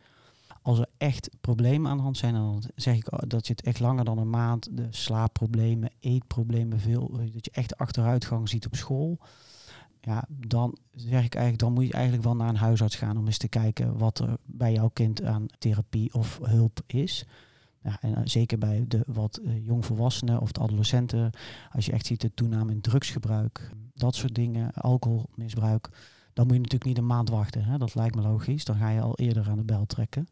Als 0.62 0.78
er 0.78 0.88
echt 0.98 1.30
problemen 1.40 1.90
aan 1.90 1.96
de 1.96 2.02
hand 2.02 2.16
zijn, 2.16 2.34
dan 2.34 2.62
zeg 2.74 2.96
ik 2.96 3.12
oh, 3.12 3.18
dat 3.26 3.46
je 3.46 3.52
het 3.52 3.62
echt 3.66 3.80
langer 3.80 4.04
dan 4.04 4.18
een 4.18 4.30
maand, 4.30 4.68
de 4.76 4.86
slaapproblemen, 4.90 5.90
eetproblemen, 5.98 6.80
veel, 6.80 7.10
eh, 7.12 7.32
dat 7.32 7.44
je 7.44 7.50
echt 7.50 7.76
achteruitgang 7.76 8.48
ziet 8.48 8.66
op 8.66 8.74
school. 8.74 9.18
Ja, 10.00 10.24
dan 10.28 10.76
zeg 10.94 11.24
ik 11.24 11.34
eigenlijk, 11.34 11.58
dan 11.58 11.72
moet 11.72 11.86
je 11.86 11.92
eigenlijk 11.92 12.24
wel 12.24 12.36
naar 12.36 12.48
een 12.48 12.56
huisarts 12.56 12.96
gaan 12.96 13.16
om 13.16 13.26
eens 13.26 13.38
te 13.38 13.48
kijken 13.48 13.98
wat 13.98 14.18
er 14.18 14.36
bij 14.44 14.72
jouw 14.72 14.88
kind 14.88 15.22
aan 15.22 15.46
therapie 15.58 16.14
of 16.14 16.38
hulp 16.42 16.80
is. 16.86 17.24
Ja, 17.88 17.98
en 18.00 18.14
eh, 18.14 18.20
zeker 18.24 18.58
bij 18.58 18.84
de 18.88 19.02
wat 19.06 19.36
eh, 19.36 19.66
jongvolwassenen 19.66 20.40
of 20.40 20.52
de 20.52 20.60
adolescenten, 20.60 21.30
als 21.72 21.86
je 21.86 21.92
echt 21.92 22.06
ziet 22.06 22.20
de 22.20 22.34
toename 22.34 22.72
in 22.72 22.80
drugsgebruik, 22.80 23.70
dat 23.94 24.14
soort 24.14 24.34
dingen, 24.34 24.72
alcoholmisbruik, 24.74 25.88
dan 26.32 26.46
moet 26.46 26.54
je 26.54 26.60
natuurlijk 26.62 26.84
niet 26.90 26.98
een 26.98 27.06
maand 27.06 27.28
wachten. 27.28 27.64
Hè? 27.64 27.78
Dat 27.78 27.94
lijkt 27.94 28.14
me 28.14 28.22
logisch. 28.22 28.64
Dan 28.64 28.76
ga 28.76 28.88
je 28.88 29.00
al 29.00 29.16
eerder 29.16 29.48
aan 29.48 29.56
de 29.56 29.64
bel 29.64 29.86
trekken. 29.86 30.28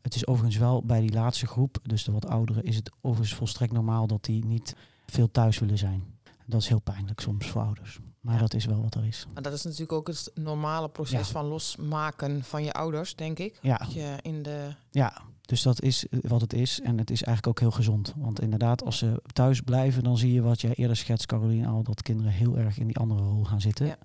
Het 0.00 0.14
is 0.14 0.26
overigens 0.26 0.56
wel 0.56 0.82
bij 0.82 1.00
die 1.00 1.12
laatste 1.12 1.46
groep, 1.46 1.78
dus 1.82 2.04
de 2.04 2.12
wat 2.12 2.26
ouderen, 2.26 2.64
is 2.64 2.76
het 2.76 2.90
overigens 3.00 3.34
volstrekt 3.38 3.72
normaal 3.72 4.06
dat 4.06 4.24
die 4.24 4.44
niet 4.44 4.74
veel 5.06 5.30
thuis 5.30 5.58
willen 5.58 5.78
zijn. 5.78 6.04
Dat 6.46 6.60
is 6.60 6.68
heel 6.68 6.80
pijnlijk 6.80 7.20
soms 7.20 7.46
voor 7.46 7.62
ouders. 7.62 7.98
Maar 8.20 8.38
dat 8.38 8.54
is 8.54 8.64
wel 8.64 8.82
wat 8.82 8.94
er 8.94 9.04
is. 9.06 9.26
Maar 9.34 9.42
dat 9.42 9.52
is 9.52 9.62
natuurlijk 9.62 9.92
ook 9.92 10.06
het 10.06 10.30
normale 10.34 10.88
proces 10.88 11.26
Ja. 11.26 11.32
van 11.32 11.44
losmaken 11.46 12.44
van 12.44 12.64
je 12.64 12.72
ouders, 12.72 13.14
denk 13.14 13.38
ik. 13.38 13.58
Ja, 13.62 13.76
Dat 13.76 13.92
je 13.92 14.16
in 14.22 14.42
de 14.42 14.74
ja, 14.90 15.22
dus 15.52 15.62
dat 15.62 15.82
is 15.82 16.06
eh, 16.08 16.18
wat 16.22 16.40
het 16.40 16.52
is. 16.52 16.80
En 16.80 16.98
het 16.98 17.10
is 17.10 17.22
eigenlijk 17.22 17.46
ook 17.46 17.60
heel 17.60 17.76
gezond. 17.76 18.12
Want 18.16 18.40
inderdaad, 18.40 18.84
als 18.84 18.98
ze 18.98 19.22
thuis 19.32 19.60
blijven, 19.60 20.02
dan 20.04 20.18
zie 20.18 20.32
je 20.32 20.42
wat 20.42 20.60
jij 20.60 20.74
eerder 20.74 20.96
schetst, 20.96 21.26
Caroline, 21.26 21.66
al 21.66 21.82
dat 21.82 22.02
kinderen 22.02 22.32
heel 22.32 22.58
erg 22.58 22.78
in 22.78 22.86
die 22.86 22.96
andere 22.96 23.20
rol 23.22 23.44
gaan 23.44 23.60
zitten. 23.60 23.86
Ja. 23.86 23.96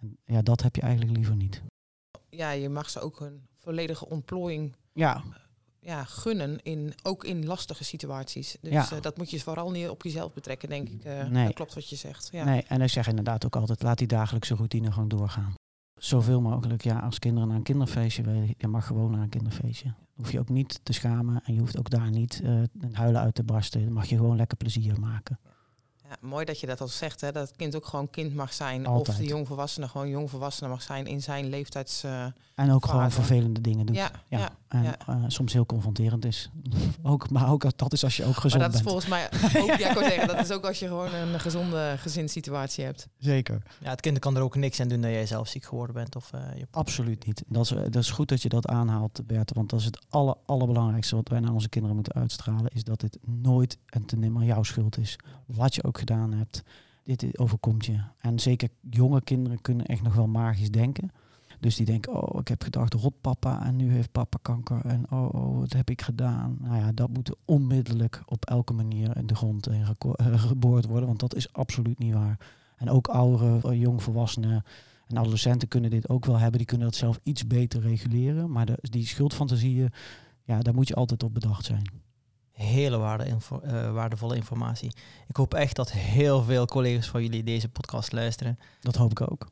En 0.00 0.18
ja, 0.24 0.42
dat 0.42 0.62
heb 0.62 0.76
je 0.76 0.82
eigenlijk 0.82 1.16
liever 1.16 1.36
niet. 1.36 1.62
ja, 2.28 2.50
je 2.50 2.68
mag 2.68 2.90
ze 2.90 3.00
ook 3.00 3.20
een 3.20 3.46
volledige 3.54 4.08
ontplooiing 4.08 4.76
Ja, 4.92 5.22
ja, 5.80 6.04
gunnen, 6.04 6.62
in, 6.62 6.92
ook 7.02 7.24
in 7.24 7.46
lastige 7.46 7.84
situaties. 7.84 8.56
Dus 8.60 8.72
Ja. 8.72 8.90
eh, 8.90 9.00
dat 9.00 9.16
moet 9.16 9.30
je 9.30 9.40
vooral 9.40 9.70
niet 9.70 9.88
op 9.88 10.02
jezelf 10.02 10.32
betrekken, 10.32 10.68
denk 10.68 10.88
ik. 10.88 11.04
eh, 11.04 11.26
Nee. 11.28 11.44
Dat 11.44 11.54
klopt 11.54 11.74
wat 11.74 11.88
je 11.88 11.96
zegt. 11.96 12.28
Ja. 12.32 12.44
nee. 12.44 12.62
En 12.62 12.80
ik 12.80 12.88
zeg 12.88 13.06
inderdaad 13.08 13.44
ook 13.44 13.56
altijd, 13.56 13.82
laat 13.82 13.98
die 13.98 14.06
dagelijkse 14.06 14.54
routine 14.54 14.92
gewoon 14.92 15.08
doorgaan. 15.08 15.54
Zoveel 16.00 16.40
mogelijk, 16.40 16.82
ja, 16.82 16.98
als 16.98 17.18
kinderen 17.18 17.48
naar 17.48 17.56
een 17.56 17.62
kinderfeestje 17.62 18.22
willen, 18.22 18.54
je 18.58 18.66
mag 18.68 18.86
gewoon 18.86 19.10
naar 19.10 19.22
een 19.22 19.28
kinderfeestje. 19.28 19.94
Hoef 20.16 20.32
je 20.32 20.38
ook 20.38 20.48
niet 20.48 20.80
te 20.82 20.92
schamen 20.92 21.42
en 21.44 21.54
je 21.54 21.60
hoeft 21.60 21.78
ook 21.78 21.90
daar 21.90 22.10
niet 22.10 22.40
eh 22.44 22.62
een 22.80 22.94
huilen 22.94 23.20
uit 23.20 23.34
te 23.34 23.42
barsten. 23.42 23.84
Dan 23.84 23.92
mag 23.92 24.06
je 24.06 24.16
gewoon 24.16 24.36
lekker 24.36 24.56
plezier 24.56 25.00
maken. 25.00 25.38
Mooi 26.20 26.44
dat 26.44 26.60
je 26.60 26.66
dat 26.66 26.80
al 26.80 26.88
zegt, 26.88 27.20
hè, 27.20 27.32
dat 27.32 27.48
het 27.48 27.56
kind 27.56 27.76
ook 27.76 27.86
gewoon 27.86 28.10
kind 28.10 28.34
mag 28.34 28.52
zijn. 28.52 28.86
Altijd. 28.86 29.08
Of 29.08 29.16
de 29.16 29.24
jongvolwassene 29.28 29.88
gewoon 29.88 30.08
jongvolwassene 30.08 30.68
mag 30.68 30.82
zijn 30.82 31.06
in 31.06 31.22
zijn 31.22 31.48
leeftijds... 31.48 32.02
eh, 32.04 32.24
En 32.54 32.70
ook 32.72 32.86
gewoon 32.86 33.10
vervelende 33.10 33.60
dingen 33.60 33.86
doen. 33.86 33.94
ja, 33.94 34.10
Ja, 34.28 34.38
ja. 34.38 34.50
en 34.68 34.82
ja. 34.82 34.96
eh, 35.06 35.14
soms 35.26 35.52
heel 35.52 35.66
confronterend 35.66 36.24
is. 36.24 36.50
ook, 37.02 37.30
maar 37.30 37.50
ook 37.50 37.76
dat 37.78 37.92
is 37.92 38.04
als 38.04 38.16
je 38.16 38.22
ook 38.24 38.28
Maar 38.32 38.40
gezond 38.40 38.62
dat 38.62 38.74
is 38.74 38.82
bent. 38.82 38.88
volgens 38.90 39.08
mij 39.10 39.24
ook, 39.62 39.78
ja, 39.78 39.90
ik 39.90 39.98
zeggen, 39.98 40.26
dat 40.26 40.38
is 40.38 40.50
ook 40.52 40.64
als 40.66 40.78
je 40.78 40.86
gewoon 40.86 41.14
een 41.14 41.40
gezonde 41.40 41.94
gezinssituatie 41.98 42.84
hebt. 42.84 43.08
Zeker. 43.18 43.62
Ja, 43.80 43.90
het 43.90 44.00
kind 44.00 44.18
kan 44.18 44.36
er 44.36 44.42
ook 44.42 44.56
niks 44.56 44.80
aan 44.80 44.88
doen 44.88 45.00
dat 45.00 45.10
jij 45.10 45.26
zelf 45.26 45.48
ziek 45.48 45.64
geworden 45.64 45.94
bent. 45.94 46.16
Of, 46.16 46.32
eh, 46.32 46.40
je... 46.56 46.66
Absoluut 46.70 47.26
niet. 47.26 47.42
Dat 47.48 47.64
is, 47.64 47.68
dat 47.68 48.02
is 48.02 48.10
goed 48.10 48.28
dat 48.28 48.42
je 48.42 48.48
dat 48.48 48.66
aanhaalt, 48.66 49.26
Bert. 49.26 49.52
Want 49.54 49.70
dat 49.70 49.80
is 49.80 49.84
het 49.86 49.98
aller, 50.08 50.34
allerbelangrijkste 50.46 51.14
wat 51.16 51.28
wij 51.28 51.40
naar 51.40 51.52
onze 51.52 51.68
kinderen 51.68 51.96
moeten 51.96 52.14
uitstralen. 52.14 52.70
Is 52.74 52.84
dat 52.84 53.00
dit 53.00 53.18
nooit 53.24 53.78
en 53.86 54.04
te 54.04 54.16
nimmer 54.16 54.42
jouw 54.42 54.62
schuld 54.62 54.98
is. 54.98 55.16
Wat 55.46 55.74
je 55.74 55.84
ook 55.84 55.95
gedaan 55.98 56.32
hebt, 56.32 56.62
dit 57.02 57.38
overkomt 57.38 57.86
je. 57.86 58.00
En 58.18 58.38
zeker 58.38 58.68
jonge 58.90 59.20
kinderen 59.20 59.60
kunnen 59.60 59.86
echt 59.86 60.02
nog 60.02 60.14
wel 60.14 60.28
magisch 60.28 60.70
denken. 60.70 61.10
Dus 61.60 61.76
die 61.76 61.86
denken, 61.86 62.22
oh, 62.22 62.40
ik 62.40 62.48
heb 62.48 62.62
gedacht, 62.62 62.94
rot 62.94 63.20
papa 63.20 63.64
en 63.64 63.76
nu 63.76 63.90
heeft 63.90 64.12
papa 64.12 64.38
kanker. 64.42 64.80
En 64.84 65.10
oh, 65.10 65.34
oh, 65.34 65.58
wat 65.58 65.72
heb 65.72 65.90
ik 65.90 66.02
gedaan? 66.02 66.56
Nou 66.60 66.76
ja, 66.76 66.92
dat 66.92 67.08
moet 67.08 67.36
onmiddellijk 67.44 68.22
op 68.26 68.44
elke 68.44 68.72
manier 68.72 69.16
in 69.16 69.26
de 69.26 69.34
grond 69.34 69.68
geko- 69.70 70.12
eh, 70.12 70.40
geboord 70.40 70.86
worden. 70.86 71.06
Want 71.06 71.20
dat 71.20 71.34
is 71.34 71.52
absoluut 71.52 71.98
niet 71.98 72.12
waar. 72.12 72.38
En 72.76 72.90
ook 72.90 73.08
ouderen, 73.08 73.62
eh, 73.62 73.80
jongvolwassenen 73.80 74.64
en 75.06 75.16
adolescenten 75.16 75.68
kunnen 75.68 75.90
dit 75.90 76.08
ook 76.08 76.24
wel 76.24 76.38
hebben. 76.38 76.58
Die 76.58 76.66
kunnen 76.66 76.86
dat 76.86 76.96
zelf 76.96 77.20
iets 77.22 77.46
beter 77.46 77.80
reguleren. 77.80 78.50
Maar 78.50 78.66
de, 78.66 78.78
die 78.80 79.06
schuldfantasieën, 79.06 79.92
ja, 80.44 80.60
daar 80.60 80.74
moet 80.74 80.88
je 80.88 80.94
altijd 80.94 81.22
op 81.22 81.34
bedacht 81.34 81.64
zijn. 81.64 81.90
Hele 82.56 82.96
waarde 82.96 83.26
info- 83.26 83.60
eh, 83.60 83.92
waardevolle 83.92 84.36
informatie. 84.36 84.92
Ik 85.26 85.36
hoop 85.36 85.54
echt 85.54 85.76
dat 85.76 85.92
heel 85.92 86.42
veel 86.42 86.66
collega's 86.66 87.08
van 87.08 87.22
jullie 87.22 87.42
deze 87.42 87.68
podcast 87.68 88.12
luisteren. 88.12 88.58
Dat 88.80 88.96
hoop 88.96 89.10
ik 89.10 89.30
ook. 89.30 89.48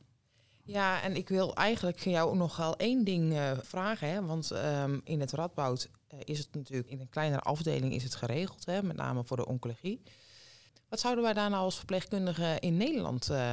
Ja, 0.62 1.03
en 1.03 1.17
ik 1.17 1.29
wil 1.29 1.55
eigenlijk 1.55 1.99
jou 1.99 2.37
nog 2.37 2.57
wel 2.57 2.77
één 2.77 3.05
ding 3.05 3.33
eh, 3.33 3.51
vragen. 3.62 4.09
Hè? 4.09 4.25
Want 4.27 4.51
ehm, 4.51 4.99
in 5.05 5.21
het 5.21 5.33
Radboud 5.33 5.90
eh, 6.09 6.19
is 6.25 6.38
het 6.38 6.49
natuurlijk 6.55 6.88
in 6.90 7.01
een 7.01 7.09
kleinere 7.09 7.43
afdeling 7.43 7.93
is 7.95 8.03
het 8.03 8.14
geregeld, 8.14 8.67
hè? 8.67 8.83
met 8.83 8.97
name 8.97 9.25
voor 9.25 9.37
de 9.37 9.47
oncologie. 9.47 10.03
Wat 10.88 11.01
zouden 11.01 11.25
wij 11.25 11.33
daar 11.33 11.51
nou 11.51 11.64
als 11.64 11.77
verpleegkundigen 11.77 12.61
in 12.61 12.77
Nederland, 12.77 13.29
eh, 13.31 13.53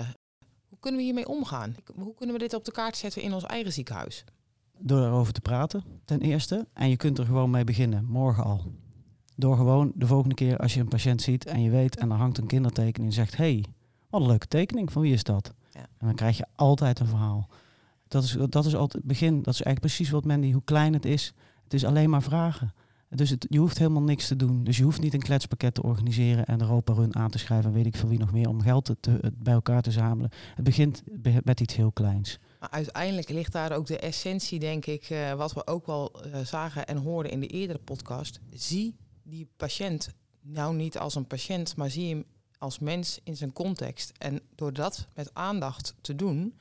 hoe 0.69 0.79
kunnen 0.79 0.99
we 0.99 1.05
hiermee 1.05 1.27
omgaan? 1.27 1.75
Hoe 1.95 2.13
kunnen 2.15 2.35
we 2.35 2.41
dit 2.41 2.53
op 2.53 2.65
de 2.65 2.71
kaart 2.71 2.97
zetten 2.97 3.21
in 3.21 3.33
ons 3.33 3.43
eigen 3.43 3.73
ziekenhuis? 3.73 4.23
Door 4.77 5.05
erover 5.05 5.33
te 5.33 5.41
praten, 5.41 5.83
ten 6.05 6.21
eerste. 6.21 6.67
En 6.73 6.89
je 6.89 6.97
kunt 6.97 7.17
er 7.17 7.25
gewoon 7.25 7.49
mee 7.49 7.63
beginnen, 7.63 8.05
morgen 8.05 8.43
al. 8.43 8.61
Door 9.41 9.55
gewoon 9.55 9.91
de 9.95 10.07
volgende 10.07 10.35
keer 10.35 10.57
als 10.57 10.73
je 10.73 10.79
een 10.79 10.87
patiënt 10.87 11.21
ziet 11.21 11.45
en 11.45 11.61
je 11.61 11.69
weet 11.69 11.97
en 11.97 12.11
er 12.11 12.17
hangt 12.17 12.37
een 12.37 12.47
kindertekening 12.47 13.09
en 13.09 13.15
zegt: 13.15 13.37
hey, 13.37 13.65
wat 14.09 14.21
een 14.21 14.27
leuke 14.27 14.47
tekening, 14.47 14.91
van 14.91 15.01
wie 15.01 15.13
is 15.13 15.23
dat? 15.23 15.53
Ja. 15.71 15.79
En 15.79 16.05
dan 16.07 16.15
krijg 16.15 16.37
je 16.37 16.45
altijd 16.55 16.99
een 16.99 17.07
verhaal. 17.07 17.49
Dat 18.07 18.23
is, 18.23 18.37
dat 18.49 18.65
is 18.65 18.75
altijd 18.75 18.93
het 18.93 19.03
begin. 19.03 19.33
Dat 19.41 19.53
is 19.53 19.61
eigenlijk 19.61 19.79
precies 19.79 20.09
wat 20.09 20.25
Mandy, 20.25 20.51
hoe 20.51 20.61
klein 20.63 20.93
het 20.93 21.05
is. 21.05 21.33
Het 21.63 21.73
is 21.73 21.85
alleen 21.85 22.09
maar 22.09 22.21
vragen. 22.21 22.73
Dus 23.09 23.29
het, 23.29 23.45
je 23.49 23.57
hoeft 23.59 23.77
helemaal 23.77 24.01
niks 24.01 24.27
te 24.27 24.35
doen. 24.35 24.63
Dus 24.63 24.77
je 24.77 24.83
hoeft 24.83 25.01
niet 25.01 25.13
een 25.13 25.21
kletspakket 25.21 25.73
te 25.73 25.83
organiseren 25.83 26.45
en 26.45 26.61
Europa 26.61 26.93
Run 26.93 27.15
aan 27.15 27.29
te 27.29 27.37
schrijven 27.37 27.69
en 27.69 27.75
weet 27.75 27.85
ik 27.85 27.95
veel 27.95 28.09
wie 28.09 28.19
nog 28.19 28.31
meer 28.31 28.49
om 28.49 28.61
geld 28.61 28.85
te, 28.85 28.97
te- 28.99 29.33
bij 29.37 29.53
elkaar 29.53 29.81
te 29.81 29.91
zamelen. 29.91 30.31
Het 30.55 30.63
begint 30.63 31.03
be- 31.05 31.41
met 31.43 31.59
iets 31.59 31.75
heel 31.75 31.91
kleins. 31.91 32.39
Maar 32.59 32.69
uiteindelijk 32.69 33.29
ligt 33.29 33.51
daar 33.51 33.71
ook 33.71 33.87
de 33.87 33.99
essentie, 33.99 34.59
denk 34.59 34.85
ik, 34.85 35.03
eh, 35.03 35.33
wat 35.33 35.53
we 35.53 35.67
ook 35.67 35.85
wel 35.85 36.11
eh, 36.11 36.39
zagen 36.39 36.87
en 36.87 36.97
hoorden 36.97 37.31
in 37.31 37.39
de 37.39 37.47
eerdere 37.47 37.79
podcast. 37.79 38.39
Zie 38.53 38.95
die 39.23 39.49
patiënt 39.57 40.09
nou 40.41 40.75
niet 40.75 40.97
als 40.97 41.15
een 41.15 41.27
patiënt, 41.27 41.75
maar 41.75 41.89
zie 41.89 42.09
hem 42.09 42.25
als 42.57 42.79
mens 42.79 43.19
in 43.23 43.37
zijn 43.37 43.53
context. 43.53 44.11
En 44.17 44.41
door 44.55 44.73
dat 44.73 45.07
met 45.15 45.33
aandacht 45.33 45.95
te 46.01 46.15
doen, 46.15 46.59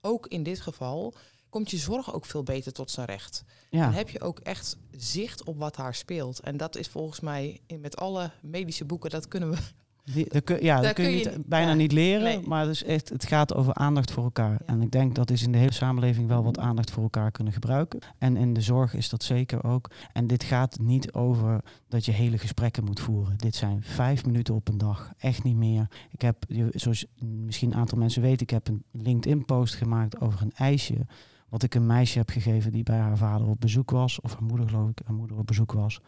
ook 0.00 0.26
in 0.26 0.42
dit 0.42 0.60
geval, 0.60 1.14
komt 1.48 1.70
je 1.70 1.76
zorg 1.76 2.14
ook 2.14 2.26
veel 2.26 2.42
beter 2.42 2.72
tot 2.72 2.90
zijn 2.90 3.06
recht. 3.06 3.44
Ja, 3.70 3.84
Dan 3.84 3.92
heb 3.92 4.08
je 4.08 4.20
ook 4.20 4.38
echt 4.38 4.76
zicht 4.90 5.44
op 5.44 5.58
wat 5.58 5.76
daar 5.76 5.94
speelt. 5.94 6.40
En 6.40 6.56
dat 6.56 6.76
is 6.76 6.88
volgens 6.88 7.20
mij 7.20 7.60
in, 7.66 7.80
met 7.80 7.96
alle 7.96 8.30
medische 8.40 8.84
boeken, 8.84 9.10
dat 9.10 9.28
kunnen 9.28 9.50
we. 9.50 9.58
Die, 10.04 10.26
dat 10.28 10.44
kun, 10.44 10.62
ja, 10.64 10.80
dat 10.80 10.92
kun 10.92 11.10
je, 11.10 11.42
bijna 11.46 11.70
ja, 11.70 11.74
niet 11.74 11.92
leren, 11.92 12.22
nee. 12.22 12.40
maar 12.40 12.60
het, 12.60 12.70
is 12.70 12.84
echt, 12.84 13.08
het 13.08 13.26
gaat 13.26 13.54
over 13.54 13.74
aandacht 13.74 14.10
voor 14.10 14.24
elkaar. 14.24 14.52
Ja. 14.52 14.58
En 14.66 14.82
ik 14.82 14.90
denk 14.90 15.14
dat 15.14 15.30
is 15.30 15.42
in 15.42 15.52
de 15.52 15.58
hele 15.58 15.72
samenleving 15.72 16.28
wel 16.28 16.42
wat 16.42 16.58
aandacht 16.58 16.90
voor 16.90 17.02
elkaar 17.02 17.30
kunnen 17.30 17.52
gebruiken. 17.52 18.00
En 18.18 18.36
in 18.36 18.52
de 18.52 18.60
zorg 18.60 18.94
is 18.94 19.08
dat 19.08 19.22
zeker 19.22 19.64
ook. 19.64 19.90
En 20.12 20.26
dit 20.26 20.44
gaat 20.44 20.78
niet 20.78 21.12
over 21.12 21.60
dat 21.88 22.04
je 22.04 22.12
hele 22.12 22.38
gesprekken 22.38 22.84
moet 22.84 23.00
voeren. 23.00 23.36
Dit 23.36 23.54
zijn 23.54 23.82
vijf 23.82 24.26
minuten 24.26 24.54
op 24.54 24.68
een 24.68 24.78
dag, 24.78 25.12
echt 25.18 25.42
niet 25.42 25.56
meer. 25.56 25.88
Ik 26.10 26.22
heb, 26.22 26.44
zoals 26.70 27.06
misschien 27.18 27.72
een 27.72 27.78
aantal 27.78 27.98
mensen 27.98 28.22
weten, 28.22 28.42
ik 28.42 28.50
heb 28.50 28.68
een 28.68 28.84
LinkedIn-post 28.90 29.74
gemaakt 29.74 30.20
over 30.20 30.42
een 30.42 30.52
ijsje. 30.54 31.06
Wat 31.48 31.62
ik 31.62 31.74
een 31.74 31.86
meisje 31.86 32.18
heb 32.18 32.30
gegeven 32.30 32.72
die 32.72 32.82
bij 32.82 32.98
haar 32.98 33.16
vader 33.16 33.46
op 33.46 33.60
bezoek 33.60 33.90
was. 33.90 34.20
Of 34.20 34.32
haar 34.32 34.42
moeder, 34.42 34.68
geloof 34.68 34.88
ik, 34.88 35.00
haar 35.04 35.14
moeder 35.14 35.38
op 35.38 35.46
bezoek 35.46 35.72
was. 35.72 36.00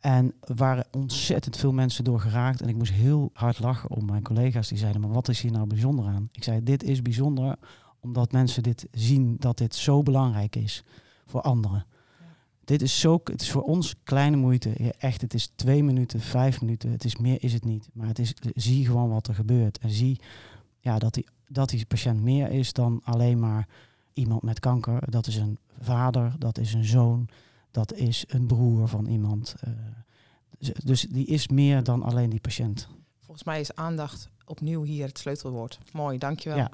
En 0.00 0.34
er 0.40 0.54
waren 0.54 0.86
ontzettend 0.90 1.56
veel 1.56 1.72
mensen 1.72 2.04
door 2.04 2.20
geraakt. 2.20 2.60
En 2.60 2.68
ik 2.68 2.76
moest 2.76 2.92
heel 2.92 3.30
hard 3.32 3.58
lachen 3.58 3.90
om 3.90 4.04
mijn 4.04 4.22
collega's 4.22 4.68
die 4.68 4.78
zeiden: 4.78 5.00
Maar 5.00 5.12
wat 5.12 5.28
is 5.28 5.40
hier 5.40 5.52
nou 5.52 5.66
bijzonder 5.66 6.06
aan? 6.06 6.28
Ik 6.32 6.44
zei: 6.44 6.62
Dit 6.62 6.82
is 6.82 7.02
bijzonder 7.02 7.56
omdat 8.00 8.32
mensen 8.32 8.62
dit 8.62 8.86
zien 8.92 9.36
dat 9.38 9.58
dit 9.58 9.74
zo 9.74 10.02
belangrijk 10.02 10.56
is 10.56 10.84
voor 11.26 11.40
anderen. 11.40 11.86
Dit 12.64 12.82
is 12.82 13.00
zo, 13.00 13.20
het 13.24 13.40
is 13.40 13.50
voor 13.50 13.62
ons 13.62 13.94
kleine 14.02 14.36
moeite. 14.36 14.94
Echt, 14.98 15.20
het 15.20 15.34
is 15.34 15.52
twee 15.54 15.82
minuten, 15.82 16.20
vijf 16.20 16.60
minuten. 16.60 16.90
Het 16.90 17.04
is 17.04 17.16
meer, 17.16 17.42
is 17.42 17.52
het 17.52 17.64
niet. 17.64 17.88
Maar 17.92 18.06
het 18.06 18.18
is, 18.18 18.34
zie 18.54 18.86
gewoon 18.86 19.08
wat 19.08 19.26
er 19.26 19.34
gebeurt. 19.34 19.78
En 19.78 19.90
zie 19.90 20.20
ja, 20.80 20.98
dat, 20.98 21.14
die, 21.14 21.26
dat 21.48 21.68
die 21.68 21.86
patiënt 21.86 22.22
meer 22.22 22.50
is 22.50 22.72
dan 22.72 23.00
alleen 23.04 23.38
maar 23.38 23.68
iemand 24.12 24.42
met 24.42 24.60
kanker. 24.60 25.10
Dat 25.10 25.26
is 25.26 25.36
een 25.36 25.58
vader, 25.80 26.34
dat 26.38 26.58
is 26.58 26.74
een 26.74 26.84
zoon, 26.84 27.28
dat 27.76 27.92
is 27.92 28.24
een 28.28 28.46
broer 28.46 28.88
van 28.88 29.06
iemand. 29.06 29.54
eh, 29.60 29.72
dus, 30.58 30.72
dus 30.84 31.00
die 31.02 31.26
is 31.26 31.48
meer 31.48 31.82
dan 31.82 32.02
alleen 32.02 32.30
die 32.30 32.40
patiënt. 32.40 32.88
Volgens 33.18 33.46
mij 33.46 33.60
is 33.60 33.74
aandacht 33.74 34.28
opnieuw 34.44 34.82
hier 34.82 35.06
het 35.06 35.18
sleutelwoord. 35.18 35.78
Mooi, 35.92 36.18
dankjewel. 36.18 36.58
Ja. 36.58 36.70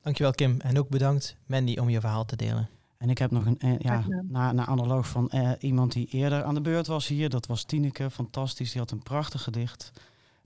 Dankjewel 0.00 0.32
Kim. 0.32 0.60
En 0.60 0.78
ook 0.78 0.88
bedankt 0.88 1.36
Mandy 1.46 1.76
om 1.78 1.88
je 1.88 2.00
verhaal 2.00 2.24
te 2.24 2.36
delen. 2.36 2.68
En 2.96 3.10
ik 3.10 3.18
heb 3.18 3.30
nog 3.30 3.46
een, 3.46 3.58
eh, 3.58 3.78
ja, 3.78 4.04
na, 4.22 4.52
na 4.52 4.66
analoog 4.66 5.08
van 5.08 5.30
eh, 5.30 5.50
iemand 5.58 5.92
die 5.92 6.06
eerder 6.06 6.44
aan 6.44 6.54
de 6.54 6.60
beurt 6.60 6.86
was 6.86 7.06
hier. 7.06 7.28
Dat 7.28 7.46
was 7.46 7.64
Tineke, 7.64 8.10
fantastisch. 8.10 8.70
Die 8.70 8.80
had 8.80 8.90
een 8.90 9.02
prachtig 9.02 9.42
gedicht. 9.42 9.92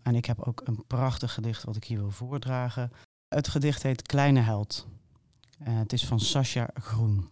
En 0.02 0.14
ik 0.14 0.24
heb 0.24 0.40
ook 0.40 0.62
een 0.64 0.84
prachtig 0.86 1.34
gedicht 1.34 1.64
wat 1.64 1.76
ik 1.76 1.84
hier 1.84 1.98
wil 1.98 2.10
voordragen. 2.10 2.92
Het 3.28 3.48
gedicht 3.48 3.82
heet 3.82 4.02
Kleine 4.02 4.40
Held. 4.40 4.86
Eh, 5.58 5.78
het 5.78 5.92
is 5.92 6.06
van 6.06 6.20
Sascha 6.20 6.70
Groen. 6.74 7.28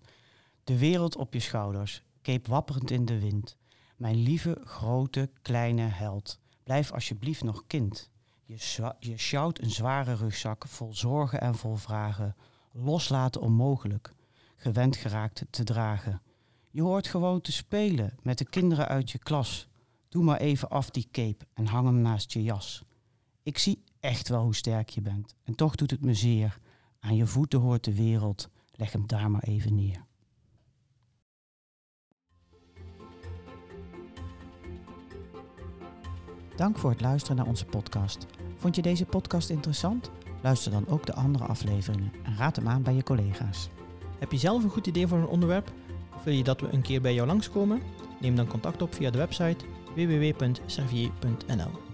De 0.65 0.79
wereld 0.79 1.17
op 1.17 1.33
je 1.33 1.41
schouders, 1.41 2.03
keep 2.29 2.47
wapperend 2.47 2.91
in 2.91 3.05
de 3.05 3.21
wind. 3.21 3.57
Mijn 3.97 4.17
lieve, 4.17 4.61
grote, 4.65 5.31
kleine 5.43 5.83
held. 5.83 6.41
Blijf 6.63 6.93
alsjeblieft 6.93 7.43
nog 7.43 7.67
kind. 7.67 8.11
Je, 8.45 8.95
je 8.99 9.17
sjouwt 9.17 9.63
een 9.63 9.71
zware 9.71 10.15
rugzak 10.15 10.67
vol 10.67 10.95
zorgen 10.95 11.41
en 11.41 11.55
vol 11.55 11.77
vragen. 11.77 12.37
Loslaten 12.73 13.41
onmogelijk 13.41 14.13
gewend 14.57 14.97
geraakt 14.97 15.45
te 15.51 15.65
dragen. 15.65 16.23
Je 16.71 16.83
hoort 16.83 17.07
gewoon 17.07 17.41
te 17.41 17.53
spelen 17.53 18.17
met 18.23 18.39
de 18.39 18.49
kinderen 18.49 18.89
uit 18.89 19.11
je 19.11 19.19
klas. 19.19 19.69
Doe 20.09 20.25
maar 20.25 20.41
even 20.41 20.69
af 20.69 20.91
die 20.91 21.09
cape 21.11 21.47
en 21.55 21.67
hang 21.67 21.87
hem 21.87 22.01
naast 22.01 22.33
je 22.33 22.43
jas. 22.43 22.83
Ik 23.43 23.59
zie 23.59 23.85
echt 24.01 24.29
wel 24.29 24.43
hoe 24.43 24.55
sterk 24.55 24.89
je 24.89 25.01
bent 25.01 25.35
en 25.45 25.55
toch 25.55 25.75
doet 25.75 25.91
het 25.91 26.05
me 26.05 26.15
zeer. 26.15 26.59
Aan 27.01 27.17
je 27.17 27.27
voeten 27.27 27.61
hoort 27.61 27.85
de 27.85 27.95
wereld, 27.95 28.49
leg 28.73 28.93
hem 28.93 29.07
daar 29.07 29.31
maar 29.31 29.43
even 29.43 29.75
neer. 29.75 30.07
Dank 36.59 36.79
voor 36.79 36.91
het 36.91 37.01
luisteren 37.01 37.37
naar 37.37 37.47
onze 37.47 37.65
podcast. 37.65 38.27
Vond 38.57 38.77
je 38.77 38.83
deze 38.83 39.05
podcast 39.05 39.51
interessant? 39.51 40.11
Luister 40.43 40.73
dan 40.73 40.89
ook 40.89 41.07
de 41.07 41.15
andere 41.15 41.45
afleveringen 41.45 42.13
en 42.23 42.37
raad 42.37 42.57
hem 42.57 42.69
aan 42.69 42.83
bij 42.83 42.95
je 42.95 43.03
collega's. 43.03 43.69
Heb 44.19 44.33
je 44.33 44.39
zelf 44.39 44.65
een 44.65 44.71
goed 44.71 44.87
idee 44.87 45.07
voor 45.07 45.19
een 45.19 45.27
onderwerp? 45.27 45.73
Of 46.17 46.25
wil 46.25 46.35
je 46.35 46.45
dat 46.45 46.61
we 46.61 46.73
een 46.73 46.83
keer 46.83 47.01
bij 47.01 47.15
jou 47.15 47.27
langskomen? 47.27 47.83
Neem 48.21 48.37
dan 48.37 48.47
contact 48.47 48.83
op 48.83 48.95
via 48.95 49.11
de 49.11 49.19
website 49.19 49.65
www.servier.nl. 49.95 51.88